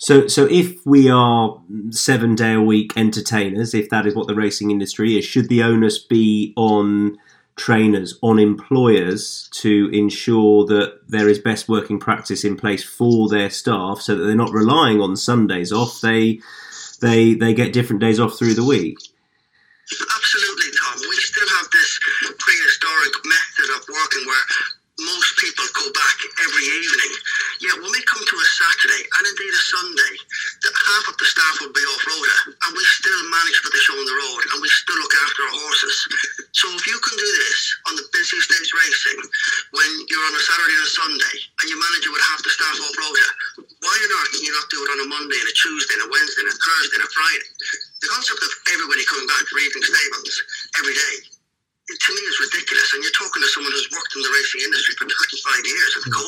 So, 0.07 0.29
so 0.29 0.47
if 0.49 0.87
we 0.87 1.11
are 1.11 1.61
seven 1.91 2.37
day 2.37 2.53
a 2.53 2.61
week 2.61 2.97
entertainers, 2.97 3.75
if 3.75 3.91
that 3.91 4.07
is 4.07 4.15
what 4.15 4.29
the 4.29 4.37
racing 4.37 4.71
industry 4.71 5.19
is, 5.19 5.25
should 5.25 5.49
the 5.49 5.65
onus 5.65 5.99
be 5.99 6.55
on 6.57 7.19
trainers, 7.57 8.17
on 8.23 8.39
employers 8.39 9.49
to 9.55 9.91
ensure 9.93 10.65
that 10.67 11.01
there 11.09 11.29
is 11.29 11.41
best 11.41 11.69
working 11.69 11.99
practice 11.99 12.45
in 12.45 12.57
place 12.57 12.85
for 12.85 13.29
their 13.29 13.51
staff, 13.51 14.01
so 14.01 14.15
that 14.15 14.23
they're 14.23 14.37
not 14.37 14.53
relying 14.53 15.01
on 15.01 15.17
Sundays 15.17 15.73
off? 15.73 16.01
They 16.01 16.39
they 17.01 17.35
they 17.35 17.53
get 17.53 17.73
different 17.73 18.01
days 18.01 18.21
off 18.21 18.39
through 18.39 18.55
the 18.55 18.65
week. 18.65 18.99
Sunday, 29.77 30.15
the, 30.65 30.71
half 30.73 31.05
of 31.13 31.17
the 31.21 31.29
staff 31.29 31.61
will 31.61 31.75
be 31.77 31.85
off 31.85 32.01
rota 32.09 32.37
and 32.49 32.73
we 32.73 32.85
still 32.97 33.23
manage 33.29 33.59
for 33.61 33.69
the 33.69 33.83
show 33.85 33.93
on 33.93 34.09
the 34.09 34.19
road 34.25 34.43
and 34.53 34.59
we 34.65 34.71
still 34.73 34.97
look 34.97 35.13
after 35.21 35.45
our 35.45 35.53
horses. 35.53 35.97
So 36.57 36.73
if 36.73 36.89
you 36.89 36.97
can 36.97 37.17
do 37.21 37.29
this 37.45 37.61
on 37.93 37.95
the 38.01 38.09
busiest 38.09 38.49
days 38.49 38.73
racing, 38.73 39.21
when 39.77 39.91
you're 40.09 40.27
on 40.33 40.33
a 40.33 40.41
Saturday 40.41 40.77
and 40.81 40.89
a 40.89 40.93
Sunday 40.97 41.37
and 41.61 41.67
you 41.69 41.77
manage 41.77 42.09
it 42.09 42.13
with 42.13 42.25
half 42.25 42.41
the 42.41 42.53
staff 42.57 42.77
off 42.81 42.97
rota, 42.97 43.29
why 43.85 43.93
on 44.01 44.11
earth 44.17 44.33
can 44.33 44.49
you 44.49 44.55
not 44.57 44.73
do 44.73 44.81
it 44.81 44.93
on 44.97 45.05
a 45.05 45.09
Monday 45.13 45.39
and 45.45 45.51
a 45.53 45.57
Tuesday 45.61 45.95
and 46.01 46.09
a 46.09 46.11
Wednesday 46.11 46.41
and 46.49 46.53
a 46.53 46.57
Thursday 46.57 46.97
and 46.97 47.05
a 47.05 47.11
Friday? 47.13 47.51
The 48.01 48.09
concept 48.09 48.41
of 48.41 48.53
everybody 48.73 49.05
coming 49.05 49.29
back 49.29 49.45
for 49.45 49.61
evening 49.61 49.85
stables 49.85 50.35
every 50.81 50.97
day 50.97 51.37
it, 51.89 51.99
to 52.03 52.11
me 52.15 52.23
is 52.27 52.39
ridiculous. 52.43 52.89
And 52.95 53.03
you're 53.03 53.15
talking 53.15 53.43
to 53.43 53.51
someone 53.55 53.71
who's 53.71 53.91
worked 53.95 54.15
in 54.19 54.23
the 54.23 54.33
racing 54.33 54.63
industry 54.67 54.95
for 54.99 55.07
35 55.07 55.71
years 55.71 55.91
at 55.97 56.03
the 56.07 56.13
mm. 56.13 56.19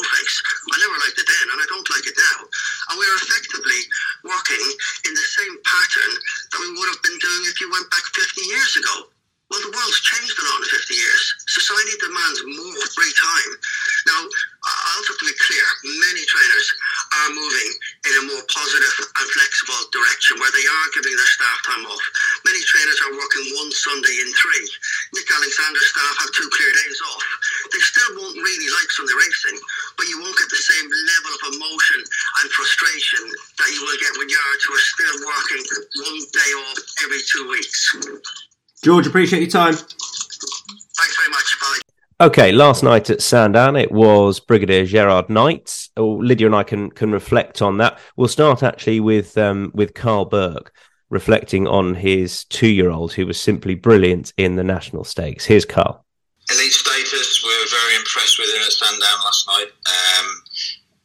George, 38.88 39.06
appreciate 39.06 39.40
your 39.40 39.50
time. 39.50 39.74
Thanks 39.74 41.16
very 41.18 41.28
much. 41.28 41.58
Bye. 41.60 42.26
Okay, 42.26 42.52
last 42.52 42.82
night 42.82 43.10
at 43.10 43.20
Sandown, 43.20 43.76
it 43.76 43.92
was 43.92 44.40
Brigadier 44.40 44.86
Gerard 44.86 45.28
Night. 45.28 45.88
Oh, 45.98 46.12
Lydia 46.12 46.46
and 46.46 46.56
I 46.56 46.62
can 46.62 46.90
can 46.92 47.12
reflect 47.12 47.60
on 47.60 47.76
that. 47.76 47.98
We'll 48.16 48.28
start 48.28 48.62
actually 48.62 49.00
with 49.00 49.36
um, 49.36 49.72
with 49.74 49.92
Karl 49.92 50.24
Burke 50.24 50.72
reflecting 51.10 51.66
on 51.68 51.96
his 51.96 52.46
two 52.46 52.68
year 52.68 52.88
old 52.88 53.12
who 53.12 53.26
was 53.26 53.38
simply 53.38 53.74
brilliant 53.74 54.32
in 54.38 54.56
the 54.56 54.64
national 54.64 55.04
stakes. 55.04 55.44
Here's 55.44 55.66
Karl. 55.66 56.02
Elite 56.50 56.72
status. 56.72 57.44
We 57.44 57.50
were 57.50 57.68
very 57.68 57.94
impressed 57.94 58.38
with 58.38 58.48
him 58.48 58.62
at 58.64 58.72
Sandown 58.72 59.18
last 59.22 59.46
night. 59.48 59.68
Um, 59.84 60.42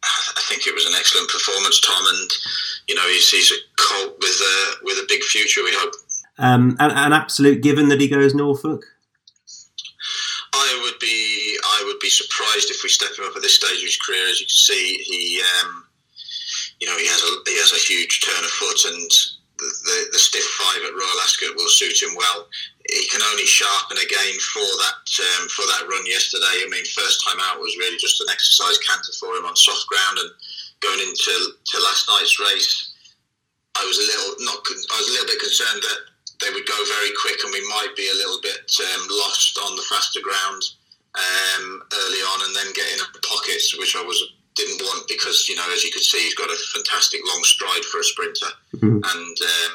I 0.04 0.42
think 0.48 0.68
it 0.68 0.74
was 0.74 0.86
an 0.86 0.94
excellent 0.98 1.30
performance, 1.30 1.82
Tom, 1.82 2.06
and 2.08 2.32
you 2.88 2.96
know 2.96 3.06
he's, 3.08 3.30
he's 3.30 3.52
a 3.52 3.60
colt 3.78 4.16
with 4.22 4.40
a 4.40 4.76
with 4.84 4.98
a 5.00 5.06
big 5.10 5.22
future. 5.24 5.66
We 5.66 5.74
hope. 5.74 5.94
Um, 6.38 6.76
an, 6.80 6.92
an 6.92 7.14
absolute 7.14 7.62
given 7.62 7.90
that 7.90 8.02
he 8.02 8.08
goes 8.08 8.34
Norfolk. 8.34 8.86
I 10.54 10.82
would 10.86 11.00
be 11.00 11.58
I 11.64 11.84
would 11.86 12.00
be 12.00 12.10
surprised 12.10 12.70
if 12.70 12.82
we 12.84 12.90
step 12.90 13.18
him 13.18 13.26
up 13.26 13.36
at 13.36 13.42
this 13.42 13.56
stage 13.56 13.78
of 13.78 13.90
his 13.90 13.98
career. 13.98 14.26
As 14.30 14.40
you 14.40 14.46
can 14.46 14.54
see, 14.54 15.02
he 15.02 15.42
um, 15.42 15.86
you 16.80 16.88
know 16.88 16.98
he 16.98 17.08
has 17.08 17.22
a 17.22 17.32
he 17.50 17.58
has 17.58 17.74
a 17.74 17.82
huge 17.82 18.22
turn 18.22 18.44
of 18.44 18.50
foot 18.50 18.86
and 18.86 19.10
the, 19.58 19.70
the, 19.86 19.98
the, 20.14 20.22
stiff 20.22 20.44
five 20.44 20.82
at 20.82 20.98
Royal 20.98 21.22
Ascot 21.22 21.56
will 21.56 21.70
suit 21.70 22.02
him 22.02 22.18
well. 22.18 22.50
He 22.90 23.06
can 23.08 23.22
only 23.22 23.46
sharpen 23.46 23.98
again 23.98 24.36
for 24.54 24.66
that 24.86 25.06
um, 25.22 25.48
for 25.50 25.66
that 25.70 25.88
run 25.88 26.06
yesterday. 26.06 26.66
I 26.66 26.68
mean, 26.70 26.86
first 26.86 27.24
time 27.26 27.40
out 27.42 27.62
was 27.62 27.78
really 27.78 27.98
just 27.98 28.22
an 28.22 28.30
exercise 28.30 28.78
canter 28.84 29.14
for 29.18 29.34
him 29.38 29.46
on 29.46 29.56
soft 29.56 29.88
ground, 29.88 30.20
and 30.20 30.32
going 30.82 31.02
into 31.02 31.34
to 31.66 31.76
last 31.80 32.10
night's 32.10 32.38
race, 32.42 32.94
I 33.78 33.86
was 33.86 33.98
a 33.98 34.06
little 34.06 34.46
not 34.46 34.60
I 34.62 34.98
was 35.00 35.10
a 35.10 35.14
little 35.16 35.32
bit 35.32 35.40
concerned 35.40 35.82
that 35.82 36.13
they 36.44 36.52
would 36.52 36.68
go 36.68 36.76
very 36.86 37.12
quick 37.16 37.40
and 37.44 37.52
we 37.56 37.64
might 37.72 37.96
be 37.96 38.08
a 38.12 38.20
little 38.20 38.40
bit 38.44 38.68
um, 38.84 39.08
lost 39.10 39.58
on 39.64 39.76
the 39.76 39.88
faster 39.88 40.20
ground 40.20 40.62
um, 41.16 41.82
early 41.94 42.22
on, 42.36 42.40
and 42.48 42.56
then 42.56 42.74
get 42.74 42.92
in 42.92 43.00
the 43.14 43.24
pockets, 43.24 43.78
which 43.78 43.96
I 43.96 44.04
was 44.04 44.20
didn't 44.56 44.82
want 44.86 45.08
because 45.08 45.50
you 45.50 45.56
know 45.56 45.66
as 45.74 45.84
you 45.84 45.92
could 45.92 46.04
see 46.04 46.22
he's 46.22 46.36
got 46.36 46.50
a 46.50 46.58
fantastic 46.78 47.22
long 47.26 47.42
stride 47.44 47.84
for 47.86 48.00
a 48.00 48.04
sprinter. 48.04 48.52
Mm-hmm. 48.76 49.02
and 49.02 49.38
um, 49.42 49.74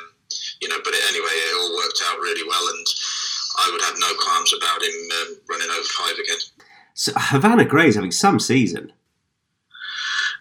you 0.60 0.68
know 0.68 0.78
but 0.84 0.94
it, 0.94 1.02
anyway 1.10 1.34
it 1.34 1.54
all 1.58 1.74
worked 1.76 2.02
out 2.06 2.20
really 2.20 2.46
well 2.46 2.62
and 2.62 2.86
I 3.58 3.70
would 3.72 3.82
have 3.82 3.98
no 3.98 4.14
qualms 4.22 4.54
about 4.54 4.82
him 4.82 4.94
um, 5.18 5.30
running 5.50 5.70
over 5.70 5.88
five 5.98 6.14
again. 6.14 6.38
So 6.94 7.10
Havana 7.16 7.64
Grey's 7.64 7.96
having 7.96 8.12
some 8.12 8.38
season. 8.38 8.92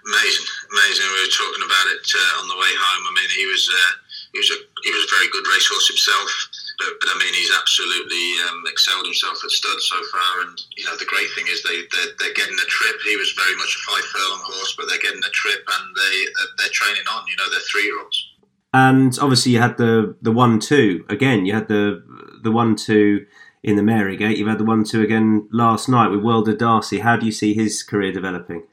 Amazing 0.05 0.47
amazing. 0.73 1.07
We 1.07 1.21
were 1.23 1.37
talking 1.37 1.65
about 1.65 1.87
it 1.97 2.05
uh, 2.13 2.41
on 2.41 2.47
the 2.47 2.57
way 2.57 2.73
home. 2.77 3.03
I 3.09 3.11
mean 3.17 3.31
he 3.33 3.45
was 3.47 3.63
uh, 3.71 3.93
he 4.37 4.45
was 4.45 4.53
a 4.53 4.59
he 4.85 4.93
was 4.93 5.01
a 5.01 5.15
very 5.17 5.29
good 5.33 5.49
racehorse 5.49 5.89
himself 5.89 6.29
but, 6.77 6.93
but, 7.01 7.09
I 7.09 7.17
mean, 7.17 7.33
he's 7.33 7.51
absolutely 7.57 8.25
um, 8.47 8.63
excelled 8.67 9.05
himself 9.05 9.43
at 9.43 9.49
stud 9.49 9.81
so 9.81 9.95
far. 10.11 10.41
And 10.45 10.61
you 10.77 10.85
know, 10.85 10.95
the 10.95 11.05
great 11.05 11.27
thing 11.33 11.47
is 11.47 11.63
they 11.63 11.81
they're, 11.91 12.13
they're, 12.19 12.33
getting 12.33 12.53
a 12.53 12.69
trip. 12.69 12.97
He 13.03 13.17
was 13.17 13.31
very 13.31 13.55
much 13.55 13.75
a 13.75 13.91
five 13.91 14.05
furlong 14.05 14.41
horse, 14.45 14.75
but 14.77 14.87
they're 14.87 15.01
getting 15.01 15.23
a 15.23 15.33
trip, 15.33 15.65
and 15.67 15.95
they 15.95 16.25
they're 16.57 16.71
training 16.71 17.03
on. 17.11 17.25
You 17.27 17.35
know, 17.37 17.49
they're 17.49 17.65
three 17.71 17.85
year 17.85 17.99
olds. 17.99 18.29
And 18.73 19.17
obviously, 19.19 19.53
you 19.53 19.59
had 19.59 19.77
the 19.77 20.15
the 20.21 20.31
one 20.31 20.59
two 20.59 21.03
again. 21.09 21.47
You 21.47 21.53
had 21.53 21.67
the 21.67 22.03
the 22.43 22.51
one 22.51 22.75
two 22.75 23.25
in 23.63 23.75
the 23.75 23.81
Marygate. 23.81 24.37
You've 24.37 24.47
had 24.47 24.59
the 24.59 24.65
one 24.65 24.83
two 24.83 25.01
again 25.01 25.49
last 25.51 25.89
night 25.89 26.09
with 26.09 26.21
World 26.21 26.47
of 26.47 26.59
Darcy. 26.59 26.99
How 26.99 27.17
do 27.17 27.25
you 27.25 27.31
see 27.31 27.55
his 27.55 27.81
career 27.81 28.11
developing? 28.11 28.67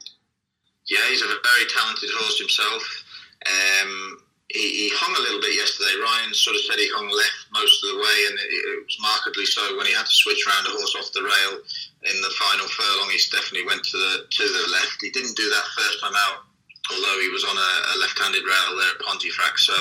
Yeah, 0.85 1.09
he's 1.09 1.23
a 1.23 1.25
very 1.25 1.67
talented 1.75 2.09
horse 2.13 2.37
himself. 2.37 3.03
Um, 3.47 4.17
he, 4.55 4.87
he, 4.87 4.95
hung 4.95 5.11
a 5.11 5.23
little 5.27 5.43
bit 5.43 5.51
yesterday. 5.51 5.99
Ryan 5.99 6.31
sort 6.31 6.55
of 6.55 6.63
said 6.63 6.79
he 6.79 6.87
hung 6.95 7.11
left 7.11 7.51
most 7.51 7.83
of 7.83 7.91
the 7.91 7.99
way, 7.99 8.17
and 8.31 8.35
it, 8.39 8.47
it, 8.47 8.79
was 8.87 8.97
markedly 9.03 9.43
so 9.43 9.75
when 9.75 9.85
he 9.85 9.91
had 9.91 10.07
to 10.07 10.21
switch 10.23 10.39
around 10.47 10.63
a 10.65 10.71
horse 10.71 10.95
off 10.95 11.11
the 11.11 11.27
rail 11.27 11.59
in 12.07 12.17
the 12.23 12.33
final 12.39 12.67
furlong. 12.71 13.11
He 13.11 13.19
definitely 13.27 13.67
went 13.67 13.83
to 13.83 13.97
the 13.99 14.13
to 14.31 14.43
the 14.47 14.65
left. 14.71 15.03
He 15.03 15.11
didn't 15.11 15.35
do 15.35 15.51
that 15.51 15.75
first 15.75 15.99
time 15.99 16.15
out, 16.15 16.47
although 16.87 17.19
he 17.19 17.27
was 17.27 17.43
on 17.43 17.59
a, 17.59 17.71
a 17.91 17.95
left-handed 17.99 18.47
rail 18.47 18.71
there 18.79 18.95
at 18.95 19.03
Pontefract. 19.03 19.59
So 19.59 19.75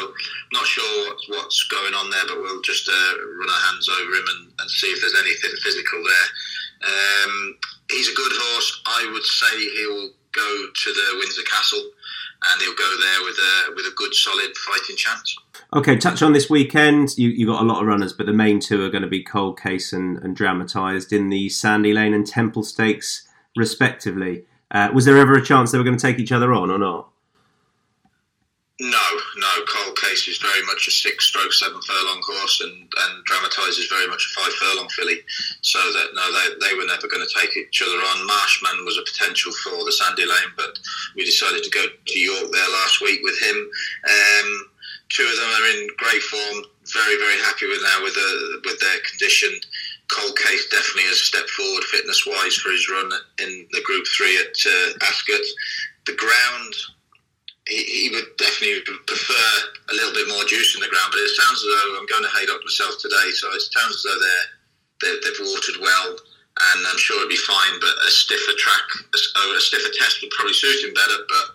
not 0.51 0.67
sure 0.67 0.91
what's, 1.07 1.25
what's 1.31 1.61
going 1.71 1.95
on 1.95 2.11
there, 2.11 2.27
but 2.27 2.43
we'll 2.43 2.67
just 2.67 2.91
uh, 2.91 3.13
run 3.39 3.51
our 3.51 3.65
hands 3.71 3.87
over 3.87 4.11
him 4.11 4.27
and, 4.27 4.43
and, 4.59 4.69
see 4.71 4.91
if 4.91 4.99
there's 4.99 5.19
anything 5.23 5.55
physical 5.63 6.03
there. 6.03 6.29
Um, 6.91 7.35
he's 7.95 8.11
a 8.11 8.19
good 8.19 8.35
horse. 8.35 8.83
I 8.91 9.07
would 9.15 9.25
say 9.25 9.55
he'll 9.55 10.11
go 10.35 10.51
to 10.67 10.89
the 10.91 11.07
Windsor 11.23 11.47
Castle 11.47 11.95
and 12.51 12.63
he'll 12.63 12.75
go 12.75 12.97
there 13.01 13.23
with 13.25 13.37
a 13.39 13.75
with 13.75 13.85
a 13.87 13.95
good 13.97 14.15
solid 14.15 14.57
fighting 14.57 14.97
chance. 14.97 15.37
Okay, 15.75 15.97
touch 15.97 16.23
on 16.23 16.33
this 16.33 16.49
weekend. 16.51 17.17
You 17.17 17.31
you 17.31 17.47
got 17.47 17.63
a 17.63 17.67
lot 17.67 17.81
of 17.81 17.87
runners, 17.87 18.13
but 18.13 18.27
the 18.27 18.33
main 18.33 18.61
two 18.61 18.85
are 18.85 18.91
going 18.91 19.03
to 19.03 19.09
be 19.09 19.23
Cold 19.23 19.61
Case 19.61 19.93
and, 19.93 20.19
and 20.19 20.37
Dramatised 20.37 21.13
in 21.13 21.31
the 21.31 21.49
Sandy 21.49 21.93
Lane 21.93 22.15
and 22.15 22.27
Temple 22.27 22.63
Stakes, 22.63 23.27
respectively. 23.57 24.45
Uh, 24.71 24.91
was 24.93 25.05
there 25.05 25.19
ever 25.19 25.35
a 25.35 25.45
chance 25.45 25.71
they 25.71 25.79
were 25.79 25.85
going 25.85 25.97
to 25.97 26.03
take 26.03 26.19
each 26.19 26.33
other 26.33 26.53
on 26.53 26.71
or 26.71 26.79
not? 26.79 27.09
No, 28.81 29.07
no. 29.37 29.65
Cold 29.71 29.97
Case 30.01 30.27
is 30.27 30.39
very 30.39 30.63
much 30.67 30.89
a 30.89 30.91
six 30.91 31.27
stroke, 31.27 31.53
seven 31.53 31.81
furlong 31.81 32.21
horse, 32.27 32.61
and, 32.61 32.75
and 32.75 33.25
Dramatise 33.25 33.79
is 33.79 33.87
very 33.87 34.09
much 34.09 34.27
a 34.27 34.41
five 34.41 34.53
furlong 34.55 34.89
filly. 34.89 35.21
So 35.63 35.79
that 35.79 36.11
no, 36.13 36.27
they, 36.35 36.67
they 36.67 36.75
were 36.75 36.87
never 36.87 37.07
going 37.07 37.23
to 37.25 37.39
take 37.39 37.57
each 37.57 37.83
other 37.83 37.95
on. 37.95 38.27
Marshman 38.27 38.85
was 38.85 38.99
a 38.99 39.07
potential 39.07 39.53
for 39.63 39.85
the 39.85 39.93
Sandy 39.93 40.27
Lane, 40.27 40.55
but 40.57 40.75
we 41.15 41.25
decided 41.25 41.63
to 41.63 41.71
go 41.71 41.87
to 41.87 42.19
York 42.19 42.51
there 42.51 42.71
last 42.83 43.01
week 43.01 43.21
with 43.23 43.39
him. 43.39 43.55
Um, 44.11 44.67
two 45.09 45.23
of 45.23 45.37
them 45.39 45.55
are 45.55 45.71
in 45.71 45.89
great 45.97 46.23
form. 46.23 46.67
Very, 46.91 47.17
very 47.17 47.39
happy 47.47 47.71
with 47.71 47.81
now 47.81 48.03
with 48.03 48.15
the, 48.15 48.61
with 48.67 48.81
their 48.81 48.99
condition. 49.07 49.55
Cold 50.11 50.37
Case 50.37 50.69
definitely 50.69 51.09
has 51.15 51.23
a 51.23 51.31
step 51.31 51.47
forward 51.47 51.85
fitness 51.85 52.27
wise 52.27 52.57
for 52.57 52.71
his 52.71 52.91
run 52.91 53.11
in 53.39 53.67
the 53.71 53.83
Group 53.87 54.05
Three 54.19 54.35
at 54.35 54.59
uh, 54.67 55.07
Ascot. 55.07 55.47
The 56.07 56.19
ground 56.19 56.75
he, 57.69 57.81
he, 57.85 58.05
would 58.13 58.37
definitely 58.37 58.85
prefer 59.07 59.49
a 59.91 59.95
little 59.95 60.13
bit 60.13 60.29
more 60.29 60.45
juice 60.45 60.75
in 60.75 60.81
the 60.81 60.89
ground. 60.89 61.09
But 61.13 61.25
it 61.25 61.33
sounds 61.33 61.65
as 61.65 61.69
though 61.69 61.97
I'm 61.97 62.07
going 62.07 62.25
to 62.25 62.35
hate 62.37 62.49
Haydock 62.49 62.61
myself 62.65 63.01
today, 63.01 63.33
so 63.33 63.49
it 63.53 63.65
sounds 63.73 63.97
as 63.97 64.03
though 64.05 64.21
they're, 64.21 64.47
they're 65.01 65.21
they've 65.25 65.47
watered 65.49 65.81
well, 65.81 66.11
and 66.13 66.79
I'm 66.87 67.01
sure 67.01 67.17
it'll 67.17 67.33
be 67.33 67.41
fine. 67.41 67.81
But 67.81 67.95
a 68.05 68.11
stiffer 68.13 68.57
track, 68.59 68.87
a, 69.17 69.41
a 69.57 69.61
stiffer 69.61 69.93
test 69.97 70.21
would 70.21 70.35
probably 70.37 70.55
suit 70.55 70.85
him 70.85 70.93
better. 70.93 71.25
But 71.25 71.47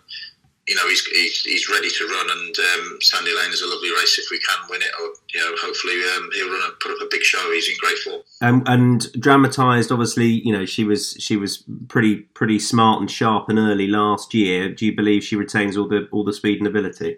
you 0.70 0.76
know, 0.76 0.88
he's, 0.88 1.04
he's, 1.08 1.44
he's 1.46 1.68
ready 1.68 1.90
to 1.90 2.06
run, 2.06 2.30
and 2.30 2.56
um, 2.60 3.02
Sandy 3.02 3.36
Lane 3.36 3.52
is 3.52 3.64
a 3.64 3.68
lovely 3.68 3.90
race 3.90 4.20
if 4.20 4.30
we 4.30 4.38
can 4.38 4.70
win 4.70 4.84
it, 4.84 4.92
or 5.02 5.08
you 5.34 5.40
know, 5.42 5.58
hopefully 5.58 5.96
um, 6.16 6.30
he'll 6.32 6.48
run 6.48 6.62
and 6.64 6.80
put 6.80 6.92
up 6.92 7.02
a 7.02 7.08
big 7.10 7.24
show. 7.24 7.52
He's 7.52 7.68
in 7.68 7.76
great 7.80 7.98
form. 7.98 8.22
Um, 8.42 8.64
and 8.68 9.12
dramatised, 9.14 9.92
obviously, 9.92 10.28
you 10.28 10.54
know, 10.54 10.68
she 10.68 10.84
was 10.84 11.18
she 11.18 11.38
was 11.38 11.64
pretty 11.88 12.18
pretty 12.38 12.60
smart 12.60 13.02
and 13.02 13.10
sharp 13.10 13.50
and 13.50 13.58
early 13.58 13.88
last 13.88 14.36
year. 14.36 14.70
Do 14.70 14.86
you 14.86 14.96
believe 14.96 15.24
she 15.24 15.36
retains 15.36 15.76
all 15.76 15.88
the 15.88 16.08
all 16.12 16.24
the 16.24 16.34
speed 16.34 16.60
and 16.60 16.68
ability? 16.68 17.18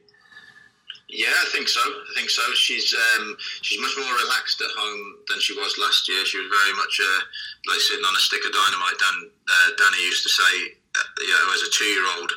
Yeah, 1.11 1.27
I 1.27 1.47
think 1.51 1.67
so. 1.67 1.83
I 1.83 2.11
think 2.15 2.29
so. 2.29 2.41
She's 2.55 2.95
um, 2.95 3.35
she's 3.59 3.81
much 3.81 3.99
more 3.99 4.15
relaxed 4.15 4.61
at 4.61 4.71
home 4.79 5.19
than 5.27 5.41
she 5.41 5.51
was 5.59 5.75
last 5.77 6.07
year. 6.07 6.23
She 6.23 6.39
was 6.39 6.47
very 6.47 6.73
much 6.79 7.01
uh, 7.03 7.21
like 7.67 7.83
sitting 7.83 8.05
on 8.05 8.15
a 8.15 8.23
stick 8.23 8.47
of 8.47 8.55
dynamite. 8.55 8.95
Dan 8.95 9.27
uh, 9.27 9.69
Danny 9.75 10.07
used 10.07 10.23
to 10.23 10.31
say, 10.31 10.79
uh, 10.95 11.09
you 11.19 11.35
know, 11.35 11.51
as 11.51 11.67
a 11.67 11.71
two 11.75 11.91
year 11.91 12.07
old 12.15 12.31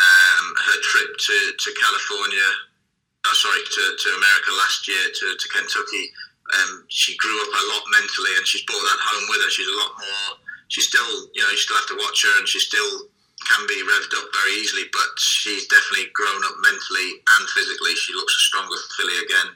um, 0.00 0.44
her 0.56 0.78
trip 0.80 1.10
to, 1.16 1.36
to 1.56 1.68
California, 1.76 2.48
oh, 3.28 3.36
sorry, 3.36 3.62
to, 3.62 3.82
to 3.96 4.08
America 4.16 4.50
last 4.56 4.88
year, 4.88 5.04
to, 5.12 5.26
to 5.36 5.46
Kentucky, 5.52 6.04
um, 6.50 6.84
she 6.88 7.14
grew 7.16 7.36
up 7.46 7.52
a 7.52 7.64
lot 7.70 7.84
mentally 7.94 8.32
and 8.34 8.46
she's 8.46 8.66
brought 8.66 8.82
that 8.82 9.00
home 9.00 9.24
with 9.30 9.40
her. 9.44 9.50
She's 9.52 9.70
a 9.70 9.80
lot 9.80 9.92
more, 9.94 10.30
she's 10.68 10.88
still, 10.88 11.12
you 11.36 11.42
know, 11.44 11.50
you 11.52 11.60
still 11.60 11.78
have 11.78 11.90
to 11.94 12.00
watch 12.00 12.18
her 12.26 12.34
and 12.40 12.48
she 12.48 12.58
still 12.58 13.06
can 13.46 13.62
be 13.68 13.78
revved 13.80 14.12
up 14.20 14.28
very 14.34 14.54
easily, 14.60 14.84
but 14.92 15.10
she's 15.16 15.68
definitely 15.68 16.12
grown 16.12 16.42
up 16.44 16.56
mentally 16.60 17.22
and 17.38 17.44
physically. 17.54 17.94
She 17.96 18.12
looks 18.12 18.34
a 18.36 18.46
stronger 18.50 18.78
filly 18.98 19.16
again. 19.24 19.48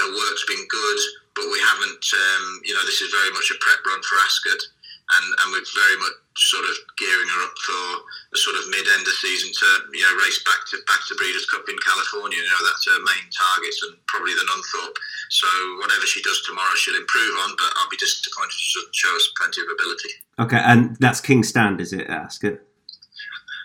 Her 0.00 0.10
work's 0.10 0.44
been 0.50 0.66
good, 0.66 1.00
but 1.38 1.46
we 1.48 1.58
haven't, 1.62 2.04
um, 2.04 2.44
you 2.66 2.74
know, 2.74 2.84
this 2.84 3.00
is 3.00 3.14
very 3.14 3.30
much 3.30 3.48
a 3.54 3.60
prep 3.62 3.80
run 3.86 4.02
for 4.02 4.18
Ascot 4.20 4.60
and, 5.04 5.26
and 5.40 5.46
we're 5.52 5.68
very 5.76 5.98
much 6.00 6.16
sort 6.34 6.64
of 6.66 6.74
gearing 6.98 7.30
her 7.30 7.42
up 7.46 7.54
for 7.62 7.82
a 8.34 8.38
sort 8.40 8.56
of 8.58 8.66
mid 8.72 8.82
end 8.98 9.06
of 9.06 9.14
season 9.22 9.52
to 9.54 9.66
you 9.94 10.02
know 10.02 10.14
race 10.24 10.42
back 10.42 10.64
to 10.72 10.80
back 10.88 11.02
to 11.06 11.14
Breeders' 11.14 11.46
Cup 11.46 11.62
in 11.68 11.76
California. 11.84 12.40
You 12.40 12.50
know 12.50 12.64
that's 12.64 12.84
her 12.88 12.98
main 13.04 13.26
target 13.30 13.74
and 13.86 13.94
probably 14.08 14.34
the 14.34 14.46
Nunthorpe. 14.48 14.98
So 15.30 15.48
whatever 15.78 16.06
she 16.06 16.22
does 16.22 16.42
tomorrow, 16.42 16.74
she'll 16.74 16.98
improve 16.98 17.34
on. 17.44 17.54
But 17.54 17.70
I'll 17.76 17.92
be 17.92 18.00
disappointed 18.00 18.56
if 18.56 18.60
she 18.60 18.80
doesn't 18.80 18.96
show 18.96 19.12
us 19.14 19.26
plenty 19.36 19.60
of 19.62 19.68
ability. 19.70 20.12
Okay, 20.40 20.62
and 20.64 20.96
that's 20.98 21.20
King 21.20 21.44
Stand, 21.44 21.80
is 21.80 21.92
it, 21.92 22.08
Ascot? 22.08 22.58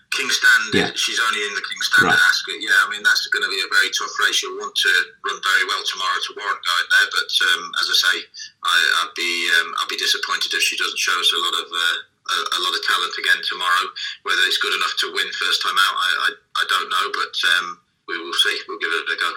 King 0.10 0.30
yeah. 0.74 0.90
she's 0.98 1.22
only 1.22 1.42
in 1.46 1.54
the 1.54 1.62
King 1.62 1.82
Stand 1.86 2.10
right. 2.10 2.18
Ascot. 2.18 2.58
Yeah, 2.58 2.74
I 2.82 2.90
mean 2.90 3.06
that's 3.06 3.30
going 3.30 3.46
to 3.46 3.52
be 3.54 3.62
a 3.62 3.70
very 3.70 3.94
tough 3.94 4.14
race. 4.18 4.42
You'll 4.42 4.58
want 4.58 4.74
to 4.74 4.92
run 5.22 5.38
very 5.38 5.66
well 5.70 5.86
tomorrow 5.86 6.18
to 6.18 6.30
warrant 6.34 6.62
going 6.66 6.90
there. 6.90 7.10
But 7.14 7.32
um, 7.46 7.62
as 7.78 7.88
I 7.94 7.96
say, 8.10 8.16
I, 8.66 9.06
would 9.06 9.14
be 9.14 9.32
um, 9.62 9.70
I'd 9.78 9.94
be 9.94 10.02
disappointed 10.02 10.50
if 10.50 10.66
she 10.66 10.82
doesn't 10.82 10.98
show 10.98 11.14
us 11.14 11.30
a 11.30 11.42
lot 11.46 11.56
of 11.62 11.68
uh, 11.70 11.98
a, 12.26 12.38
a, 12.58 12.60
lot 12.66 12.74
of 12.74 12.82
talent 12.90 13.14
again 13.22 13.38
tomorrow. 13.46 13.86
Whether 14.26 14.42
it's 14.50 14.58
good 14.58 14.74
enough 14.74 14.98
to 15.06 15.14
win 15.14 15.30
first 15.38 15.62
time 15.62 15.78
out, 15.78 15.96
I 16.02 16.10
I, 16.26 16.30
I 16.58 16.64
don't 16.74 16.90
know, 16.90 17.06
but 17.14 17.36
um, 17.54 17.66
we 18.10 18.18
will 18.18 18.34
see. 18.34 18.56
We'll 18.66 18.82
give 18.82 18.90
it 18.90 19.14
a 19.14 19.18
go. 19.22 19.32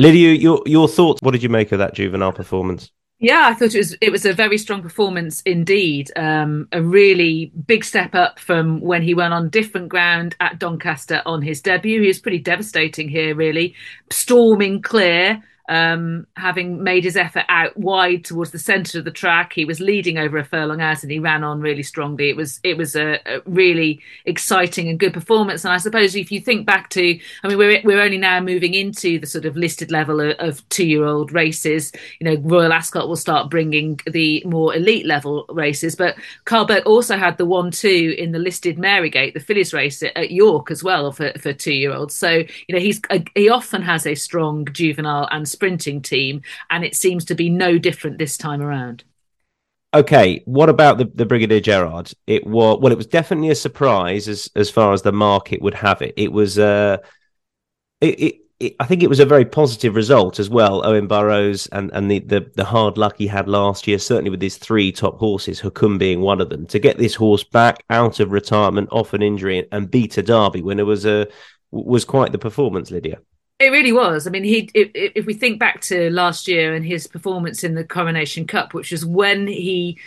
Lydia, 0.00 0.32
your 0.32 0.64
your 0.64 0.88
thoughts? 0.88 1.20
What 1.20 1.36
did 1.36 1.44
you 1.44 1.52
make 1.52 1.68
of 1.68 1.84
that 1.84 1.92
juvenile 1.92 2.32
performance? 2.32 2.88
Yeah, 3.22 3.42
I 3.44 3.54
thought 3.54 3.72
it 3.72 3.78
was 3.78 3.96
it 4.00 4.10
was 4.10 4.26
a 4.26 4.32
very 4.32 4.58
strong 4.58 4.82
performance 4.82 5.42
indeed. 5.42 6.10
Um, 6.16 6.66
a 6.72 6.82
really 6.82 7.52
big 7.66 7.84
step 7.84 8.16
up 8.16 8.40
from 8.40 8.80
when 8.80 9.00
he 9.00 9.14
went 9.14 9.32
on 9.32 9.48
different 9.48 9.90
ground 9.90 10.34
at 10.40 10.58
Doncaster 10.58 11.22
on 11.24 11.40
his 11.40 11.60
debut. 11.62 12.00
He 12.00 12.08
was 12.08 12.18
pretty 12.18 12.40
devastating 12.40 13.08
here, 13.08 13.36
really 13.36 13.76
storming 14.10 14.82
clear 14.82 15.40
um, 15.68 16.26
having 16.36 16.82
made 16.82 17.04
his 17.04 17.16
effort 17.16 17.44
out 17.48 17.76
wide 17.76 18.24
towards 18.24 18.50
the 18.50 18.58
centre 18.58 18.98
of 18.98 19.04
the 19.04 19.10
track. 19.10 19.52
He 19.52 19.64
was 19.64 19.80
leading 19.80 20.18
over 20.18 20.36
a 20.36 20.44
furlong 20.44 20.80
out 20.80 21.02
and 21.02 21.12
he 21.12 21.18
ran 21.18 21.44
on 21.44 21.60
really 21.60 21.84
strongly. 21.84 22.28
It 22.30 22.36
was 22.36 22.58
it 22.64 22.76
was 22.76 22.96
a, 22.96 23.20
a, 23.26 23.40
really 23.46 24.00
exciting 24.24 24.88
and 24.88 24.98
good 24.98 25.14
performance. 25.14 25.64
And 25.64 25.72
I 25.72 25.76
suppose 25.76 26.16
if 26.16 26.32
you 26.32 26.40
think 26.40 26.66
back 26.66 26.90
to, 26.90 27.18
I 27.44 27.48
mean, 27.48 27.58
we're 27.58 27.80
we're 27.84 28.00
only 28.00 28.18
now 28.18 28.40
moving 28.40 28.74
into 28.74 29.20
the 29.20 29.26
sort 29.26 29.44
of 29.44 29.56
listed 29.56 29.90
level 29.90 30.20
of, 30.20 30.36
of 30.38 30.68
two 30.68 30.86
year 30.86 31.04
old 31.04 31.32
races. 31.32 31.92
You 32.18 32.30
know, 32.30 32.40
Royal 32.42 32.72
Ascot 32.72 33.08
will 33.08 33.16
start 33.16 33.48
bringing 33.48 34.00
the 34.06 34.42
more 34.44 34.74
elite 34.74 35.06
level 35.06 35.46
races, 35.48 35.94
but 35.94 36.16
Karl 36.44 36.64
Burke 36.64 36.86
also 36.86 37.16
had 37.16 37.38
the 37.38 37.46
one 37.46 37.70
two 37.70 38.14
in 38.18 38.32
the 38.32 38.38
listed 38.38 38.78
Marygate, 38.78 39.34
the 39.34 39.40
fillies 39.40 39.72
race 39.72 40.02
at, 40.02 40.16
at 40.16 40.32
York 40.32 40.70
as 40.72 40.82
well 40.82 41.12
for 41.12 41.32
for 41.38 41.52
two 41.52 41.74
year 41.74 41.92
olds. 41.92 42.16
So 42.16 42.30
you 42.30 42.74
know, 42.74 42.80
he's 42.80 43.00
a, 43.10 43.24
he 43.36 43.48
often 43.48 43.82
has 43.82 44.06
a 44.06 44.16
strong 44.16 44.66
juvenile 44.72 45.28
and 45.30 45.51
sprinting 45.52 46.02
team, 46.02 46.42
and 46.70 46.84
it 46.84 46.96
seems 46.96 47.24
to 47.26 47.34
be 47.34 47.48
no 47.48 47.78
different 47.78 48.18
this 48.18 48.36
time 48.36 48.60
around. 48.60 49.04
Okay, 49.94 50.42
what 50.46 50.70
about 50.70 50.96
the, 50.96 51.04
the 51.14 51.26
Brigadier 51.26 51.60
Gerard? 51.60 52.12
It 52.26 52.46
was 52.46 52.78
well, 52.80 52.92
it 52.92 52.96
was 52.96 53.06
definitely 53.06 53.50
a 53.50 53.54
surprise 53.54 54.26
as 54.26 54.50
as 54.56 54.70
far 54.70 54.92
as 54.92 55.02
the 55.02 55.12
market 55.12 55.60
would 55.60 55.74
have 55.74 56.00
it. 56.00 56.14
It 56.16 56.32
was 56.32 56.58
uh 56.58 56.96
it, 58.00 58.42
I 58.78 58.86
think 58.86 59.02
it 59.02 59.08
was 59.08 59.20
a 59.20 59.26
very 59.26 59.44
positive 59.44 59.96
result 59.96 60.38
as 60.38 60.48
well. 60.48 60.86
Owen 60.86 61.08
Burrows 61.08 61.66
and 61.68 61.90
and 61.92 62.10
the, 62.10 62.20
the 62.20 62.50
the 62.54 62.64
hard 62.64 62.96
luck 62.96 63.16
he 63.18 63.26
had 63.26 63.48
last 63.48 63.86
year, 63.86 63.98
certainly 63.98 64.30
with 64.30 64.40
his 64.40 64.56
three 64.56 64.92
top 64.92 65.18
horses, 65.18 65.60
Hukum 65.60 65.98
being 65.98 66.20
one 66.20 66.40
of 66.40 66.48
them, 66.48 66.66
to 66.66 66.78
get 66.78 66.96
this 66.96 67.14
horse 67.14 67.44
back 67.44 67.84
out 67.90 68.20
of 68.20 68.30
retirement, 68.30 68.88
off 68.92 69.12
an 69.14 69.22
injury, 69.22 69.66
and 69.72 69.90
beat 69.90 70.16
a 70.16 70.22
Derby 70.22 70.62
when 70.62 70.78
it 70.78 70.86
was 70.86 71.04
a 71.04 71.26
was 71.70 72.04
quite 72.04 72.32
the 72.32 72.38
performance, 72.38 72.90
Lydia. 72.90 73.18
It 73.62 73.70
really 73.70 73.92
was. 73.92 74.26
I 74.26 74.30
mean, 74.30 74.42
he. 74.42 74.68
If, 74.74 74.90
if, 74.94 75.26
we 75.26 75.34
think 75.34 75.60
back 75.60 75.80
to 75.82 76.10
last 76.10 76.48
year 76.48 76.74
and 76.74 76.84
his 76.84 77.06
performance 77.06 77.62
in 77.62 77.76
the 77.76 77.84
Coronation 77.84 78.44
Cup, 78.44 78.74
which 78.74 78.90
was 78.90 79.06
when 79.06 79.46
he 79.46 79.98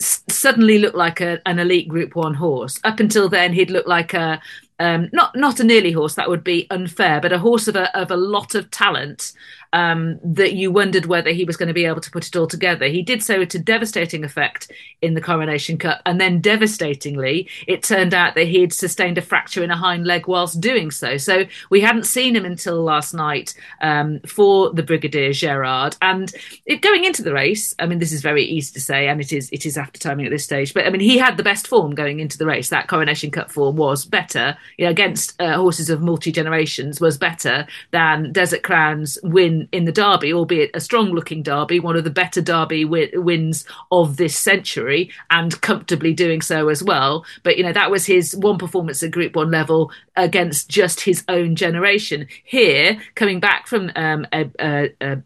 s- 0.00 0.22
suddenly 0.30 0.78
looked 0.78 0.96
like 0.96 1.20
a, 1.20 1.38
an 1.44 1.58
elite 1.58 1.88
Group 1.88 2.16
One 2.16 2.32
horse. 2.32 2.80
Up 2.84 3.00
until 3.00 3.28
then, 3.28 3.52
he'd 3.52 3.70
looked 3.70 3.86
like 3.86 4.14
a 4.14 4.40
um, 4.78 5.10
not 5.12 5.36
not 5.36 5.60
a 5.60 5.64
nearly 5.64 5.92
horse. 5.92 6.14
That 6.14 6.30
would 6.30 6.42
be 6.42 6.66
unfair, 6.70 7.20
but 7.20 7.34
a 7.34 7.38
horse 7.38 7.68
of 7.68 7.76
a 7.76 7.94
of 7.94 8.10
a 8.10 8.16
lot 8.16 8.54
of 8.54 8.70
talent 8.70 9.32
um, 9.72 10.18
that 10.22 10.54
you 10.54 10.70
wondered 10.70 11.06
whether 11.06 11.30
he 11.30 11.44
was 11.44 11.56
going 11.56 11.68
to 11.68 11.74
be 11.74 11.84
able 11.84 12.00
to 12.00 12.10
put 12.10 12.26
it 12.26 12.36
all 12.36 12.46
together. 12.46 12.86
He 12.86 13.02
did 13.02 13.22
so 13.22 13.44
to 13.44 13.58
devastating 13.58 14.24
effect 14.24 14.70
in 15.00 15.14
the 15.14 15.20
Coronation 15.20 15.78
Cup, 15.78 16.00
and 16.06 16.20
then 16.20 16.40
devastatingly, 16.40 17.48
it 17.66 17.82
turned 17.82 18.14
out 18.14 18.34
that 18.34 18.46
he'd 18.48 18.72
sustained 18.72 19.18
a 19.18 19.22
fracture 19.22 19.62
in 19.62 19.70
a 19.70 19.76
hind 19.76 20.06
leg 20.06 20.26
whilst 20.26 20.60
doing 20.60 20.90
so. 20.90 21.16
So 21.16 21.44
we 21.70 21.80
hadn't 21.80 22.04
seen 22.04 22.36
him 22.36 22.44
until 22.44 22.82
last 22.82 23.14
night 23.14 23.54
um, 23.80 24.20
for 24.20 24.72
the 24.72 24.82
Brigadier 24.82 25.32
Gerard. 25.32 25.96
And 26.02 26.32
it, 26.66 26.82
going 26.82 27.04
into 27.04 27.22
the 27.22 27.32
race, 27.32 27.74
I 27.78 27.86
mean, 27.86 27.98
this 27.98 28.12
is 28.12 28.22
very 28.22 28.44
easy 28.44 28.72
to 28.74 28.80
say, 28.80 29.08
and 29.08 29.20
it 29.20 29.32
is 29.32 29.48
it 29.50 29.66
is 29.66 29.76
after 29.76 29.98
timing 29.98 30.26
at 30.26 30.30
this 30.30 30.44
stage. 30.44 30.74
But 30.74 30.86
I 30.86 30.90
mean, 30.90 31.00
he 31.00 31.18
had 31.18 31.36
the 31.36 31.42
best 31.42 31.66
form 31.66 31.94
going 31.94 32.20
into 32.20 32.38
the 32.38 32.46
race. 32.46 32.68
That 32.68 32.88
Coronation 32.88 33.30
Cup 33.30 33.50
form 33.50 33.76
was 33.76 34.04
better 34.04 34.56
you 34.76 34.84
know, 34.84 34.90
against 34.90 35.40
uh, 35.40 35.56
horses 35.56 35.90
of 35.90 36.02
multi 36.02 36.32
generations 36.32 37.00
was 37.00 37.18
better 37.18 37.66
than 37.90 38.32
Desert 38.32 38.62
Crown's 38.62 39.18
win 39.22 39.61
in 39.70 39.84
the 39.84 39.92
Derby, 39.92 40.32
albeit 40.32 40.70
a 40.74 40.80
strong 40.80 41.12
looking 41.12 41.42
Derby, 41.42 41.78
one 41.80 41.96
of 41.96 42.04
the 42.04 42.10
better 42.10 42.40
Derby 42.40 42.84
wi- 42.84 43.10
wins 43.14 43.64
of 43.90 44.16
this 44.16 44.36
century, 44.36 45.10
and 45.30 45.60
comfortably 45.60 46.12
doing 46.12 46.40
so 46.40 46.68
as 46.68 46.82
well. 46.82 47.24
But, 47.42 47.56
you 47.56 47.64
know, 47.64 47.72
that 47.72 47.90
was 47.90 48.06
his 48.06 48.34
one 48.36 48.58
performance 48.58 49.02
at 49.02 49.10
Group 49.10 49.36
One 49.36 49.50
level 49.50 49.92
against 50.16 50.68
just 50.68 51.00
his 51.00 51.24
own 51.28 51.56
generation. 51.56 52.26
Here, 52.44 53.00
coming 53.14 53.40
back 53.40 53.66
from 53.66 53.90
um, 53.96 54.26
a, 54.32 54.50
a, 54.58 54.90
a 55.00 55.22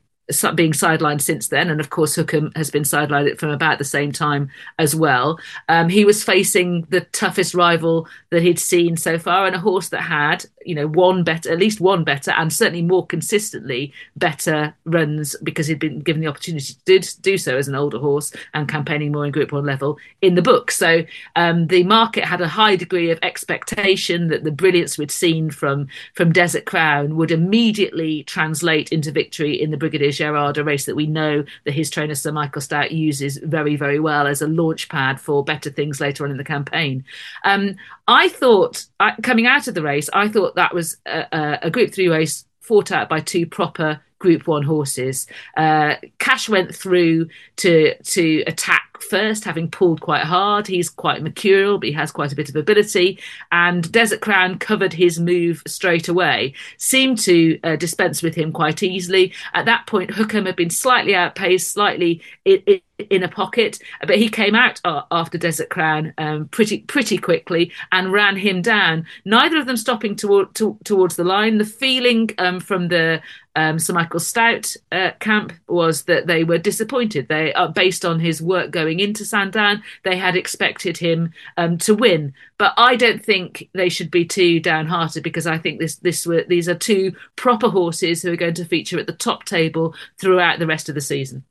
being 0.54 0.72
sidelined 0.72 1.20
since 1.20 1.48
then, 1.48 1.70
and 1.70 1.80
of 1.80 1.90
course 1.90 2.16
Hukum 2.16 2.54
has 2.56 2.70
been 2.70 2.82
sidelined 2.82 3.38
from 3.38 3.50
about 3.50 3.78
the 3.78 3.84
same 3.84 4.10
time 4.10 4.50
as 4.78 4.94
well. 4.94 5.38
Um, 5.68 5.88
he 5.88 6.04
was 6.04 6.24
facing 6.24 6.82
the 6.90 7.02
toughest 7.12 7.54
rival 7.54 8.08
that 8.30 8.42
he'd 8.42 8.58
seen 8.58 8.96
so 8.96 9.18
far, 9.18 9.46
and 9.46 9.54
a 9.54 9.60
horse 9.60 9.88
that 9.90 10.02
had, 10.02 10.44
you 10.64 10.74
know, 10.74 10.88
one 10.88 11.22
better, 11.22 11.52
at 11.52 11.58
least 11.58 11.80
one 11.80 12.02
better, 12.02 12.32
and 12.32 12.52
certainly 12.52 12.82
more 12.82 13.06
consistently 13.06 13.92
better 14.16 14.74
runs 14.84 15.36
because 15.44 15.68
he'd 15.68 15.78
been 15.78 16.00
given 16.00 16.22
the 16.22 16.28
opportunity 16.28 16.74
to 16.84 17.20
do, 17.20 17.38
so 17.38 17.56
as 17.56 17.68
an 17.68 17.76
older 17.76 17.98
horse 17.98 18.32
and 18.52 18.68
campaigning 18.68 19.12
more 19.12 19.26
in 19.26 19.32
Group 19.32 19.52
One 19.52 19.64
level 19.64 19.96
in 20.22 20.34
the 20.34 20.42
book. 20.42 20.72
So 20.72 21.04
um, 21.36 21.68
the 21.68 21.84
market 21.84 22.24
had 22.24 22.40
a 22.40 22.48
high 22.48 22.74
degree 22.74 23.10
of 23.10 23.20
expectation 23.22 24.26
that 24.28 24.42
the 24.42 24.50
brilliance 24.50 24.98
we'd 24.98 25.10
seen 25.10 25.50
from 25.50 25.86
from 26.14 26.32
Desert 26.32 26.64
Crown 26.64 27.16
would 27.16 27.30
immediately 27.30 28.24
translate 28.24 28.90
into 28.90 29.12
victory 29.12 29.60
in 29.60 29.70
the 29.70 29.76
Brigadier 29.76 30.15
Gerard, 30.16 30.58
a 30.58 30.64
race 30.64 30.86
that 30.86 30.96
we 30.96 31.06
know 31.06 31.44
that 31.64 31.74
his 31.74 31.90
trainer 31.90 32.14
Sir 32.14 32.32
Michael 32.32 32.62
Stoute 32.62 32.92
uses 32.92 33.38
very, 33.38 33.76
very 33.76 34.00
well 34.00 34.26
as 34.26 34.42
a 34.42 34.46
launch 34.48 34.88
pad 34.88 35.20
for 35.20 35.44
better 35.44 35.70
things 35.70 36.00
later 36.00 36.24
on 36.24 36.30
in 36.30 36.36
the 36.36 36.44
campaign. 36.44 37.04
Um, 37.44 37.76
I 38.08 38.28
thought, 38.28 38.86
coming 39.22 39.46
out 39.46 39.68
of 39.68 39.74
the 39.74 39.82
race, 39.82 40.08
I 40.12 40.28
thought 40.28 40.56
that 40.56 40.74
was 40.74 40.96
a, 41.06 41.58
a 41.62 41.70
Group 41.70 41.92
Three 41.92 42.08
race 42.08 42.44
fought 42.60 42.90
out 42.90 43.08
by 43.08 43.20
two 43.20 43.46
proper 43.46 44.00
Group 44.18 44.46
One 44.46 44.62
horses. 44.62 45.26
Uh, 45.56 45.96
Cash 46.18 46.48
went 46.48 46.74
through 46.74 47.28
to 47.56 47.94
to 48.02 48.42
attack 48.46 48.95
first, 49.02 49.44
having 49.44 49.70
pulled 49.70 50.00
quite 50.00 50.24
hard. 50.24 50.66
He's 50.66 50.88
quite 50.88 51.22
mercurial, 51.22 51.78
but 51.78 51.88
he 51.88 51.94
has 51.94 52.12
quite 52.12 52.32
a 52.32 52.36
bit 52.36 52.48
of 52.48 52.56
ability. 52.56 53.18
And 53.52 53.90
Desert 53.90 54.20
Crown 54.20 54.58
covered 54.58 54.92
his 54.92 55.18
move 55.18 55.62
straight 55.66 56.08
away, 56.08 56.54
seemed 56.78 57.18
to 57.20 57.58
uh, 57.62 57.76
dispense 57.76 58.22
with 58.22 58.34
him 58.34 58.52
quite 58.52 58.82
easily. 58.82 59.32
At 59.54 59.66
that 59.66 59.86
point, 59.86 60.10
Hukum 60.10 60.46
had 60.46 60.56
been 60.56 60.70
slightly 60.70 61.14
outpaced, 61.14 61.72
slightly 61.72 62.22
in 62.44 63.22
a 63.22 63.28
pocket, 63.28 63.78
but 64.06 64.16
he 64.16 64.28
came 64.28 64.54
out 64.54 64.80
after 65.10 65.36
Desert 65.36 65.68
Crown 65.68 66.14
um, 66.18 66.48
pretty 66.48 66.78
pretty 66.78 67.18
quickly 67.18 67.72
and 67.92 68.12
ran 68.12 68.36
him 68.36 68.62
down. 68.62 69.06
Neither 69.24 69.58
of 69.58 69.66
them 69.66 69.76
stopping 69.76 70.16
to, 70.16 70.48
towards 70.84 71.16
the 71.16 71.24
line. 71.24 71.58
The 71.58 71.64
feeling 71.64 72.30
um, 72.38 72.60
from 72.60 72.88
the 72.88 73.20
um, 73.54 73.78
Sir 73.78 73.94
Michael 73.94 74.20
Stoute 74.20 74.76
uh, 74.92 75.10
camp 75.18 75.52
was 75.68 76.04
that 76.04 76.26
they 76.26 76.44
were 76.44 76.58
disappointed. 76.58 77.28
They, 77.28 77.52
uh, 77.54 77.68
based 77.68 78.04
on 78.04 78.20
his 78.20 78.40
work 78.40 78.70
going 78.70 78.85
into 78.86 79.24
Sandown, 79.24 79.82
they 80.04 80.16
had 80.16 80.36
expected 80.36 80.96
him 80.96 81.32
um, 81.56 81.78
to 81.78 81.94
win. 81.94 82.32
But 82.58 82.74
I 82.76 82.96
don't 82.96 83.24
think 83.24 83.68
they 83.72 83.88
should 83.88 84.10
be 84.10 84.24
too 84.24 84.60
downhearted 84.60 85.22
because 85.22 85.46
I 85.46 85.58
think 85.58 85.78
this 85.78 85.96
this 85.96 86.26
were 86.26 86.44
these 86.48 86.68
are 86.68 86.74
two 86.74 87.14
proper 87.36 87.68
horses 87.68 88.22
who 88.22 88.32
are 88.32 88.36
going 88.36 88.54
to 88.54 88.64
feature 88.64 88.98
at 88.98 89.06
the 89.06 89.12
top 89.12 89.44
table 89.44 89.94
throughout 90.18 90.58
the 90.58 90.66
rest 90.66 90.88
of 90.88 90.94
the 90.94 91.00
season. 91.00 91.44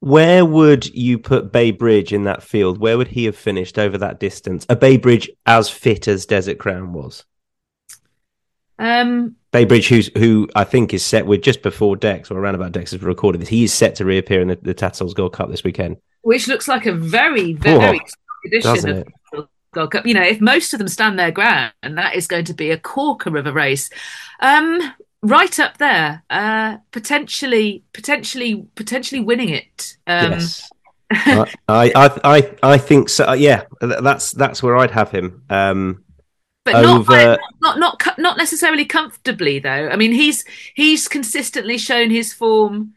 Where 0.00 0.44
would 0.44 0.86
you 0.94 1.18
put 1.18 1.50
Bay 1.50 1.72
Bridge 1.72 2.12
in 2.12 2.24
that 2.24 2.42
field? 2.42 2.78
Where 2.78 2.96
would 2.96 3.08
he 3.08 3.24
have 3.24 3.36
finished 3.36 3.78
over 3.78 3.98
that 3.98 4.20
distance? 4.20 4.64
A 4.68 4.76
Bay 4.76 4.96
Bridge 4.96 5.28
as 5.44 5.68
fit 5.68 6.06
as 6.06 6.26
Desert 6.26 6.58
Crown 6.58 6.92
was. 6.92 7.24
Um, 8.78 9.34
Bay 9.50 9.64
Bridge, 9.64 9.88
who's 9.88 10.08
who 10.16 10.48
I 10.54 10.64
think 10.64 10.94
is 10.94 11.04
set 11.04 11.26
with 11.26 11.42
just 11.42 11.62
before 11.62 11.96
Dex 11.96 12.30
or 12.30 12.38
around 12.38 12.54
about 12.54 12.72
Dex 12.72 12.92
as 12.92 13.02
recorded 13.02 13.40
this. 13.40 13.48
He 13.48 13.64
is 13.64 13.72
set 13.72 13.96
to 13.96 14.04
reappear 14.04 14.40
in 14.40 14.48
the, 14.48 14.58
the 14.60 14.74
Tattersalls 14.74 15.14
Gold 15.14 15.32
Cup 15.32 15.50
this 15.50 15.64
weekend, 15.64 15.96
which 16.22 16.48
looks 16.48 16.68
like 16.68 16.86
a 16.86 16.92
very 16.92 17.52
very 17.52 18.00
oh, 18.00 18.46
edition 18.46 18.70
of 18.72 18.82
the 19.32 19.48
Gold 19.72 19.90
Cup. 19.92 20.06
You 20.06 20.14
know, 20.14 20.22
if 20.22 20.40
most 20.40 20.72
of 20.72 20.78
them 20.78 20.88
stand 20.88 21.18
their 21.18 21.30
ground, 21.30 21.72
and 21.82 21.96
that 21.98 22.14
is 22.14 22.26
going 22.26 22.44
to 22.46 22.54
be 22.54 22.70
a 22.70 22.78
corker 22.78 23.36
of 23.36 23.46
a 23.46 23.52
race. 23.52 23.90
Um, 24.40 24.94
right 25.22 25.58
up 25.58 25.78
there, 25.78 26.22
uh, 26.30 26.78
potentially, 26.92 27.84
potentially, 27.92 28.66
potentially 28.74 29.20
winning 29.20 29.50
it. 29.50 29.96
Um, 30.06 30.32
yes. 30.32 30.70
I, 31.10 31.46
I, 31.68 32.20
I, 32.24 32.56
I 32.62 32.78
think 32.78 33.08
so. 33.08 33.32
Yeah, 33.32 33.64
that's 33.80 34.32
that's 34.32 34.62
where 34.62 34.76
I'd 34.76 34.90
have 34.90 35.10
him. 35.10 35.42
Um, 35.48 36.04
but 36.64 36.84
over... 36.84 37.38
not, 37.62 37.78
not 37.78 37.78
not 37.78 38.18
not 38.18 38.36
necessarily 38.36 38.84
comfortably 38.84 39.58
though. 39.58 39.88
I 39.88 39.96
mean, 39.96 40.12
he's 40.12 40.44
he's 40.74 41.08
consistently 41.08 41.78
shown 41.78 42.10
his 42.10 42.34
form, 42.34 42.94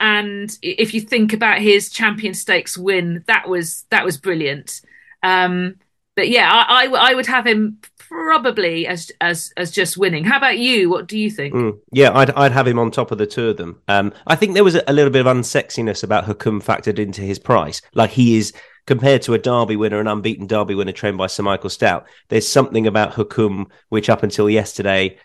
and 0.00 0.56
if 0.62 0.94
you 0.94 1.02
think 1.02 1.34
about 1.34 1.60
his 1.60 1.90
Champion 1.90 2.32
Stakes 2.32 2.76
win, 2.76 3.22
that 3.26 3.48
was 3.48 3.84
that 3.90 4.04
was 4.04 4.16
brilliant. 4.16 4.80
Um, 5.22 5.76
but 6.16 6.30
yeah, 6.30 6.50
I, 6.50 6.86
I, 6.86 7.10
I 7.10 7.14
would 7.14 7.26
have 7.26 7.46
him 7.46 7.78
probably 7.98 8.86
as 8.86 9.12
as 9.20 9.52
as 9.56 9.70
just 9.70 9.98
winning. 9.98 10.24
How 10.24 10.38
about 10.38 10.58
you? 10.58 10.88
What 10.88 11.06
do 11.06 11.18
you 11.18 11.30
think? 11.30 11.54
Mm, 11.54 11.78
yeah, 11.92 12.10
I'd 12.16 12.30
I'd 12.30 12.52
have 12.52 12.66
him 12.66 12.78
on 12.78 12.90
top 12.90 13.10
of 13.10 13.18
the 13.18 13.26
two 13.26 13.50
of 13.50 13.58
them. 13.58 13.80
Um, 13.88 14.12
I 14.26 14.36
think 14.36 14.54
there 14.54 14.64
was 14.64 14.74
a, 14.74 14.92
little 14.92 15.12
bit 15.12 15.24
of 15.24 15.36
unsexiness 15.36 16.02
about 16.02 16.24
Hukum 16.24 16.62
factored 16.62 16.98
into 16.98 17.20
his 17.20 17.38
price. 17.38 17.82
Like 17.94 18.10
he 18.10 18.38
is 18.38 18.54
compared 18.86 19.22
to 19.22 19.34
a 19.34 19.38
Derby 19.38 19.76
winner, 19.76 20.00
an 20.00 20.08
unbeaten 20.08 20.46
Derby 20.46 20.74
winner 20.74 20.92
trained 20.92 21.18
by 21.18 21.26
Sir 21.26 21.42
Michael 21.42 21.70
Stoute. 21.70 22.04
There's 22.28 22.48
something 22.48 22.86
about 22.86 23.12
Hukum 23.12 23.66
which 23.90 24.08
up 24.08 24.22
until 24.22 24.48
yesterday 24.50 25.18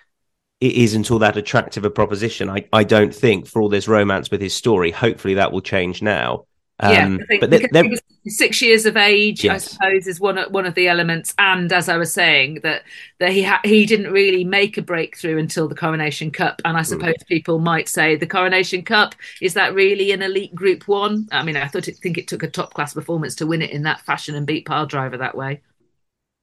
it 0.62 0.74
isn't 0.74 1.12
all 1.12 1.20
that 1.20 1.38
attractive 1.38 1.86
a 1.86 1.90
proposition. 1.90 2.50
I, 2.50 2.68
I 2.72 2.84
don't 2.84 3.14
think 3.14 3.48
for 3.48 3.62
all 3.62 3.70
this 3.70 3.88
romance 3.88 4.32
with 4.32 4.42
his 4.42 4.54
story. 4.54 4.92
Hopefully 4.92 5.34
that 5.36 5.52
will 5.52 5.62
change 5.62 6.02
now. 6.02 6.46
Um, 6.80 7.22
yeah, 7.30 7.38
but 7.40 7.50
they're, 7.50 7.70
they're... 7.72 7.90
six 8.28 8.62
years 8.62 8.86
of 8.86 8.98
age, 8.98 9.46
yes. 9.46 9.54
I 9.54 9.58
suppose, 9.92 10.08
is 10.08 10.20
one 10.20 10.38
of, 10.38 10.52
one 10.52 10.66
of 10.66 10.76
the 10.76 10.90
elements. 10.90 11.34
And 11.38 11.72
as 11.72 11.88
I 11.88 11.96
was 11.96 12.12
saying, 12.12 12.60
that 12.64 12.84
that 13.20 13.32
he 13.32 13.44
ha- 13.44 13.62
he 13.64 13.86
didn't 13.86 14.12
really 14.12 14.44
make 14.44 14.78
a 14.78 14.82
breakthrough 14.82 15.38
until 15.38 15.70
the 15.70 15.76
Coronation 15.76 16.32
Cup. 16.32 16.62
And 16.66 16.76
I 16.76 16.82
hmm. 16.82 16.86
suppose 16.86 17.14
mm. 17.14 17.28
people 17.28 17.60
might 17.60 17.88
say 17.88 18.18
the 18.18 18.28
Coronation 18.28 18.84
Cup 18.84 19.16
is 19.42 19.54
that 19.54 19.74
really 19.74 20.12
an 20.12 20.22
elite 20.22 20.54
Group 20.54 20.88
One? 20.88 21.30
I 21.32 21.44
mean, 21.44 21.56
I 21.56 21.68
thought 21.68 21.88
it, 21.88 21.98
think 21.98 22.18
it 22.18 22.28
took 22.28 22.44
a 22.44 22.50
top 22.50 22.74
class 22.74 22.94
performance 22.94 23.36
to 23.36 23.48
win 23.48 23.62
it 23.62 23.72
in 23.72 23.84
that 23.84 24.02
fashion 24.02 24.36
and 24.36 24.46
beat 24.46 24.66
Piledriver 24.66 25.20
that 25.20 25.38
way. 25.38 25.62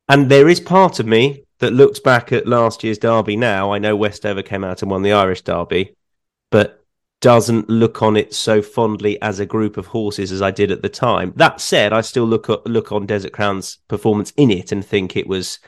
And 0.09 0.31
there 0.31 0.49
is 0.49 0.61
part 0.61 0.99
of 0.99 1.07
me 1.07 1.45
that 1.63 1.73
looks 1.73 2.01
back 2.01 2.33
at 2.33 2.49
last 2.49 2.83
year's 2.83 2.99
derby. 2.99 3.37
Now 3.37 3.73
I 3.73 3.79
know 3.79 3.95
Westover 3.95 4.43
came 4.43 4.65
out 4.65 4.83
and 4.83 4.91
won 4.91 5.03
the 5.03 5.13
Irish 5.13 5.43
Derby, 5.43 5.95
but 6.51 6.85
doesn't 7.21 7.71
look 7.71 8.03
on 8.03 8.17
it 8.17 8.35
so 8.35 8.61
fondly 8.61 9.23
as 9.23 9.39
a 9.39 9.47
group 9.47 9.77
of 9.77 9.87
horses 9.87 10.33
as 10.33 10.43
I 10.43 10.51
did 10.51 10.73
at 10.73 10.83
the 10.83 10.89
time. 10.89 11.33
That 11.37 11.61
said, 11.61 11.93
I 11.93 12.01
still 12.01 12.25
look 12.25 12.51
at, 12.51 12.67
look 12.67 12.91
on 12.91 13.07
Desert 13.07 13.33
Crown's 13.33 13.79
performance 13.87 14.33
in 14.37 14.51
it 14.51 14.73
and 14.73 14.85
think 14.85 15.17
it 15.17 15.29
was 15.29 15.61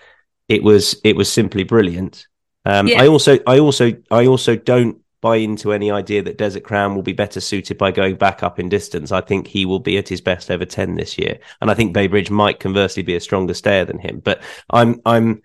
it 0.49 0.65
was 0.65 1.01
it 1.05 1.15
was 1.15 1.33
simply 1.33 1.63
brilliant. 1.63 2.27
Um, 2.65 2.89
yeah. 2.89 3.03
I 3.03 3.07
also 3.07 3.39
I 3.47 3.61
also 3.61 3.93
I 4.11 4.27
also 4.27 4.57
don't 4.57 4.99
buy 5.21 5.37
into 5.37 5.73
any 5.73 5.93
idea 5.93 6.25
that 6.25 6.39
Desert 6.39 6.65
Crown 6.65 6.97
will 6.97 7.03
be 7.03 7.13
better 7.13 7.41
suited 7.41 7.79
by 7.79 7.93
going 7.93 8.17
back 8.17 8.43
up 8.43 8.59
in 8.59 8.69
distance. 8.69 9.13
I 9.13 9.21
think 9.21 9.47
he 9.47 9.65
will 9.65 9.79
be 9.79 9.97
at 9.97 10.09
his 10.09 10.21
best 10.21 10.51
over 10.51 10.65
ten 10.65 10.97
this 10.97 11.17
year, 11.19 11.39
and 11.61 11.71
I 11.71 11.75
think 11.75 11.93
Bay 11.93 12.09
Bridge 12.09 12.33
might 12.33 12.59
conversely 12.59 13.05
be 13.05 13.15
a 13.15 13.21
stronger 13.21 13.55
stayer 13.55 13.85
than 13.85 14.01
him. 14.01 14.21
But 14.25 14.43
I'm 14.71 15.01
I'm 15.07 15.41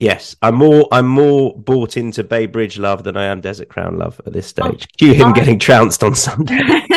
Yes, 0.00 0.34
I'm 0.40 0.54
more 0.54 0.88
I'm 0.90 1.06
more 1.06 1.54
bought 1.54 1.98
into 1.98 2.24
Bay 2.24 2.46
Bridge 2.46 2.78
love 2.78 3.04
than 3.04 3.18
I 3.18 3.26
am 3.26 3.42
Desert 3.42 3.68
Crown 3.68 3.98
love 3.98 4.18
at 4.26 4.32
this 4.32 4.46
stage. 4.46 4.88
Cue 4.96 5.12
him 5.12 5.28
I, 5.28 5.32
getting 5.32 5.58
trounced 5.58 6.02
on 6.02 6.14
Sunday. 6.14 6.58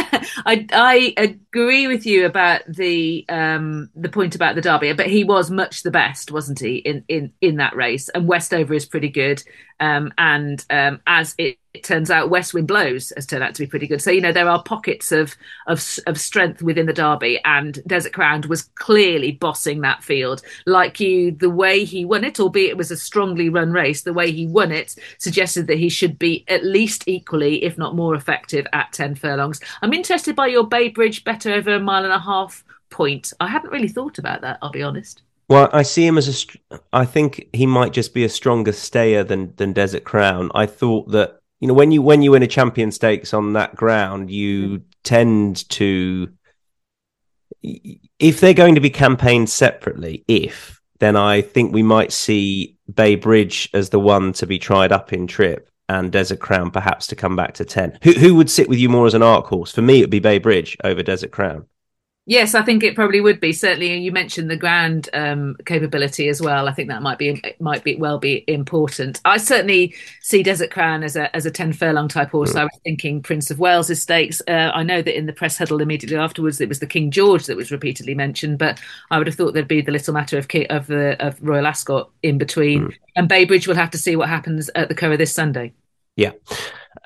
I 0.45 0.65
I 0.71 1.13
agree 1.17 1.87
with 1.87 2.05
you 2.05 2.25
about 2.25 2.61
the 2.65 3.25
um 3.27 3.89
the 3.93 4.07
point 4.07 4.35
about 4.35 4.55
the 4.55 4.61
derby, 4.61 4.93
but 4.93 5.07
he 5.07 5.25
was 5.25 5.51
much 5.51 5.83
the 5.83 5.91
best, 5.91 6.31
wasn't 6.31 6.61
he, 6.61 6.77
in 6.77 7.03
in 7.09 7.33
in 7.41 7.57
that 7.57 7.75
race? 7.75 8.07
And 8.07 8.25
Westover 8.25 8.73
is 8.73 8.85
pretty 8.85 9.09
good. 9.09 9.43
Um, 9.79 10.13
and 10.17 10.63
um, 10.69 11.01
as 11.07 11.35
it, 11.37 11.57
it, 11.73 11.83
turns 11.83 12.11
out, 12.11 12.29
West 12.29 12.53
Wind 12.53 12.67
Blows 12.67 13.11
has 13.15 13.25
turned 13.25 13.43
out 13.43 13.55
to 13.55 13.61
be 13.61 13.67
pretty 13.67 13.87
good. 13.87 14.01
So 14.01 14.11
you 14.11 14.21
know 14.21 14.31
there 14.31 14.49
are 14.49 14.61
pockets 14.61 15.11
of 15.11 15.35
of 15.67 15.99
of 16.07 16.19
strength 16.19 16.61
within 16.61 16.85
the 16.85 16.93
Derby, 16.93 17.39
and 17.45 17.81
Desert 17.87 18.13
Crown 18.13 18.43
was 18.47 18.63
clearly 18.75 19.31
bossing 19.31 19.81
that 19.81 20.03
field. 20.03 20.41
Like 20.65 20.99
you, 20.99 21.31
the 21.31 21.49
way 21.49 21.83
he 21.83 22.05
won 22.05 22.23
it, 22.23 22.39
albeit 22.39 22.71
it 22.71 22.77
was 22.77 22.91
a 22.91 22.97
strongly 22.97 23.49
run 23.49 23.71
race, 23.71 24.01
the 24.03 24.13
way 24.13 24.31
he 24.31 24.47
won 24.47 24.71
it 24.71 24.95
suggested 25.17 25.67
that 25.67 25.79
he 25.79 25.89
should 25.89 26.19
be 26.19 26.43
at 26.47 26.63
least 26.63 27.03
equally, 27.07 27.63
if 27.63 27.77
not 27.77 27.95
more 27.95 28.15
effective, 28.15 28.67
at 28.73 28.93
ten 28.93 29.15
furlongs. 29.15 29.59
I'm 29.81 29.93
interested 29.93 30.35
by 30.35 30.47
your 30.47 30.67
Bay 30.67 30.89
Bridge 30.89 31.23
better 31.23 31.51
over 31.51 31.73
a 31.73 31.79
mile 31.79 32.03
and 32.03 32.13
a 32.13 32.19
half 32.19 32.63
point. 32.89 33.33
I 33.39 33.47
hadn't 33.47 33.71
really 33.71 33.87
thought 33.87 34.17
about 34.19 34.41
that. 34.41 34.59
I'll 34.61 34.71
be 34.71 34.83
honest. 34.83 35.23
Well, 35.49 35.69
I 35.73 35.83
see 35.83 36.05
him 36.05 36.17
as 36.17 36.29
a. 36.71 36.79
I 36.93 37.05
think 37.05 37.49
he 37.53 37.65
might 37.65 37.93
just 37.93 38.13
be 38.13 38.23
a 38.23 38.29
stronger 38.29 38.71
stayer 38.71 39.23
than 39.23 39.53
than 39.57 39.73
Desert 39.73 40.03
Crown. 40.03 40.49
I 40.55 40.65
thought 40.65 41.11
that 41.11 41.39
you 41.59 41.67
know 41.67 41.73
when 41.73 41.91
you 41.91 42.01
when 42.01 42.21
you 42.21 42.31
win 42.31 42.43
a 42.43 42.47
champion 42.47 42.91
stakes 42.91 43.33
on 43.33 43.53
that 43.53 43.75
ground, 43.75 44.31
you 44.31 44.67
hmm. 44.67 44.83
tend 45.03 45.69
to. 45.71 46.29
If 47.61 48.41
they're 48.41 48.53
going 48.53 48.75
to 48.75 48.81
be 48.81 48.89
campaigned 48.89 49.49
separately, 49.49 50.25
if 50.27 50.81
then 50.99 51.15
I 51.15 51.41
think 51.41 51.73
we 51.73 51.83
might 51.83 52.11
see 52.11 52.77
Bay 52.93 53.15
Bridge 53.15 53.69
as 53.73 53.89
the 53.89 53.99
one 53.99 54.33
to 54.33 54.47
be 54.47 54.59
tried 54.59 54.91
up 54.91 55.13
in 55.13 55.27
trip 55.27 55.69
and 55.89 56.11
Desert 56.11 56.39
Crown 56.39 56.71
perhaps 56.71 57.07
to 57.07 57.15
come 57.15 57.35
back 57.35 57.53
to 57.55 57.65
10. 57.65 57.99
Who, 58.03 58.11
who 58.13 58.35
would 58.35 58.49
sit 58.49 58.69
with 58.69 58.79
you 58.79 58.89
more 58.89 59.05
as 59.05 59.13
an 59.13 59.23
arc 59.23 59.45
horse? 59.47 59.71
For 59.71 59.81
me, 59.81 59.99
it'd 59.99 60.09
be 60.09 60.19
Bay 60.19 60.39
Bridge 60.39 60.77
over 60.83 61.03
Desert 61.03 61.31
Crown. 61.31 61.65
Yes, 62.25 62.55
I 62.55 62.61
think 62.61 62.83
it 62.83 62.95
probably 62.95 63.19
would 63.19 63.41
be. 63.41 63.51
Certainly, 63.51 63.97
you 63.97 64.11
mentioned 64.13 64.49
the 64.49 64.55
ground 64.55 65.09
um, 65.11 65.57
capability 65.65 66.29
as 66.29 66.41
well. 66.41 66.69
I 66.69 66.71
think 66.71 66.87
that 66.87 67.01
might 67.01 67.17
be 67.17 67.41
might 67.59 67.83
be 67.83 67.97
well 67.97 68.17
be 68.17 68.45
important. 68.47 69.19
I 69.25 69.35
certainly 69.35 69.93
see 70.21 70.41
Desert 70.41 70.71
Crown 70.71 71.03
as 71.03 71.17
a 71.17 71.35
as 71.35 71.45
a 71.45 71.51
ten 71.51 71.73
furlong 71.73 72.07
type 72.07 72.29
horse. 72.29 72.53
Mm. 72.53 72.61
I 72.61 72.63
was 72.63 72.79
thinking 72.85 73.21
Prince 73.21 73.51
of 73.51 73.59
Wales' 73.59 74.01
stakes. 74.01 74.41
Uh, 74.47 74.71
I 74.73 74.83
know 74.83 75.01
that 75.01 75.17
in 75.17 75.25
the 75.25 75.33
press 75.33 75.57
huddle 75.57 75.81
immediately 75.81 76.15
afterwards, 76.15 76.61
it 76.61 76.69
was 76.69 76.79
the 76.79 76.87
King 76.87 77.11
George 77.11 77.45
that 77.47 77.57
was 77.57 77.71
repeatedly 77.71 78.15
mentioned, 78.15 78.57
but 78.57 78.79
I 79.11 79.17
would 79.17 79.27
have 79.27 79.35
thought 79.35 79.53
there'd 79.53 79.67
be 79.67 79.81
the 79.81 79.91
little 79.91 80.13
matter 80.13 80.37
of 80.37 80.47
of 80.69 80.87
the 80.87 81.17
of 81.19 81.37
Royal 81.41 81.67
Ascot 81.67 82.09
in 82.21 82.37
between. 82.37 82.87
Mm. 82.87 82.95
And 83.17 83.29
Baybridge 83.29 83.67
will 83.67 83.75
have 83.75 83.91
to 83.91 83.97
see 83.97 84.15
what 84.15 84.29
happens 84.29 84.69
at 84.75 84.87
the 84.87 84.95
Curragh 84.95 85.17
this 85.17 85.33
Sunday. 85.33 85.73
Yeah. 86.15 86.31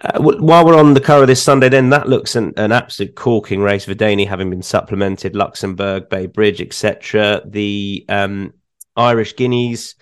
Uh, 0.07 0.21
while 0.21 0.65
we're 0.65 0.77
on 0.77 0.93
the 0.93 1.01
Curragh 1.01 1.27
this 1.27 1.43
Sunday, 1.43 1.67
then 1.67 1.89
that 1.89 2.07
looks 2.07 2.35
an, 2.35 2.53
an 2.55 2.71
absolute 2.71 3.15
corking 3.15 3.61
race. 3.61 3.85
Vadeni 3.85 4.25
having 4.25 4.49
been 4.49 4.61
supplemented, 4.61 5.35
Luxembourg, 5.35 6.07
Bay 6.09 6.27
Bridge, 6.27 6.61
etc. 6.61 7.41
The 7.45 8.05
um, 8.07 8.53
Irish 8.95 9.35
Guineas. 9.35 9.95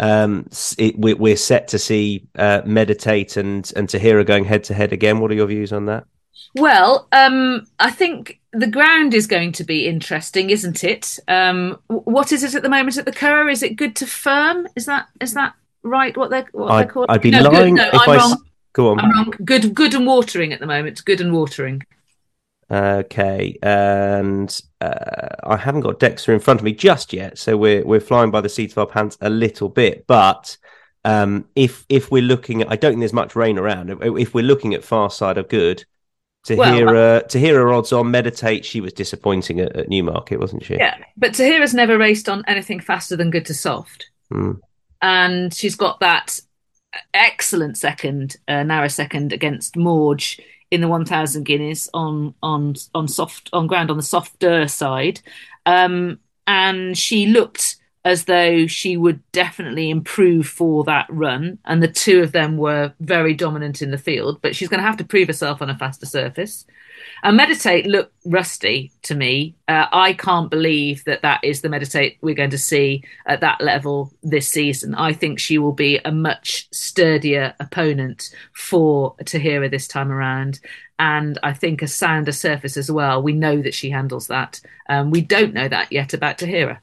Um, 0.00 0.48
it, 0.76 0.98
we, 0.98 1.32
are 1.32 1.36
set 1.36 1.68
to 1.68 1.78
see 1.78 2.26
uh, 2.34 2.62
Meditate 2.64 3.36
and 3.36 3.70
and 3.76 3.88
Tahiyra 3.88 4.26
going 4.26 4.44
head 4.44 4.64
to 4.64 4.74
head 4.74 4.92
again. 4.92 5.20
What 5.20 5.30
are 5.30 5.34
your 5.34 5.46
views 5.46 5.72
on 5.72 5.86
that? 5.86 6.04
Well, 6.56 7.06
um, 7.12 7.66
I 7.78 7.92
think 7.92 8.40
the 8.52 8.66
ground 8.66 9.14
is 9.14 9.28
going 9.28 9.52
to 9.52 9.64
be 9.64 9.86
interesting, 9.86 10.50
isn't 10.50 10.82
it? 10.82 11.20
Um, 11.28 11.78
what 11.86 12.32
is 12.32 12.42
it 12.42 12.56
at 12.56 12.62
the 12.62 12.68
moment 12.68 12.96
at 12.96 13.04
the 13.04 13.12
Curragh? 13.12 13.52
Is 13.52 13.62
it 13.62 13.76
good 13.76 13.94
to 13.96 14.06
firm? 14.06 14.66
Is 14.74 14.86
that 14.86 15.06
is 15.20 15.34
that 15.34 15.54
right? 15.84 16.16
What 16.16 16.30
they're 16.30 16.48
what 16.50 16.72
I'd, 16.72 16.80
they're 16.80 16.92
called? 16.92 17.06
I'd 17.08 17.22
be 17.22 17.30
no, 17.30 17.42
lying 17.42 17.74
no, 17.74 17.86
if 17.86 18.00
I'm 18.00 18.10
I. 18.10 18.16
Wrong. 18.16 18.44
Go 18.74 18.90
on. 18.90 19.30
Good, 19.44 19.74
good 19.74 19.94
and 19.94 20.06
watering 20.06 20.52
at 20.52 20.60
the 20.60 20.66
moment. 20.66 21.02
Good 21.04 21.20
and 21.20 21.32
watering. 21.32 21.82
Okay, 22.70 23.58
and 23.62 24.60
uh, 24.80 25.28
I 25.44 25.56
haven't 25.56 25.82
got 25.82 26.00
Dexter 26.00 26.32
in 26.32 26.40
front 26.40 26.60
of 26.60 26.64
me 26.64 26.72
just 26.72 27.12
yet, 27.12 27.38
so 27.38 27.56
we're 27.56 27.84
we're 27.84 28.00
flying 28.00 28.30
by 28.30 28.40
the 28.40 28.48
seat 28.48 28.72
of 28.72 28.78
our 28.78 28.86
pants 28.86 29.16
a 29.20 29.30
little 29.30 29.68
bit. 29.68 30.06
But 30.06 30.56
um, 31.04 31.46
if 31.54 31.84
if 31.88 32.10
we're 32.10 32.22
looking 32.22 32.62
at, 32.62 32.72
I 32.72 32.76
don't 32.76 32.92
think 32.92 33.00
there's 33.00 33.12
much 33.12 33.36
rain 33.36 33.58
around. 33.58 33.90
If 34.02 34.34
we're 34.34 34.44
looking 34.44 34.74
at 34.74 34.82
far 34.82 35.10
side 35.10 35.38
of 35.38 35.48
good, 35.48 35.84
to 36.46 36.56
well, 36.56 36.74
hear 36.74 36.88
uh, 36.88 37.20
to 37.20 37.38
hear 37.38 37.56
her 37.60 37.72
odds 37.72 37.92
on 37.92 38.10
meditate, 38.10 38.64
she 38.64 38.80
was 38.80 38.92
disappointing 38.92 39.60
at, 39.60 39.76
at, 39.76 39.88
Newmarket, 39.88 40.40
wasn't 40.40 40.64
she? 40.64 40.74
Yeah, 40.74 40.96
but 41.16 41.32
Tahiyra's 41.32 41.74
never 41.74 41.96
raced 41.98 42.28
on 42.28 42.42
anything 42.48 42.80
faster 42.80 43.14
than 43.14 43.30
good 43.30 43.46
to 43.46 43.54
soft, 43.54 44.10
mm. 44.32 44.58
and 45.00 45.52
she's 45.52 45.76
got 45.76 46.00
that 46.00 46.40
excellent 47.12 47.76
second, 47.76 48.36
uh, 48.48 48.62
narrow 48.62 48.88
second 48.88 49.32
against 49.32 49.74
Mawj 49.74 50.40
in 50.70 50.80
the 50.80 50.88
1000 50.88 51.44
guineas 51.44 51.88
on 51.94 52.34
on 52.42 52.74
on 52.94 53.06
soft 53.06 53.48
on 53.52 53.66
ground 53.66 53.90
on 53.90 53.96
the 53.96 54.02
softer 54.02 54.66
side. 54.68 55.20
Um, 55.66 56.18
and 56.46 56.96
she 56.96 57.26
looked 57.26 57.76
as 58.04 58.24
though 58.24 58.66
she 58.66 58.96
would 58.96 59.20
definitely 59.32 59.90
improve 59.90 60.46
for 60.46 60.84
that 60.84 61.06
run 61.08 61.58
and 61.64 61.82
the 61.82 61.88
two 61.88 62.20
of 62.20 62.32
them 62.32 62.56
were 62.56 62.92
very 63.00 63.34
dominant 63.34 63.80
in 63.82 63.90
the 63.90 63.98
field 63.98 64.40
but 64.42 64.54
she's 64.54 64.68
going 64.68 64.80
to 64.80 64.86
have 64.86 64.96
to 64.96 65.04
prove 65.04 65.28
herself 65.28 65.62
on 65.62 65.70
a 65.70 65.78
faster 65.78 66.06
surface 66.06 66.66
and 67.22 67.36
meditate 67.36 67.86
look 67.86 68.12
rusty 68.24 68.92
to 69.02 69.14
me. 69.14 69.54
Uh, 69.68 69.86
I 69.92 70.12
can't 70.12 70.50
believe 70.50 71.04
that 71.04 71.22
that 71.22 71.42
is 71.42 71.60
the 71.60 71.68
meditate 71.68 72.18
we're 72.20 72.34
going 72.34 72.50
to 72.50 72.58
see 72.58 73.02
at 73.26 73.40
that 73.40 73.60
level 73.60 74.12
this 74.22 74.48
season. 74.48 74.94
I 74.94 75.12
think 75.12 75.38
she 75.38 75.58
will 75.58 75.72
be 75.72 75.98
a 76.04 76.12
much 76.12 76.68
sturdier 76.72 77.54
opponent 77.60 78.34
for 78.52 79.14
Tahiyra 79.16 79.70
this 79.70 79.88
time 79.88 80.12
around. 80.12 80.60
And 80.98 81.38
I 81.42 81.52
think 81.52 81.82
a 81.82 81.88
sounder 81.88 82.32
surface 82.32 82.76
as 82.76 82.90
well. 82.90 83.22
We 83.22 83.32
know 83.32 83.60
that 83.62 83.74
she 83.74 83.90
handles 83.90 84.28
that. 84.28 84.60
Um, 84.88 85.10
we 85.10 85.22
don't 85.22 85.54
know 85.54 85.68
that 85.68 85.90
yet 85.90 86.14
about 86.14 86.38
Tahiyra. 86.38 86.78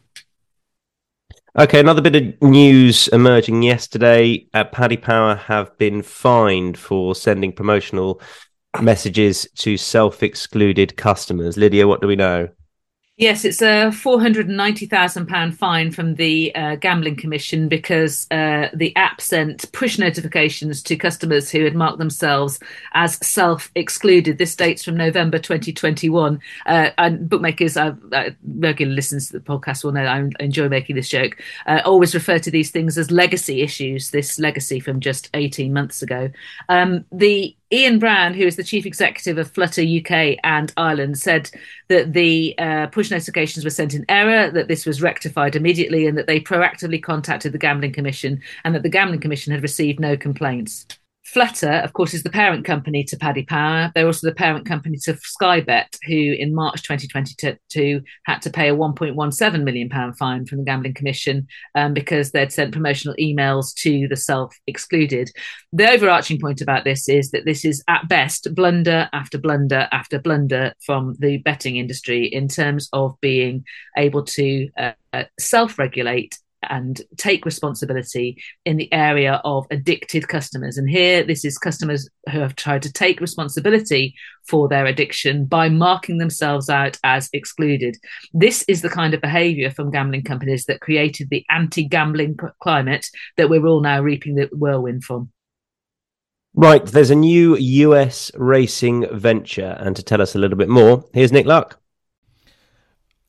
Okay, 1.60 1.82
another 1.82 2.02
bit 2.02 2.16
of 2.16 2.42
news 2.42 3.10
emerging 3.10 3.62
yesterday. 3.62 4.48
Uh, 4.54 4.64
Paddy 4.64 4.96
Power 4.96 5.36
have 5.36 5.78
been 5.78 6.02
fined 6.02 6.78
for 6.78 7.14
sending 7.14 7.52
promotional 7.52 8.22
messages 8.82 9.46
to 9.58 9.76
self-excluded 9.76 10.96
customers. 10.96 11.58
Lydia, 11.58 11.90
what 11.90 12.00
do 12.00 12.08
we 12.08 12.16
know? 12.16 12.48
Yes, 13.18 13.46
it's 13.46 13.62
a 13.62 13.92
£490,000 13.92 15.54
fine 15.54 15.92
from 15.92 16.16
the 16.16 16.56
uh, 16.56 16.76
Gambling 16.78 17.18
Commission 17.18 17.68
because 17.68 18.26
uh, 18.32 18.70
the 18.74 18.96
app 18.96 19.22
sent 19.22 19.72
push 19.74 20.00
notifications 20.00 20.82
to 20.84 20.96
customers 20.96 21.52
who 21.52 21.64
had 21.64 21.76
marked 21.76 22.00
themselves 22.00 22.58
as 22.94 23.16
self 23.26 23.70
excluded. 23.76 24.40
This 24.40 24.56
dates 24.56 24.84
from 24.84 24.98
November 24.98 25.38
2021. 25.38 26.40
Uh, 26.66 26.90
and 26.98 27.30
bookmakers, 27.30 27.78
uh, 27.78 27.94
regular 28.56 28.94
listeners 28.94 29.28
to 29.28 29.34
the 29.34 29.40
podcast 29.40 29.84
will 29.84 29.92
know 29.92 30.06
I 30.06 30.28
enjoy 30.40 30.68
making 30.68 30.96
this 30.96 31.10
joke, 31.10 31.38
uh, 31.68 31.82
always 31.86 32.16
refer 32.16 32.40
to 32.40 32.50
these 32.50 32.72
things 32.72 32.98
as 32.98 33.12
legacy 33.12 33.62
issues, 33.62 34.10
this 34.10 34.40
legacy 34.40 34.80
from 34.80 35.00
just 35.00 35.30
18 35.36 35.72
months 35.74 36.02
ago. 36.02 36.32
Um, 36.70 37.06
the 37.12 37.56
Ian 37.74 38.00
Brown, 38.00 38.34
who 38.34 38.44
is 38.44 38.58
the 38.58 38.64
chief 38.64 38.86
executive 38.86 39.38
of 39.38 39.50
Flutter 39.50 39.82
UK 39.82 40.38
and 40.44 40.74
Ireland, 40.76 41.18
said 41.18 41.50
that 41.88 42.12
the 42.12 42.54
uh, 42.58 42.88
push 42.88 43.10
notifications 43.10 43.64
were 43.64 43.70
sent 43.70 43.94
in 43.94 44.06
error, 44.10 44.52
that 44.52 44.68
this 44.68 44.86
was 44.86 45.02
rectified 45.02 45.56
immediately, 45.56 46.06
and 46.06 46.18
that 46.18 46.28
they 46.28 46.42
proactively 46.42 47.02
contacted 47.02 47.54
the 47.54 47.58
Gambling 47.58 47.94
Commission, 47.94 48.42
and 48.66 48.76
that 48.76 48.84
the 48.84 48.90
Gambling 48.90 49.22
Commission 49.22 49.54
had 49.54 49.62
received 49.62 50.02
no 50.02 50.18
complaints. 50.18 50.86
Flutter, 51.32 51.72
of 51.72 51.94
course, 51.94 52.14
is 52.14 52.24
the 52.24 52.30
parent 52.30 52.66
company 52.66 53.06
to 53.06 53.16
Paddy 53.16 53.44
Power. 53.44 53.90
They're 53.96 54.06
also 54.06 54.28
the 54.28 54.36
parent 54.36 54.66
company 54.66 54.98
to 55.04 55.16
Sky 55.16 55.62
Bet, 55.62 55.96
who 56.06 56.14
in 56.14 56.54
March 56.54 56.84
2022 56.84 58.02
had 58.26 58.42
to 58.42 58.50
pay 58.50 58.68
a 58.68 58.76
1.17 58.76 59.64
million 59.64 59.88
pound 59.88 60.18
fine 60.18 60.46
from 60.46 60.58
the 60.58 60.66
Gambling 60.66 60.94
Commission 60.94 61.48
um, 61.74 61.94
because 61.94 62.32
they'd 62.32 62.52
sent 62.52 62.74
promotional 62.74 63.16
emails 63.18 63.74
to 63.76 64.10
the 64.10 64.18
self-excluded. 64.18 65.32
The 65.72 65.92
overarching 65.92 66.38
point 66.38 66.60
about 66.60 66.84
this 66.84 67.08
is 67.08 67.32
that 67.32 67.46
this 67.46 67.64
is 67.64 67.82
at 67.88 68.10
best 68.10 68.54
blunder 68.54 69.08
after 69.14 69.38
blunder 69.38 69.88
after 69.94 70.20
blunder 70.20 70.74
from 70.86 71.16
the 71.20 71.38
betting 71.38 71.78
industry 71.78 72.26
in 72.26 72.50
terms 72.50 72.90
of 72.92 73.16
being 73.22 73.64
able 73.98 74.26
to 74.26 74.68
uh, 74.78 74.92
uh 75.14 75.24
self-regulate 75.40 76.38
and 76.70 77.02
take 77.18 77.46
responsibility 77.46 78.42
in 78.66 78.78
the 78.78 78.92
area 78.94 79.42
of 79.44 79.66
addicted 79.72 80.28
customers. 80.28 80.78
And 80.78 80.90
here, 80.90 81.24
this 81.24 81.44
is 81.44 81.58
customers 81.58 82.10
who 82.32 82.40
have 82.40 82.56
tried 82.56 82.84
to 82.84 82.94
take 82.94 83.20
responsibility 83.22 84.16
for 84.48 84.68
their 84.68 84.86
addiction 84.86 85.46
by 85.46 85.70
marking 85.70 86.18
themselves 86.18 86.70
out 86.70 86.98
as 87.04 87.30
excluded. 87.34 87.98
This 88.34 88.64
is 88.68 88.82
the 88.82 88.90
kind 88.90 89.14
of 89.14 89.22
behavior 89.22 89.72
from 89.72 89.92
gambling 89.92 90.24
companies 90.24 90.66
that 90.66 90.82
created 90.82 91.30
the 91.30 91.46
anti 91.50 91.88
gambling 91.88 92.38
climate 92.62 93.08
that 93.38 93.50
we're 93.50 93.66
all 93.66 93.82
now 93.82 94.02
reaping 94.02 94.36
the 94.36 94.50
whirlwind 94.52 95.04
from. 95.04 95.32
Right, 96.54 96.86
there's 96.86 97.12
a 97.12 97.16
new 97.16 97.56
US 97.56 98.30
racing 98.36 99.08
venture, 99.18 99.78
and 99.80 99.96
to 99.96 100.04
tell 100.04 100.22
us 100.22 100.36
a 100.36 100.40
little 100.40 100.58
bit 100.58 100.68
more, 100.68 101.06
here's 101.14 101.32
Nick 101.32 101.46
Luck. 101.46 101.81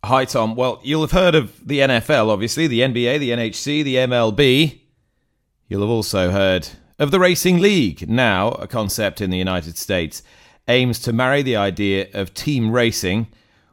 Hi, 0.05 0.25
Tom. 0.25 0.57
Well, 0.57 0.81
you'll 0.83 1.03
have 1.03 1.13
heard 1.13 1.37
of 1.37 1.65
the 1.65 1.79
NFL, 1.79 2.27
obviously, 2.29 2.67
the 2.67 2.81
NBA, 2.81 3.21
the 3.21 3.31
NHC, 3.31 3.85
the 3.85 3.95
MLB. 3.95 4.81
You'll 5.69 5.83
have 5.83 5.91
also 5.91 6.33
heard 6.33 6.71
of 6.99 7.13
the 7.13 7.21
Racing 7.21 7.61
League, 7.61 8.09
now 8.11 8.49
a 8.49 8.67
concept 8.67 9.21
in 9.21 9.31
the 9.31 9.39
United 9.39 9.79
States, 9.79 10.25
aims 10.67 10.99
to 10.99 11.13
marry 11.13 11.41
the 11.41 11.55
idea 11.55 12.09
of 12.15 12.35
team 12.35 12.73
racing 12.73 13.29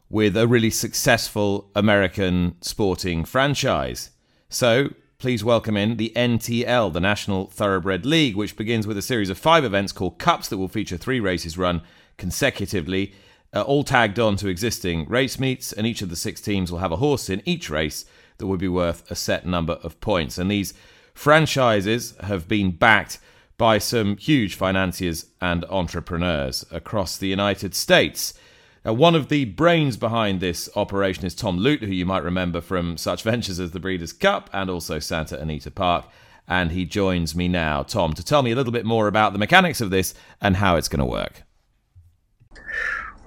with 0.08 0.38
a 0.38 0.48
really 0.48 0.70
successful 0.70 1.72
American 1.76 2.58
sporting 2.62 3.26
franchise. 3.26 4.12
So, 4.50 4.94
please 5.18 5.44
welcome 5.44 5.76
in 5.76 5.98
the 5.98 6.14
NTL, 6.16 6.94
the 6.94 7.00
National 7.00 7.48
Thoroughbred 7.48 8.06
League, 8.06 8.36
which 8.36 8.56
begins 8.56 8.86
with 8.86 9.00
a 9.00 9.02
series 9.02 9.32
of 9.32 9.40
five 9.40 9.66
events 9.66 9.92
called 9.92 10.20
Cups 10.20 10.48
that 10.50 10.60
will 10.60 10.68
feature 10.68 10.96
three 10.96 11.20
races 11.20 11.58
run 11.58 11.82
consecutively 12.18 13.14
uh, 13.54 13.62
all 13.62 13.84
tagged 13.84 14.20
on 14.20 14.36
to 14.38 14.48
existing 14.48 15.08
race 15.08 15.40
meets, 15.40 15.72
and 15.72 15.88
each 15.88 16.02
of 16.02 16.10
the 16.10 16.16
six 16.16 16.42
teams 16.42 16.72
will 16.72 16.80
have 16.80 16.92
a 16.92 16.98
horse 16.98 17.30
in 17.30 17.42
each 17.46 17.70
race 17.70 18.06
that 18.38 18.48
would 18.48 18.60
be 18.60 18.68
worth 18.68 19.10
a 19.12 19.16
set 19.16 19.46
number 19.46 19.74
of 19.84 20.00
points. 20.02 20.38
And 20.38 20.50
these 20.50 20.74
franchises 21.14 22.16
have 22.22 22.48
been 22.48 22.72
backed 22.72 23.20
by 23.58 23.78
some 23.78 24.16
huge 24.18 24.56
financiers 24.56 25.26
and 25.42 25.66
entrepreneurs 25.66 26.66
across 26.72 27.18
the 27.18 27.28
United 27.28 27.76
States. 27.76 28.34
Now, 28.86 28.94
one 28.94 29.16
of 29.16 29.28
the 29.28 29.44
brains 29.46 29.98
behind 29.98 30.40
this 30.40 30.70
operation 30.76 31.26
is 31.26 31.36
Tom 31.36 31.60
Ludt, 31.60 31.82
who 31.82 31.92
you 31.92 32.06
might 32.06 32.24
remember 32.24 32.62
from 32.62 32.98
such 32.98 33.24
ventures 33.24 33.60
as 33.60 33.72
the 33.72 33.80
Breeders' 33.80 34.14
Cup 34.14 34.50
and 34.54 34.70
also 34.70 35.00
Santa 35.00 35.40
Anita 35.40 35.72
Park. 35.72 36.06
And 36.48 36.72
he 36.72 36.86
joins 36.86 37.36
me 37.36 37.48
now, 37.48 37.84
Tom, 37.84 38.14
to 38.14 38.24
tell 38.24 38.42
me 38.42 38.52
a 38.52 38.56
little 38.56 38.72
bit 38.72 38.86
more 38.86 39.08
about 39.08 39.34
the 39.34 39.40
mechanics 39.40 39.82
of 39.82 39.92
this 39.92 40.16
and 40.42 40.56
how 40.56 40.78
it's 40.78 40.88
going 40.88 41.00
to 41.00 41.06
work. 41.06 41.44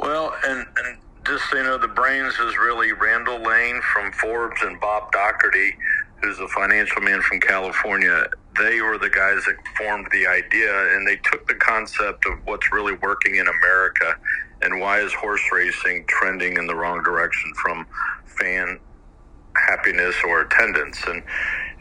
Well, 0.02 0.34
and, 0.44 0.66
and 0.84 0.98
just 1.26 1.48
so 1.50 1.58
you 1.58 1.64
know, 1.64 1.78
the 1.78 1.88
brains 1.88 2.34
is 2.40 2.58
really 2.58 2.92
Randall 2.92 3.40
Lane 3.40 3.80
from 3.94 4.12
Forbes 4.12 4.60
and 4.62 4.80
Bob 4.80 5.12
Doherty, 5.12 5.76
who's 6.22 6.40
a 6.40 6.48
financial 6.48 7.02
man 7.02 7.22
from 7.22 7.40
California. 7.40 8.26
They 8.58 8.80
were 8.82 8.98
the 8.98 9.10
guys 9.10 9.44
that 9.46 9.56
formed 9.78 10.08
the 10.12 10.26
idea, 10.26 10.96
and 10.96 11.06
they 11.06 11.16
took 11.16 11.48
the 11.48 11.54
concept 11.54 12.26
of 12.26 12.40
what's 12.46 12.72
really 12.72 12.94
working 12.94 13.36
in 13.36 13.46
America 13.48 14.16
and 14.62 14.80
why 14.80 15.00
is 15.00 15.12
horse 15.14 15.42
racing 15.52 16.04
trending 16.08 16.56
in 16.56 16.66
the 16.66 16.74
wrong 16.74 17.02
direction 17.02 17.52
from 17.62 17.86
fan 18.26 18.78
happiness 19.56 20.16
or 20.26 20.42
attendance 20.42 20.98
and 21.06 21.22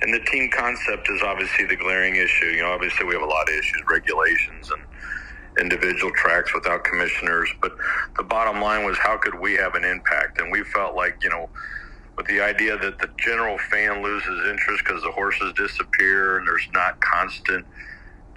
and 0.02 0.14
the 0.14 0.20
team 0.32 0.50
concept 0.52 1.10
is 1.10 1.22
obviously 1.22 1.66
the 1.66 1.76
glaring 1.76 2.16
issue 2.18 2.48
you 2.48 2.62
know 2.62 2.72
obviously 2.72 3.06
we 3.06 3.14
have 3.14 3.24
a 3.24 3.26
lot 3.26 3.48
of 3.48 3.56
issues 3.56 3.82
regulations 3.90 4.70
and 4.72 4.84
individual 5.60 6.12
tracks 6.16 6.54
without 6.54 6.84
commissioners. 6.84 7.50
But 7.62 7.76
the 8.18 8.24
bottom 8.24 8.62
line 8.62 8.86
was 8.86 8.98
how 8.98 9.18
could 9.18 9.40
we 9.40 9.54
have 9.54 9.76
an 9.76 9.84
impact? 9.84 10.40
And 10.40 10.52
we 10.52 10.64
felt 10.64 10.96
like, 10.96 11.18
you 11.24 11.30
know, 11.30 11.50
with 12.18 12.28
the 12.28 12.42
idea 12.42 12.78
that 12.78 13.00
the 13.00 13.10
general 13.18 13.58
fan 13.58 14.04
loses 14.04 14.48
interest 14.50 14.84
because 14.86 15.02
the 15.02 15.12
horses 15.12 15.54
disappear 15.54 16.38
and 16.38 16.48
there's 16.48 16.68
not 16.74 17.00
constant, 17.02 17.66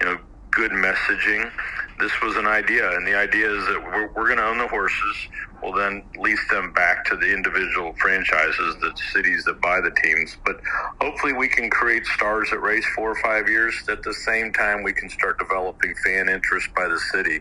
you 0.01 0.07
know, 0.07 0.17
good 0.51 0.71
messaging. 0.71 1.51
This 1.99 2.11
was 2.21 2.35
an 2.37 2.47
idea, 2.47 2.89
and 2.95 3.05
the 3.05 3.15
idea 3.15 3.49
is 3.49 3.65
that 3.67 3.81
we're, 3.83 4.07
we're 4.07 4.25
going 4.25 4.37
to 4.37 4.45
own 4.45 4.57
the 4.57 4.67
horses. 4.67 5.15
We'll 5.61 5.73
then 5.73 6.03
lease 6.19 6.47
them 6.49 6.73
back 6.73 7.05
to 7.05 7.15
the 7.15 7.33
individual 7.33 7.93
franchises, 7.93 8.75
the 8.81 8.93
cities 9.13 9.45
that 9.45 9.61
buy 9.61 9.81
the 9.81 9.91
teams. 9.91 10.37
But 10.45 10.61
hopefully, 11.01 11.33
we 11.33 11.47
can 11.47 11.69
create 11.69 12.05
stars 12.05 12.49
that 12.51 12.59
race 12.59 12.85
four 12.95 13.11
or 13.11 13.15
five 13.15 13.49
years. 13.49 13.75
At 13.89 14.03
the 14.03 14.13
same 14.13 14.53
time, 14.53 14.83
we 14.83 14.93
can 14.93 15.09
start 15.09 15.39
developing 15.39 15.95
fan 16.03 16.29
interest 16.29 16.69
by 16.75 16.87
the 16.87 16.99
city. 17.11 17.39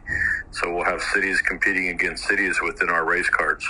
So 0.52 0.74
we'll 0.74 0.84
have 0.84 1.02
cities 1.02 1.40
competing 1.42 1.88
against 1.88 2.24
cities 2.24 2.58
within 2.62 2.88
our 2.88 3.04
race 3.04 3.28
cards. 3.28 3.66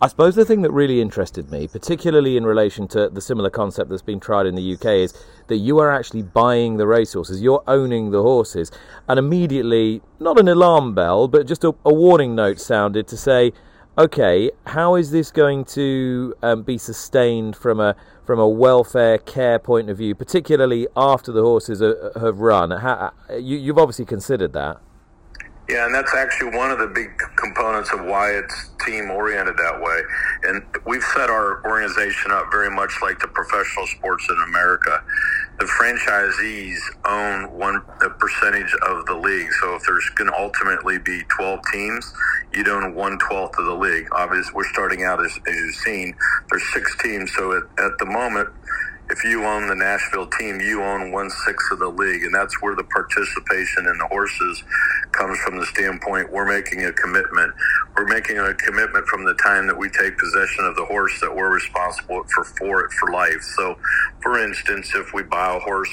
I 0.00 0.08
suppose 0.08 0.34
the 0.34 0.44
thing 0.44 0.62
that 0.62 0.72
really 0.72 1.00
interested 1.00 1.50
me, 1.50 1.68
particularly 1.68 2.36
in 2.36 2.44
relation 2.44 2.88
to 2.88 3.08
the 3.08 3.20
similar 3.20 3.50
concept 3.50 3.90
that's 3.90 4.02
been 4.02 4.20
tried 4.20 4.46
in 4.46 4.54
the 4.54 4.74
UK, 4.74 4.86
is 4.86 5.14
that 5.46 5.56
you 5.56 5.78
are 5.78 5.90
actually 5.90 6.22
buying 6.22 6.76
the 6.76 6.86
racehorses, 6.86 7.42
you're 7.42 7.62
owning 7.66 8.10
the 8.10 8.22
horses, 8.22 8.72
and 9.08 9.18
immediately, 9.18 10.02
not 10.18 10.38
an 10.38 10.48
alarm 10.48 10.94
bell, 10.94 11.28
but 11.28 11.46
just 11.46 11.64
a, 11.64 11.74
a 11.84 11.94
warning 11.94 12.34
note 12.34 12.60
sounded 12.60 13.06
to 13.08 13.16
say, 13.16 13.52
okay, 13.98 14.50
how 14.64 14.94
is 14.94 15.10
this 15.10 15.30
going 15.30 15.64
to 15.64 16.34
um, 16.42 16.62
be 16.62 16.78
sustained 16.78 17.56
from 17.56 17.80
a 17.80 17.96
from 18.24 18.38
a 18.38 18.48
welfare 18.48 19.18
care 19.18 19.58
point 19.58 19.90
of 19.90 19.98
view, 19.98 20.14
particularly 20.14 20.86
after 20.96 21.32
the 21.32 21.42
horses 21.42 21.82
are, 21.82 22.12
have 22.18 22.40
run? 22.40 22.70
How, 22.70 23.12
you, 23.32 23.58
you've 23.58 23.78
obviously 23.78 24.04
considered 24.04 24.52
that. 24.52 24.80
Yeah, 25.68 25.84
and 25.84 25.94
that's 25.94 26.14
actually 26.14 26.56
one 26.56 26.70
of 26.70 26.78
the 26.78 26.86
big 26.86 27.10
components 27.36 27.92
of 27.92 28.02
why 28.02 28.30
it's 28.30 28.70
team 28.86 29.10
oriented 29.10 29.58
that 29.58 29.78
way. 29.82 30.00
And 30.44 30.62
we've 30.86 31.02
set 31.14 31.28
our 31.28 31.62
organization 31.66 32.32
up 32.32 32.46
very 32.50 32.70
much 32.70 32.90
like 33.02 33.18
the 33.20 33.28
professional 33.28 33.86
sports 33.86 34.26
in 34.30 34.36
America. 34.48 35.04
The 35.58 35.66
franchisees 35.66 36.78
own 37.04 37.52
one 37.52 37.82
percentage 38.18 38.72
of 38.86 39.04
the 39.04 39.14
league. 39.14 39.48
So 39.60 39.74
if 39.74 39.82
there's 39.86 40.08
going 40.16 40.30
to 40.30 40.38
ultimately 40.38 40.98
be 40.98 41.20
12 41.36 41.60
teams, 41.70 42.14
you'd 42.54 42.68
own 42.68 42.94
one 42.94 43.18
twelfth 43.18 43.58
of 43.58 43.66
the 43.66 43.74
league. 43.74 44.08
Obviously, 44.12 44.52
we're 44.54 44.72
starting 44.72 45.04
out 45.04 45.22
as, 45.22 45.38
as 45.46 45.54
you've 45.54 45.74
seen. 45.74 46.14
There's 46.50 46.64
six 46.72 46.96
teams, 47.02 47.30
so 47.36 47.52
at, 47.52 47.64
at 47.84 47.92
the 47.98 48.06
moment 48.06 48.48
if 49.10 49.24
you 49.24 49.44
own 49.44 49.68
the 49.68 49.74
Nashville 49.74 50.26
team, 50.38 50.60
you 50.60 50.82
own 50.82 51.12
one 51.12 51.30
sixth 51.30 51.72
of 51.72 51.78
the 51.78 51.88
league, 51.88 52.22
and 52.24 52.34
that's 52.34 52.60
where 52.60 52.76
the 52.76 52.84
participation 52.84 53.86
in 53.86 53.96
the 53.98 54.06
horses 54.06 54.62
comes 55.12 55.38
from. 55.38 55.58
The 55.58 55.66
standpoint 55.66 56.32
we're 56.32 56.46
making 56.46 56.84
a 56.84 56.92
commitment. 56.92 57.54
We're 57.96 58.06
making 58.06 58.38
a 58.38 58.54
commitment 58.54 59.06
from 59.06 59.24
the 59.24 59.34
time 59.34 59.66
that 59.66 59.78
we 59.78 59.88
take 59.88 60.18
possession 60.18 60.64
of 60.66 60.76
the 60.76 60.84
horse 60.84 61.18
that 61.20 61.34
we're 61.34 61.52
responsible 61.52 62.22
for 62.34 62.44
for 62.44 62.84
it 62.84 62.92
for 62.92 63.10
life. 63.10 63.42
So, 63.56 63.78
for 64.20 64.38
instance, 64.42 64.92
if 64.94 65.14
we 65.14 65.22
buy 65.22 65.56
a 65.56 65.60
horse 65.60 65.92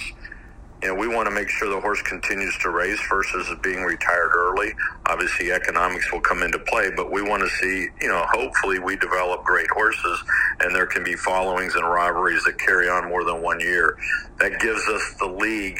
you 0.86 0.93
know, 0.93 0.99
we 0.99 1.07
want 1.07 1.27
to 1.27 1.33
make 1.33 1.49
sure 1.49 1.67
the 1.67 1.81
horse 1.81 1.99
continues 2.03 2.55
to 2.59 2.69
race 2.69 2.99
versus 3.09 3.49
being 3.63 3.81
retired 3.81 4.29
early. 4.36 4.71
Obviously, 5.07 5.51
economics 5.51 6.11
will 6.11 6.21
come 6.21 6.43
into 6.43 6.59
play, 6.59 6.91
but 6.95 7.11
we 7.11 7.23
want 7.23 7.41
to 7.41 7.49
see, 7.49 7.88
you 8.01 8.07
know, 8.07 8.23
hopefully 8.29 8.77
we 8.77 8.95
develop 8.97 9.43
great 9.43 9.69
horses 9.71 10.23
and 10.59 10.75
there 10.75 10.86
can 10.86 11.03
be 11.03 11.15
followings 11.15 11.73
and 11.73 11.83
rivalries 11.83 12.43
that 12.43 12.59
carry 12.59 12.88
on 12.88 13.09
more 13.09 13.23
than 13.23 13.41
one 13.41 13.59
year. 13.59 13.97
That 14.39 14.59
gives 14.59 14.88
us 14.88 15.15
the 15.19 15.25
league 15.25 15.79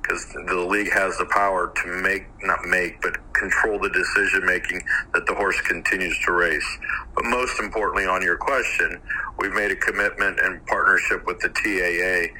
because 0.00 0.26
the 0.46 0.54
league 0.54 0.90
has 0.90 1.18
the 1.18 1.26
power 1.26 1.70
to 1.82 1.88
make, 2.00 2.24
not 2.42 2.64
make, 2.64 3.02
but 3.02 3.16
control 3.34 3.78
the 3.78 3.90
decision 3.90 4.46
making 4.46 4.80
that 5.12 5.26
the 5.26 5.34
horse 5.34 5.60
continues 5.62 6.18
to 6.24 6.32
race. 6.32 6.78
But 7.14 7.26
most 7.26 7.60
importantly, 7.60 8.06
on 8.06 8.22
your 8.22 8.38
question, 8.38 9.02
we've 9.38 9.52
made 9.52 9.72
a 9.72 9.76
commitment 9.76 10.40
and 10.40 10.64
partnership 10.66 11.26
with 11.26 11.40
the 11.40 11.48
TAA 11.50 12.32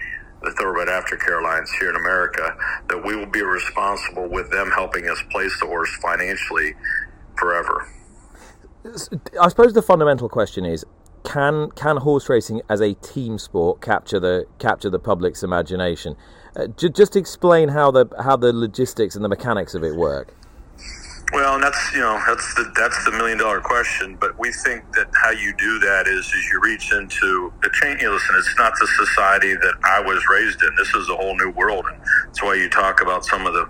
the 0.43 0.53
Thoroughbred 0.53 0.89
Aftercare 0.89 1.41
Alliance 1.41 1.71
here 1.73 1.91
in 1.91 1.97
America, 1.97 2.57
that 2.89 3.05
we 3.05 3.17
will 3.17 3.27
be 3.27 3.43
responsible 3.43 4.29
with 4.29 4.51
them 4.51 4.71
helping 4.71 5.09
us 5.09 5.23
place 5.31 5.59
the 5.61 5.67
horse 5.67 5.95
financially 5.97 6.75
forever. 7.37 7.89
I 9.41 9.49
suppose 9.49 9.73
the 9.73 9.83
fundamental 9.83 10.29
question 10.29 10.65
is 10.65 10.85
can 11.25 11.71
can 11.73 11.99
horse 11.99 12.29
racing 12.29 12.63
as 12.69 12.81
a 12.81 12.95
team 12.95 13.39
sport 13.39 13.81
capture 13.81 14.21
the 14.21 14.47
capture 14.59 14.89
the 14.89 15.01
public's 15.01 15.43
imagination? 15.43 16.15
Uh, 16.55 16.69
j- 16.69 16.89
just 16.89 17.17
explain 17.17 17.71
how 17.71 17.91
the 17.91 18.07
how 18.23 18.37
the 18.37 18.53
logistics 18.53 19.17
and 19.17 19.25
the 19.25 19.29
mechanics 19.29 19.75
of 19.75 19.83
it 19.83 19.97
work. 19.97 20.35
Well, 21.33 21.55
and 21.55 21.63
that's 21.63 21.93
you 21.93 22.01
know 22.01 22.23
that's 22.27 22.55
the 22.55 22.73
that's 22.77 23.05
the 23.05 23.11
million 23.11 23.39
dollar 23.39 23.61
question. 23.61 24.17
But 24.21 24.39
we 24.39 24.53
think 24.53 24.85
that 24.95 25.09
how 25.15 25.31
you 25.31 25.55
do 25.59 25.79
that 25.81 26.07
is 26.07 26.25
is 26.25 26.51
you 26.53 26.61
reach 26.63 26.93
into 26.93 27.53
the 27.63 27.71
change. 27.73 28.01
You 28.01 28.13
listen, 28.13 28.37
it's 28.39 28.57
not 28.57 28.75
the 28.79 28.87
society 28.87 29.55
that 29.55 29.75
I 29.85 30.01
was 30.01 30.25
raised 30.31 30.63
in. 30.63 30.71
This 30.77 30.95
is 30.95 31.09
a 31.09 31.17
whole 31.17 31.37
new 31.37 31.51
world, 31.51 31.85
and 31.91 32.01
that's 32.27 32.43
why 32.43 32.55
you 32.55 32.71
talk 32.71 33.03
about 33.03 33.25
some 33.25 33.45
of 33.45 33.55
the 33.55 33.69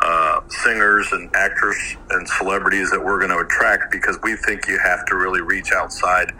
uh, 0.00 0.40
singers 0.48 1.10
and 1.12 1.34
actors 1.34 1.76
and 2.10 2.28
celebrities 2.28 2.90
that 2.90 3.02
we're 3.02 3.18
going 3.18 3.30
to 3.30 3.38
attract 3.38 3.90
because 3.90 4.18
we 4.22 4.36
think 4.36 4.68
you 4.68 4.78
have 4.78 5.06
to 5.06 5.16
really 5.16 5.40
reach 5.40 5.72
outside 5.72 6.30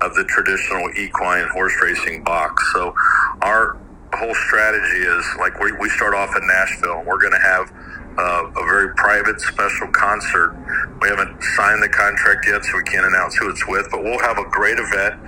of 0.00 0.14
the 0.14 0.24
traditional 0.24 0.90
equine 0.96 1.48
horse 1.48 1.74
racing 1.80 2.24
box. 2.24 2.62
So 2.72 2.94
our 3.42 3.78
whole 4.14 4.34
strategy 4.34 4.98
is 4.98 5.24
like 5.38 5.58
we, 5.60 5.72
we 5.72 5.88
start 5.90 6.14
off 6.14 6.36
in 6.36 6.46
Nashville 6.46 6.98
and 6.98 7.06
we're 7.06 7.20
going 7.20 7.32
to 7.32 7.40
have 7.40 7.70
uh, 8.16 8.50
a 8.50 8.64
very 8.66 8.94
private 8.94 9.40
special 9.40 9.88
concert. 9.88 10.56
We 11.00 11.08
haven't 11.08 11.42
signed 11.56 11.82
the 11.82 11.88
contract 11.88 12.46
yet, 12.46 12.64
so 12.64 12.76
we 12.76 12.84
can't 12.84 13.06
announce 13.06 13.36
who 13.36 13.50
it's 13.50 13.66
with, 13.68 13.88
but 13.90 14.02
we'll 14.02 14.18
have 14.20 14.38
a 14.38 14.48
great 14.50 14.78
event 14.78 15.20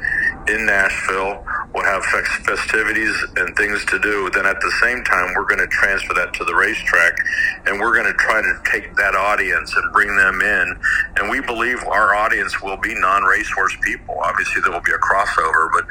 in 0.49 0.67
Nashville. 0.67 1.45
We'll 1.75 1.85
have 1.85 2.03
festivities 2.05 3.15
and 3.37 3.55
things 3.57 3.85
to 3.87 3.99
do. 4.01 4.31
Then 4.31 4.47
at 4.47 4.61
the 4.61 4.73
same 4.83 5.05
time, 5.05 5.35
we're 5.37 5.47
going 5.47 5.61
to 5.61 5.69
transfer 5.69 6.15
that 6.15 6.35
to 6.35 6.45
the 6.45 6.55
racetrack 6.55 7.15
and 7.67 7.79
we're 7.79 7.95
going 7.95 8.11
to 8.11 8.19
try 8.19 8.41
to 8.43 8.55
take 8.65 8.95
that 8.97 9.15
audience 9.15 9.75
and 9.77 9.93
bring 9.93 10.17
them 10.17 10.41
in. 10.41 10.81
And 11.17 11.31
we 11.31 11.41
believe 11.41 11.79
our 11.85 12.15
audience 12.15 12.61
will 12.63 12.77
be 12.79 12.95
non 12.95 13.23
racehorse 13.25 13.77
people. 13.83 14.19
Obviously, 14.23 14.63
there 14.63 14.73
will 14.73 14.83
be 14.83 14.93
a 14.93 14.99
crossover, 14.99 15.71
but 15.73 15.87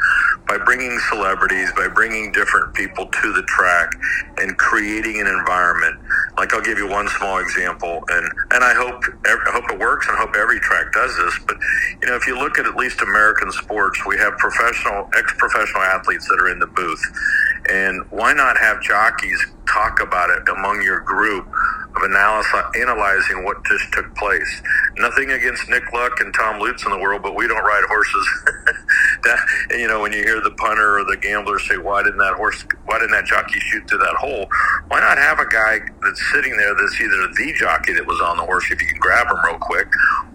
by 0.47 0.57
bringing 0.63 0.99
celebrities, 1.09 1.71
by 1.75 1.87
bringing 1.87 2.31
different 2.31 2.73
people 2.73 3.05
to 3.07 3.33
the 3.33 3.43
track 3.43 3.91
and 4.37 4.57
creating 4.57 5.21
an 5.21 5.27
environment, 5.27 5.99
like 6.39 6.53
I'll 6.53 6.61
give 6.61 6.77
you 6.77 6.87
one 6.87 7.09
small 7.09 7.39
example, 7.39 8.01
and, 8.07 8.25
and 8.51 8.63
I 8.63 8.73
hope 8.73 9.03
I 9.25 9.51
hope 9.51 9.69
it 9.69 9.77
works 9.77 10.07
and 10.07 10.15
I 10.15 10.21
hope 10.21 10.35
every 10.37 10.57
track 10.61 10.93
does 10.93 11.15
this. 11.17 11.37
But 11.45 11.57
you 12.01 12.07
know, 12.07 12.15
if 12.15 12.25
you 12.27 12.39
look 12.39 12.57
at 12.57 12.65
at 12.65 12.77
least 12.77 13.01
American 13.01 13.51
sports, 13.51 13.99
we 14.07 14.17
have 14.17 14.37
professional, 14.37 15.09
ex-professional 15.17 15.83
athletes 15.83 16.29
that 16.29 16.39
are 16.41 16.49
in 16.49 16.59
the 16.59 16.67
booth, 16.67 17.03
and 17.69 18.09
why 18.09 18.31
not 18.31 18.57
have 18.57 18.81
jockeys 18.81 19.45
talk 19.73 20.01
about 20.01 20.29
it 20.29 20.47
among 20.49 20.81
your 20.81 20.99
group 21.01 21.47
of 21.95 22.03
analysis, 22.03 22.53
analyzing 22.75 23.43
what 23.43 23.63
just 23.65 23.91
took 23.93 24.13
place. 24.15 24.61
Nothing 24.97 25.31
against 25.31 25.67
Nick 25.69 25.91
Luck 25.93 26.19
and 26.21 26.33
Tom 26.33 26.59
Ludt 26.61 26.83
in 26.85 26.91
the 26.91 26.99
world, 26.99 27.23
but 27.23 27.35
we 27.35 27.47
don't 27.47 27.63
ride 27.63 27.83
horses. 27.87 28.27
that, 29.23 29.39
you 29.71 29.87
know, 29.87 30.01
when 30.01 30.13
you 30.13 30.23
hear 30.23 30.41
the 30.41 30.51
punter 30.51 30.99
or 30.99 31.03
the 31.03 31.17
gambler 31.17 31.59
say, 31.59 31.77
"Why 31.77 32.03
didn't 32.03 32.19
that 32.19 32.35
horse? 32.35 32.63
Why 32.85 32.99
didn't 32.99 33.11
that 33.11 33.25
jockey 33.25 33.59
shoot 33.59 33.89
through 33.89 33.99
that 33.99 34.15
hole?" 34.15 34.47
Why 34.87 34.99
not 34.99 35.17
have 35.17 35.39
a 35.39 35.47
guy 35.47 35.79
that's 36.01 36.31
sitting 36.31 36.55
there 36.57 36.73
that's 36.75 37.01
either 37.01 37.27
the 37.33 37.53
jockey 37.57 37.93
that 37.93 38.05
was 38.05 38.19
on 38.21 38.37
the 38.37 38.43
horse, 38.43 38.65
if 38.71 38.81
you 38.81 38.87
can 38.87 38.99
grab 38.99 39.27
him 39.27 39.37
real 39.45 39.59
quick, 39.59 39.87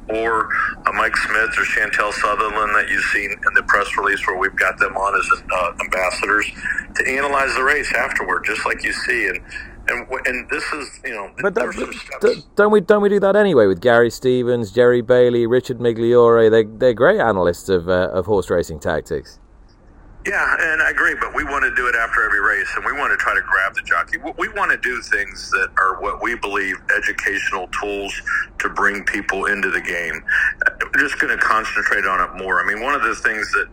or 0.08 0.48
a 0.86 0.92
Mike 0.92 1.16
Smith 1.16 1.58
or 1.58 1.64
Chantal 1.64 2.12
Sutherland 2.12 2.74
that 2.76 2.88
you've 2.90 3.04
seen 3.04 3.32
in 3.32 3.54
the 3.54 3.62
press 3.62 3.86
release 3.96 4.26
where 4.26 4.36
we've 4.36 4.56
got 4.56 4.78
them 4.78 4.96
on 4.96 5.18
as 5.18 5.42
uh, 5.52 5.72
ambassadors 5.80 6.50
to 6.96 7.08
analyze 7.08 7.54
the 7.54 7.62
race 7.62 7.92
afterward, 7.94 8.44
just 8.44 8.64
like 8.66 8.84
you 8.84 8.92
see. 8.92 9.23
And 9.28 9.40
and 9.88 10.08
and 10.26 10.48
this 10.50 10.64
is 10.72 11.00
you 11.04 11.14
know, 11.14 11.30
but 11.42 11.54
that, 11.54 12.42
don't 12.56 12.70
we 12.70 12.80
don't 12.80 13.02
we 13.02 13.08
do 13.08 13.20
that 13.20 13.36
anyway 13.36 13.66
with 13.66 13.80
Gary 13.80 14.10
Stevens, 14.10 14.72
Jerry 14.72 15.02
Bailey, 15.02 15.46
Richard 15.46 15.78
Migliore? 15.78 16.50
They 16.50 16.64
they're 16.64 16.94
great 16.94 17.20
analysts 17.20 17.68
of 17.68 17.88
uh, 17.88 18.10
of 18.12 18.26
horse 18.26 18.50
racing 18.50 18.80
tactics. 18.80 19.38
Yeah, 20.26 20.56
and 20.58 20.80
I 20.80 20.88
agree, 20.88 21.14
but 21.20 21.34
we 21.34 21.44
want 21.44 21.64
to 21.64 21.74
do 21.74 21.86
it 21.86 21.94
after 21.94 22.24
every 22.24 22.40
race, 22.40 22.68
and 22.76 22.84
we 22.84 22.92
want 22.92 23.12
to 23.12 23.16
try 23.18 23.34
to 23.34 23.42
grab 23.42 23.74
the 23.74 23.82
jockey. 23.82 24.16
We 24.38 24.48
want 24.48 24.70
to 24.70 24.78
do 24.78 25.02
things 25.02 25.50
that 25.50 25.68
are 25.76 26.00
what 26.00 26.22
we 26.22 26.34
believe 26.34 26.76
educational 26.96 27.68
tools 27.78 28.22
to 28.60 28.70
bring 28.70 29.04
people 29.04 29.44
into 29.44 29.70
the 29.70 29.82
game. 29.82 30.24
I'm 30.66 30.98
just 30.98 31.18
going 31.18 31.36
to 31.36 31.44
concentrate 31.44 32.06
on 32.06 32.22
it 32.22 32.42
more. 32.42 32.58
I 32.58 32.66
mean, 32.66 32.82
one 32.82 32.94
of 32.94 33.02
the 33.02 33.14
things 33.14 33.52
that 33.52 33.68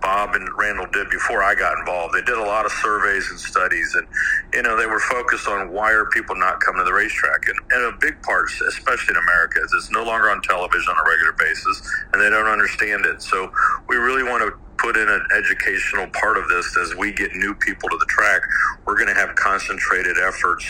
Bob 0.00 0.34
and 0.34 0.48
Randall 0.56 0.86
did 0.92 1.08
before 1.10 1.42
I 1.42 1.54
got 1.54 1.78
involved. 1.78 2.14
They 2.14 2.22
did 2.22 2.36
a 2.36 2.44
lot 2.44 2.66
of 2.66 2.72
surveys 2.72 3.30
and 3.30 3.38
studies, 3.38 3.94
and 3.94 4.06
you 4.52 4.62
know 4.62 4.76
they 4.76 4.86
were 4.86 5.00
focused 5.00 5.48
on 5.48 5.72
why 5.72 5.92
are 5.92 6.06
people 6.06 6.36
not 6.36 6.60
coming 6.60 6.80
to 6.80 6.84
the 6.84 6.92
racetrack, 6.92 7.48
and, 7.48 7.58
and 7.72 7.94
a 7.94 7.96
big 7.98 8.20
part, 8.22 8.48
especially 8.68 9.12
in 9.12 9.22
America, 9.22 9.60
is 9.64 9.72
it's 9.74 9.90
no 9.90 10.04
longer 10.04 10.30
on 10.30 10.42
television 10.42 10.90
on 10.90 10.96
a 10.96 11.08
regular 11.08 11.32
basis, 11.32 11.80
and 12.12 12.22
they 12.22 12.30
don't 12.30 12.46
understand 12.46 13.06
it. 13.06 13.22
So 13.22 13.52
we 13.88 13.96
really 13.96 14.22
want 14.22 14.42
to 14.42 14.63
put 14.78 14.96
in 14.96 15.08
an 15.08 15.24
educational 15.36 16.06
part 16.08 16.36
of 16.36 16.48
this 16.48 16.76
as 16.76 16.94
we 16.94 17.12
get 17.12 17.34
new 17.34 17.54
people 17.54 17.88
to 17.88 17.96
the 17.98 18.06
track. 18.06 18.42
We're 18.86 18.96
going 18.96 19.08
to 19.08 19.14
have 19.14 19.34
concentrated 19.34 20.16
efforts 20.18 20.66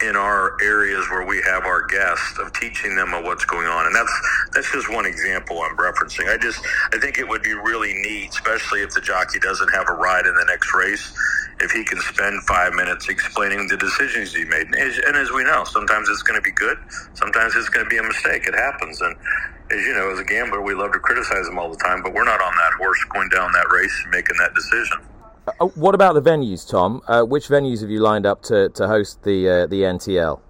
in 0.00 0.14
our 0.14 0.56
areas 0.62 1.08
where 1.10 1.26
we 1.26 1.42
have 1.42 1.64
our 1.64 1.84
guests 1.86 2.38
of 2.38 2.52
teaching 2.52 2.94
them 2.94 3.12
of 3.14 3.24
what's 3.24 3.44
going 3.44 3.66
on. 3.66 3.86
And 3.86 3.94
that's 3.94 4.12
that's 4.54 4.70
just 4.72 4.92
one 4.92 5.06
example 5.06 5.60
i'm 5.62 5.76
referencing. 5.76 6.32
I 6.32 6.36
just 6.36 6.60
i 6.92 6.98
think 6.98 7.18
it 7.18 7.28
would 7.28 7.42
be 7.42 7.54
really 7.54 7.92
neat 7.94 8.30
especially 8.30 8.82
if 8.82 8.90
the 8.90 9.00
jockey 9.00 9.38
doesn't 9.40 9.68
have 9.70 9.88
a 9.88 9.94
ride 9.94 10.26
in 10.26 10.34
the 10.34 10.44
next 10.44 10.72
race 10.74 11.12
if 11.60 11.72
he 11.72 11.82
can 11.84 12.00
spend 12.00 12.40
five 12.44 12.72
minutes 12.74 13.08
explaining 13.08 13.66
the 13.66 13.76
decisions 13.76 14.32
he 14.32 14.44
made. 14.44 14.66
And 14.66 14.76
as, 14.76 14.98
and 14.98 15.16
as 15.16 15.32
we 15.32 15.42
know 15.42 15.64
sometimes 15.64 16.08
it's 16.08 16.22
going 16.22 16.38
to 16.38 16.42
be 16.42 16.52
good 16.52 16.78
sometimes 17.14 17.54
it's 17.56 17.68
going 17.68 17.84
to 17.84 17.90
be 17.90 17.98
a 17.98 18.02
mistake. 18.02 18.46
It 18.46 18.54
happens. 18.54 19.00
And 19.00 19.16
as 19.70 19.80
you 19.84 19.94
know 19.94 20.10
as 20.10 20.18
a 20.18 20.24
gambler 20.24 20.60
we 20.60 20.74
love 20.74 20.92
to 20.92 20.98
criticize 20.98 21.46
them 21.46 21.58
all 21.58 21.70
the 21.70 21.76
time 21.76 22.02
but 22.02 22.12
we're 22.12 22.24
not 22.24 22.40
on 22.40 22.52
that 22.56 22.72
horse 22.78 23.04
going 23.12 23.28
down 23.28 23.50
that 23.52 23.66
race 23.72 24.06
making 24.10 24.36
that 24.38 24.54
decision 24.54 24.98
uh, 25.60 25.64
what 25.76 25.94
about 25.94 26.12
the 26.12 26.20
venues, 26.20 26.68
Tom? 26.68 27.00
Uh, 27.06 27.22
which 27.22 27.48
venues 27.48 27.80
have 27.80 27.88
you 27.88 28.00
lined 28.00 28.26
up 28.26 28.42
to, 28.42 28.68
to 28.68 28.86
host 28.86 29.22
the 29.22 29.48
uh, 29.48 29.66
the 29.66 29.80
NTL? 29.80 30.40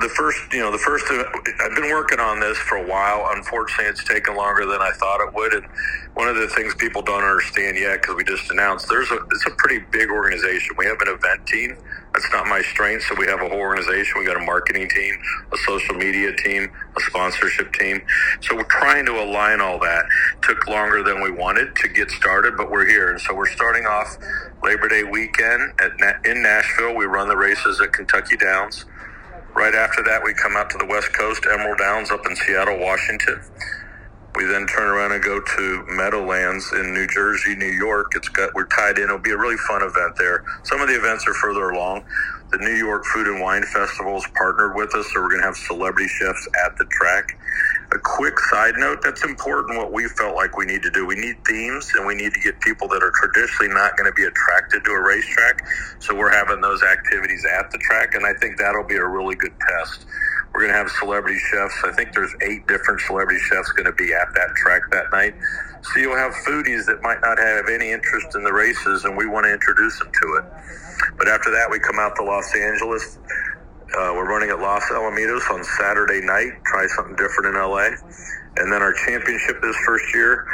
The 0.00 0.08
first, 0.08 0.38
you 0.52 0.60
know, 0.60 0.70
the 0.70 0.78
first. 0.78 1.06
I've 1.10 1.74
been 1.74 1.90
working 1.90 2.20
on 2.20 2.38
this 2.38 2.56
for 2.56 2.76
a 2.76 2.86
while. 2.86 3.26
Unfortunately, 3.34 3.86
it's 3.86 4.04
taken 4.04 4.36
longer 4.36 4.64
than 4.64 4.80
I 4.80 4.92
thought 4.92 5.20
it 5.20 5.34
would. 5.34 5.54
And 5.54 5.66
one 6.14 6.28
of 6.28 6.36
the 6.36 6.46
things 6.46 6.74
people 6.76 7.02
don't 7.02 7.24
understand 7.24 7.76
yet, 7.76 8.00
because 8.00 8.14
we 8.14 8.22
just 8.22 8.48
announced, 8.50 8.88
there's 8.88 9.10
a 9.10 9.18
it's 9.32 9.46
a 9.46 9.50
pretty 9.58 9.84
big 9.90 10.10
organization. 10.10 10.76
We 10.78 10.86
have 10.86 11.00
an 11.00 11.08
event 11.08 11.46
team 11.48 11.76
that's 12.14 12.32
not 12.32 12.46
my 12.46 12.62
strength. 12.62 13.04
So 13.04 13.14
we 13.16 13.26
have 13.26 13.40
a 13.40 13.48
whole 13.48 13.58
organization. 13.58 14.18
We 14.18 14.26
got 14.26 14.36
a 14.36 14.44
marketing 14.44 14.88
team, 14.88 15.14
a 15.52 15.56
social 15.58 15.94
media 15.94 16.34
team, 16.36 16.70
a 16.96 17.00
sponsorship 17.00 17.72
team. 17.72 18.00
So 18.40 18.56
we're 18.56 18.64
trying 18.64 19.06
to 19.06 19.12
align 19.20 19.60
all 19.60 19.78
that. 19.80 20.04
Took 20.42 20.66
longer 20.68 21.02
than 21.02 21.22
we 21.22 21.30
wanted 21.30 21.76
to 21.76 21.88
get 21.88 22.10
started, 22.10 22.56
but 22.56 22.70
we're 22.70 22.86
here. 22.86 23.10
And 23.10 23.20
so 23.20 23.34
we're 23.34 23.50
starting 23.50 23.86
off 23.86 24.16
Labor 24.62 24.88
Day 24.88 25.04
weekend 25.04 25.72
at 25.80 25.92
in 26.24 26.42
Nashville. 26.42 26.94
We 26.94 27.04
run 27.04 27.28
the 27.28 27.36
races 27.36 27.80
at 27.80 27.92
Kentucky 27.92 28.36
Downs. 28.36 28.84
Right 29.58 29.74
after 29.74 30.04
that, 30.04 30.22
we 30.22 30.34
come 30.34 30.56
out 30.56 30.70
to 30.70 30.78
the 30.78 30.86
West 30.86 31.12
Coast, 31.12 31.44
Emerald 31.52 31.78
Downs 31.78 32.12
up 32.12 32.24
in 32.30 32.36
Seattle, 32.36 32.78
Washington. 32.78 33.40
We 34.36 34.44
then 34.44 34.68
turn 34.68 34.86
around 34.86 35.10
and 35.10 35.20
go 35.22 35.40
to 35.40 35.84
Meadowlands 35.88 36.72
in 36.74 36.94
New 36.94 37.08
Jersey, 37.08 37.56
New 37.56 37.66
York. 37.66 38.12
It's 38.14 38.28
got 38.28 38.54
we're 38.54 38.68
tied 38.68 38.98
in. 38.98 39.04
It'll 39.10 39.18
be 39.18 39.32
a 39.32 39.36
really 39.36 39.56
fun 39.56 39.82
event 39.82 40.14
there. 40.16 40.44
Some 40.62 40.80
of 40.80 40.86
the 40.86 40.94
events 40.94 41.26
are 41.26 41.34
further 41.34 41.70
along. 41.70 42.04
The 42.50 42.56
New 42.56 42.76
York 42.80 43.04
Food 43.04 43.26
and 43.26 43.42
Wine 43.42 43.62
Festival 43.62 44.16
is 44.16 44.26
partnered 44.34 44.74
with 44.74 44.94
us, 44.94 45.04
so 45.12 45.20
we're 45.20 45.28
going 45.28 45.42
to 45.42 45.46
have 45.48 45.56
celebrity 45.56 46.08
chefs 46.08 46.48
at 46.64 46.78
the 46.78 46.86
track. 46.86 47.38
A 47.92 47.98
quick 47.98 48.38
side 48.48 48.72
note 48.78 49.00
that's 49.02 49.22
important 49.22 49.76
what 49.76 49.92
we 49.92 50.08
felt 50.08 50.34
like 50.34 50.56
we 50.56 50.64
need 50.64 50.80
to 50.82 50.90
do. 50.90 51.04
We 51.04 51.16
need 51.16 51.36
themes 51.44 51.92
and 51.94 52.06
we 52.06 52.14
need 52.14 52.32
to 52.32 52.40
get 52.40 52.58
people 52.60 52.88
that 52.88 53.02
are 53.02 53.12
traditionally 53.20 53.68
not 53.74 53.98
going 53.98 54.08
to 54.08 54.14
be 54.14 54.24
attracted 54.24 54.82
to 54.84 54.90
a 54.92 55.02
racetrack. 55.02 55.60
So 56.00 56.16
we're 56.16 56.32
having 56.32 56.62
those 56.62 56.82
activities 56.82 57.44
at 57.44 57.70
the 57.70 57.76
track, 57.84 58.14
and 58.14 58.24
I 58.24 58.32
think 58.40 58.56
that'll 58.56 58.88
be 58.88 58.96
a 58.96 59.06
really 59.06 59.36
good 59.36 59.52
test. 59.68 60.06
We're 60.54 60.60
going 60.60 60.72
to 60.72 60.78
have 60.78 60.88
celebrity 60.88 61.38
chefs. 61.50 61.74
I 61.84 61.92
think 61.92 62.14
there's 62.14 62.34
eight 62.40 62.66
different 62.66 63.02
celebrity 63.02 63.40
chefs 63.40 63.72
going 63.72 63.92
to 63.92 63.92
be 63.92 64.14
at 64.14 64.32
that 64.32 64.56
track 64.56 64.82
that 64.90 65.12
night. 65.12 65.34
So 65.82 66.00
you'll 66.00 66.16
have 66.16 66.32
foodies 66.48 66.86
that 66.86 67.02
might 67.02 67.20
not 67.20 67.38
have 67.38 67.68
any 67.68 67.90
interest 67.90 68.34
in 68.34 68.42
the 68.42 68.52
races, 68.52 69.04
and 69.04 69.18
we 69.18 69.26
want 69.26 69.44
to 69.44 69.52
introduce 69.52 69.98
them 69.98 70.10
to 70.10 70.40
it. 70.40 70.44
But 71.16 71.28
after 71.28 71.50
that, 71.50 71.68
we 71.70 71.78
come 71.78 71.98
out 71.98 72.16
to 72.16 72.24
Los 72.24 72.54
Angeles. 72.54 73.18
Uh, 73.96 74.12
we're 74.14 74.28
running 74.28 74.50
at 74.50 74.58
Los 74.58 74.84
Alamitos 74.90 75.50
on 75.50 75.64
Saturday 75.64 76.20
night. 76.24 76.52
Try 76.66 76.86
something 76.88 77.16
different 77.16 77.54
in 77.54 77.60
LA. 77.60 77.90
And 78.56 78.72
then 78.72 78.82
our 78.82 78.92
championship 78.92 79.62
this 79.62 79.76
first 79.86 80.14
year 80.14 80.46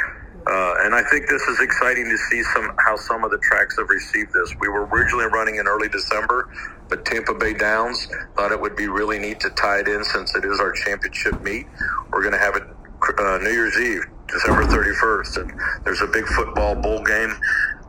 uh, 0.47 0.75
and 0.81 0.93
I 0.93 1.01
think 1.09 1.27
this 1.27 1.41
is 1.41 1.59
exciting 1.59 2.05
to 2.05 2.17
see 2.29 2.43
some 2.53 2.69
how 2.77 2.95
some 2.95 3.23
of 3.23 3.31
the 3.31 3.39
tracks 3.39 3.77
have 3.79 3.89
received 3.89 4.31
this. 4.31 4.53
We 4.59 4.67
were 4.67 4.85
originally 4.85 5.25
running 5.25 5.55
in 5.55 5.67
early 5.67 5.89
December, 5.89 6.53
but 6.87 7.03
Tampa 7.03 7.33
Bay 7.33 7.55
Downs 7.55 8.07
thought 8.37 8.51
it 8.51 8.61
would 8.61 8.75
be 8.75 8.87
really 8.87 9.17
neat 9.17 9.39
to 9.39 9.49
tie 9.51 9.79
it 9.79 9.87
in 9.87 10.03
since 10.03 10.35
it 10.35 10.45
is 10.45 10.59
our 10.59 10.71
championship 10.71 11.41
meet. 11.41 11.65
We're 12.11 12.21
going 12.21 12.33
to 12.33 12.39
have 12.39 12.55
it 12.55 12.63
uh, 12.63 13.37
New 13.39 13.49
Year's 13.49 13.77
Eve, 13.79 14.03
December 14.27 14.65
31st, 14.65 15.41
and 15.41 15.59
there's 15.83 16.01
a 16.01 16.07
big 16.07 16.25
football 16.27 16.75
bowl 16.75 17.03
game 17.03 17.35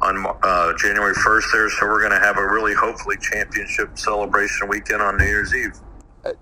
on 0.07 0.37
uh, 0.43 0.73
January 0.79 1.15
1st 1.15 1.53
there, 1.53 1.71
so 1.71 1.87
we're 1.87 1.99
going 2.01 2.13
to 2.13 2.25
have 2.25 2.39
a 2.39 2.47
really 2.47 2.75
hopefully 2.75 3.17
championship 3.21 3.99
celebration 3.99 4.69
weekend 4.69 5.03
on 5.03 5.17
New 5.17 5.25
Year's 5.25 5.53
Eve. 5.53 5.73
Uh, 6.25 6.33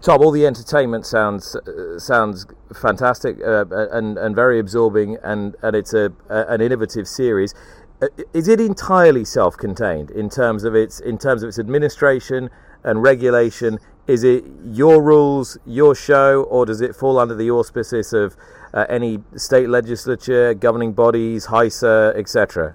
Tom, 0.00 0.20
all 0.20 0.30
the 0.30 0.46
entertainment 0.46 1.06
sounds 1.06 1.54
uh, 1.54 1.98
sounds 1.98 2.46
fantastic 2.74 3.36
uh, 3.46 3.66
and 3.92 4.18
and 4.18 4.34
very 4.34 4.58
absorbing, 4.58 5.18
and, 5.22 5.54
and 5.62 5.76
it's 5.76 5.92
a, 5.92 6.12
a 6.28 6.46
an 6.48 6.60
innovative 6.60 7.06
series. 7.06 7.54
Uh, 8.00 8.08
is 8.32 8.48
it 8.48 8.60
entirely 8.60 9.24
self-contained 9.24 10.10
in 10.10 10.28
terms 10.30 10.64
of 10.64 10.74
its 10.74 10.98
in 10.98 11.18
terms 11.18 11.42
of 11.42 11.48
its 11.48 11.58
administration 11.58 12.48
and 12.82 13.02
regulation? 13.02 13.78
Is 14.08 14.24
it 14.24 14.44
your 14.64 15.00
rules, 15.02 15.58
your 15.64 15.94
show, 15.94 16.42
or 16.44 16.66
does 16.66 16.80
it 16.80 16.96
fall 16.96 17.18
under 17.18 17.36
the 17.36 17.50
auspices 17.52 18.12
of 18.12 18.36
any 18.88 19.20
state 19.36 19.68
legislature, 19.68 20.54
governing 20.54 20.92
bodies, 20.92 21.46
HISA, 21.46 22.14
etc.? 22.16 22.74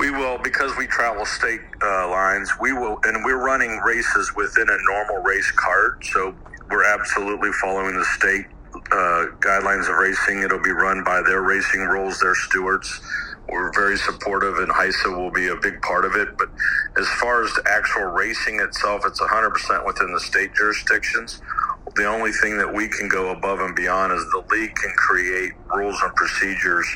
We 0.00 0.10
will, 0.10 0.38
because 0.38 0.74
we 0.78 0.86
travel 0.86 1.26
state 1.26 1.60
uh, 1.82 2.08
lines, 2.08 2.50
we 2.58 2.72
will, 2.72 2.98
and 3.04 3.22
we're 3.22 3.44
running 3.44 3.76
races 3.84 4.32
within 4.34 4.66
a 4.66 4.78
normal 4.88 5.18
race 5.18 5.50
card. 5.50 6.02
So 6.12 6.34
we're 6.70 6.84
absolutely 6.84 7.50
following 7.60 7.94
the 7.98 8.04
state 8.06 8.46
uh, 8.74 9.26
guidelines 9.40 9.90
of 9.90 9.96
racing. 9.96 10.42
It'll 10.42 10.58
be 10.58 10.70
run 10.70 11.04
by 11.04 11.20
their 11.20 11.42
racing 11.42 11.82
rules, 11.82 12.18
their 12.18 12.34
stewards. 12.34 13.02
We're 13.50 13.70
very 13.74 13.98
supportive, 13.98 14.56
and 14.56 14.72
HISA 14.72 15.14
will 15.14 15.32
be 15.32 15.48
a 15.48 15.56
big 15.56 15.82
part 15.82 16.06
of 16.06 16.16
it. 16.16 16.28
But 16.38 16.48
as 16.96 17.06
far 17.20 17.44
as 17.44 17.52
the 17.52 17.64
actual 17.68 18.04
racing 18.04 18.58
itself, 18.58 19.02
it's 19.04 19.20
100% 19.20 19.84
within 19.84 20.14
the 20.14 20.20
state 20.20 20.54
jurisdictions. 20.54 21.42
The 21.96 22.06
only 22.06 22.32
thing 22.32 22.56
that 22.58 22.72
we 22.72 22.88
can 22.88 23.08
go 23.08 23.30
above 23.30 23.60
and 23.60 23.74
beyond 23.74 24.12
is 24.12 24.24
the 24.30 24.44
league 24.50 24.74
can 24.74 24.92
create 24.96 25.52
rules 25.74 25.98
and 26.02 26.14
procedures 26.14 26.86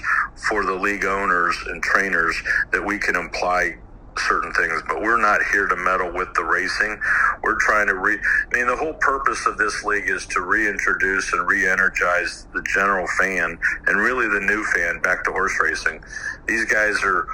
for 0.49 0.64
the 0.64 0.74
league 0.74 1.05
owners 1.05 1.57
and 1.66 1.82
trainers 1.82 2.40
that 2.72 2.84
we 2.84 2.99
can 2.99 3.16
apply 3.16 3.76
certain 4.18 4.53
things, 4.53 4.80
but 4.86 5.01
we're 5.03 5.20
not 5.20 5.40
here 5.53 5.66
to 5.66 5.76
meddle 5.76 6.12
with 6.12 6.32
the 6.34 6.45
racing. 6.45 7.01
We're 7.42 7.59
trying 7.59 7.88
to 7.88 7.95
re. 7.95 8.14
I 8.14 8.57
mean, 8.57 8.66
the 8.66 8.76
whole 8.76 8.95
purpose 8.95 9.45
of 9.47 9.59
this 9.59 9.82
league 9.84 10.09
is 10.09 10.26
to 10.28 10.40
reintroduce 10.40 11.32
and 11.32 11.47
re-energize 11.47 12.47
the 12.55 12.62
general 12.62 13.07
fan 13.18 13.59
and 13.86 14.01
really 14.01 14.28
the 14.28 14.40
new 14.40 14.64
fan 14.66 15.01
back 15.01 15.24
to 15.24 15.32
horse 15.32 15.59
racing. 15.61 16.03
These 16.47 16.64
guys 16.66 17.03
are 17.03 17.26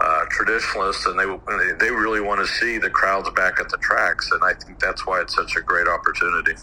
uh, 0.00 0.24
traditionalists, 0.30 1.06
and 1.06 1.18
they 1.18 1.72
they 1.86 1.90
really 1.90 2.20
want 2.20 2.40
to 2.40 2.46
see 2.46 2.78
the 2.78 2.90
crowds 2.90 3.28
back 3.30 3.58
at 3.60 3.68
the 3.68 3.78
tracks, 3.78 4.30
and 4.30 4.42
I 4.44 4.54
think 4.54 4.78
that's 4.78 5.06
why 5.06 5.20
it's 5.20 5.34
such 5.34 5.56
a 5.56 5.60
great 5.60 5.88
opportunity. 5.88 6.54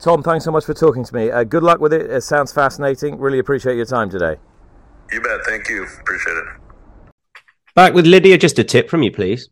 Tom, 0.00 0.22
thanks 0.22 0.44
so 0.44 0.52
much 0.52 0.64
for 0.64 0.74
talking 0.74 1.04
to 1.04 1.14
me. 1.14 1.30
Uh, 1.30 1.42
good 1.44 1.62
luck 1.62 1.80
with 1.80 1.92
it. 1.92 2.10
It 2.10 2.20
sounds 2.22 2.52
fascinating. 2.52 3.18
Really 3.18 3.40
appreciate 3.40 3.76
your 3.76 3.86
time 3.86 4.08
today. 4.08 4.36
You 5.12 5.20
bet. 5.20 5.40
Thank 5.44 5.68
you. 5.68 5.86
Appreciate 6.00 6.36
it. 6.36 6.44
Back 7.74 7.94
with 7.94 8.06
Lydia. 8.06 8.38
Just 8.38 8.58
a 8.58 8.64
tip 8.64 8.88
from 8.88 9.02
you, 9.02 9.10
please. 9.10 9.48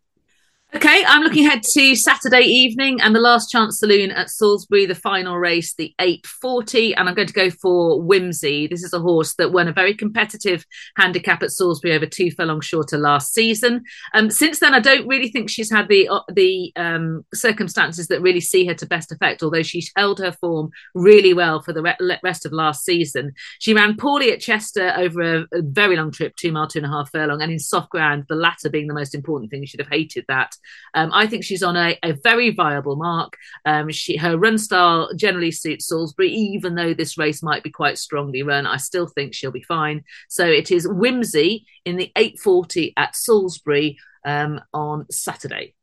Okay, 0.74 1.04
I'm 1.06 1.22
looking 1.22 1.46
ahead 1.46 1.62
to 1.62 1.94
Saturday 1.94 2.42
evening 2.42 3.00
and 3.00 3.14
the 3.14 3.20
last 3.20 3.50
chance 3.50 3.78
saloon 3.78 4.10
at 4.10 4.28
Salisbury, 4.28 4.84
the 4.84 4.96
final 4.96 5.38
race, 5.38 5.72
the 5.74 5.94
840. 6.00 6.92
And 6.94 7.08
I'm 7.08 7.14
going 7.14 7.28
to 7.28 7.32
go 7.32 7.50
for 7.50 8.02
Whimsy. 8.02 8.66
This 8.66 8.82
is 8.82 8.92
a 8.92 8.98
horse 8.98 9.34
that 9.36 9.52
won 9.52 9.68
a 9.68 9.72
very 9.72 9.94
competitive 9.94 10.66
handicap 10.96 11.42
at 11.42 11.52
Salisbury 11.52 11.94
over 11.94 12.04
two 12.04 12.32
furlong 12.32 12.60
shorter 12.60 12.98
last 12.98 13.32
season. 13.32 13.84
Um, 14.12 14.28
since 14.28 14.58
then, 14.58 14.74
I 14.74 14.80
don't 14.80 15.06
really 15.06 15.30
think 15.30 15.48
she's 15.48 15.70
had 15.70 15.88
the 15.88 16.08
uh, 16.08 16.20
the 16.34 16.72
um, 16.74 17.24
circumstances 17.32 18.08
that 18.08 18.20
really 18.20 18.40
see 18.40 18.66
her 18.66 18.74
to 18.74 18.86
best 18.86 19.12
effect, 19.12 19.44
although 19.44 19.62
she's 19.62 19.92
held 19.96 20.18
her 20.18 20.32
form 20.32 20.70
really 20.94 21.32
well 21.32 21.62
for 21.62 21.72
the 21.72 21.82
re- 21.82 22.18
rest 22.24 22.44
of 22.44 22.52
last 22.52 22.84
season. 22.84 23.32
She 23.60 23.72
ran 23.72 23.96
poorly 23.96 24.32
at 24.32 24.40
Chester 24.40 24.92
over 24.96 25.22
a, 25.22 25.40
a 25.52 25.62
very 25.62 25.96
long 25.96 26.10
trip, 26.10 26.34
two 26.36 26.50
mile, 26.50 26.66
two 26.66 26.80
and 26.80 26.86
a 26.86 26.90
half 26.90 27.10
furlong, 27.12 27.40
and 27.40 27.52
in 27.52 27.60
soft 27.60 27.90
ground, 27.90 28.24
the 28.28 28.34
latter 28.34 28.68
being 28.68 28.88
the 28.88 28.94
most 28.94 29.14
important 29.14 29.50
thing. 29.50 29.64
Should 29.64 29.80
have 29.80 29.88
hated 29.88 30.24
that. 30.28 30.54
Um, 30.94 31.10
I 31.12 31.26
think 31.26 31.44
she's 31.44 31.62
on 31.62 31.76
a, 31.76 31.98
a 32.02 32.12
very 32.12 32.50
viable 32.50 32.96
mark. 32.96 33.36
Um, 33.64 33.90
she, 33.90 34.16
her 34.16 34.36
run 34.36 34.58
style 34.58 35.10
generally 35.14 35.50
suits 35.50 35.86
Salisbury, 35.86 36.30
even 36.30 36.74
though 36.74 36.94
this 36.94 37.18
race 37.18 37.42
might 37.42 37.62
be 37.62 37.70
quite 37.70 37.98
strongly 37.98 38.42
run. 38.42 38.66
I 38.66 38.76
still 38.76 39.06
think 39.06 39.34
she'll 39.34 39.50
be 39.50 39.62
fine. 39.62 40.04
So 40.28 40.46
it 40.46 40.70
is 40.70 40.88
Whimsy 40.88 41.66
in 41.84 41.96
the 41.96 42.12
840 42.16 42.94
at 42.96 43.16
Salisbury 43.16 43.98
um, 44.24 44.60
on 44.72 45.06
Saturday. 45.10 45.74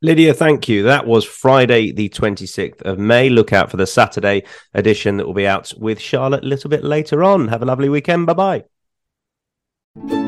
Lydia, 0.00 0.32
thank 0.32 0.68
you. 0.68 0.84
That 0.84 1.06
was 1.06 1.24
Friday, 1.24 1.90
the 1.90 2.08
26th 2.08 2.82
of 2.82 2.98
May. 2.98 3.28
Look 3.28 3.52
out 3.52 3.68
for 3.68 3.76
the 3.76 3.86
Saturday 3.86 4.44
edition 4.72 5.16
that 5.16 5.26
will 5.26 5.34
be 5.34 5.46
out 5.46 5.72
with 5.76 6.00
Charlotte 6.00 6.44
a 6.44 6.46
little 6.46 6.70
bit 6.70 6.84
later 6.84 7.24
on. 7.24 7.48
Have 7.48 7.62
a 7.62 7.66
lovely 7.66 7.88
weekend. 7.88 8.26
Bye 8.26 8.64
bye. 9.94 10.27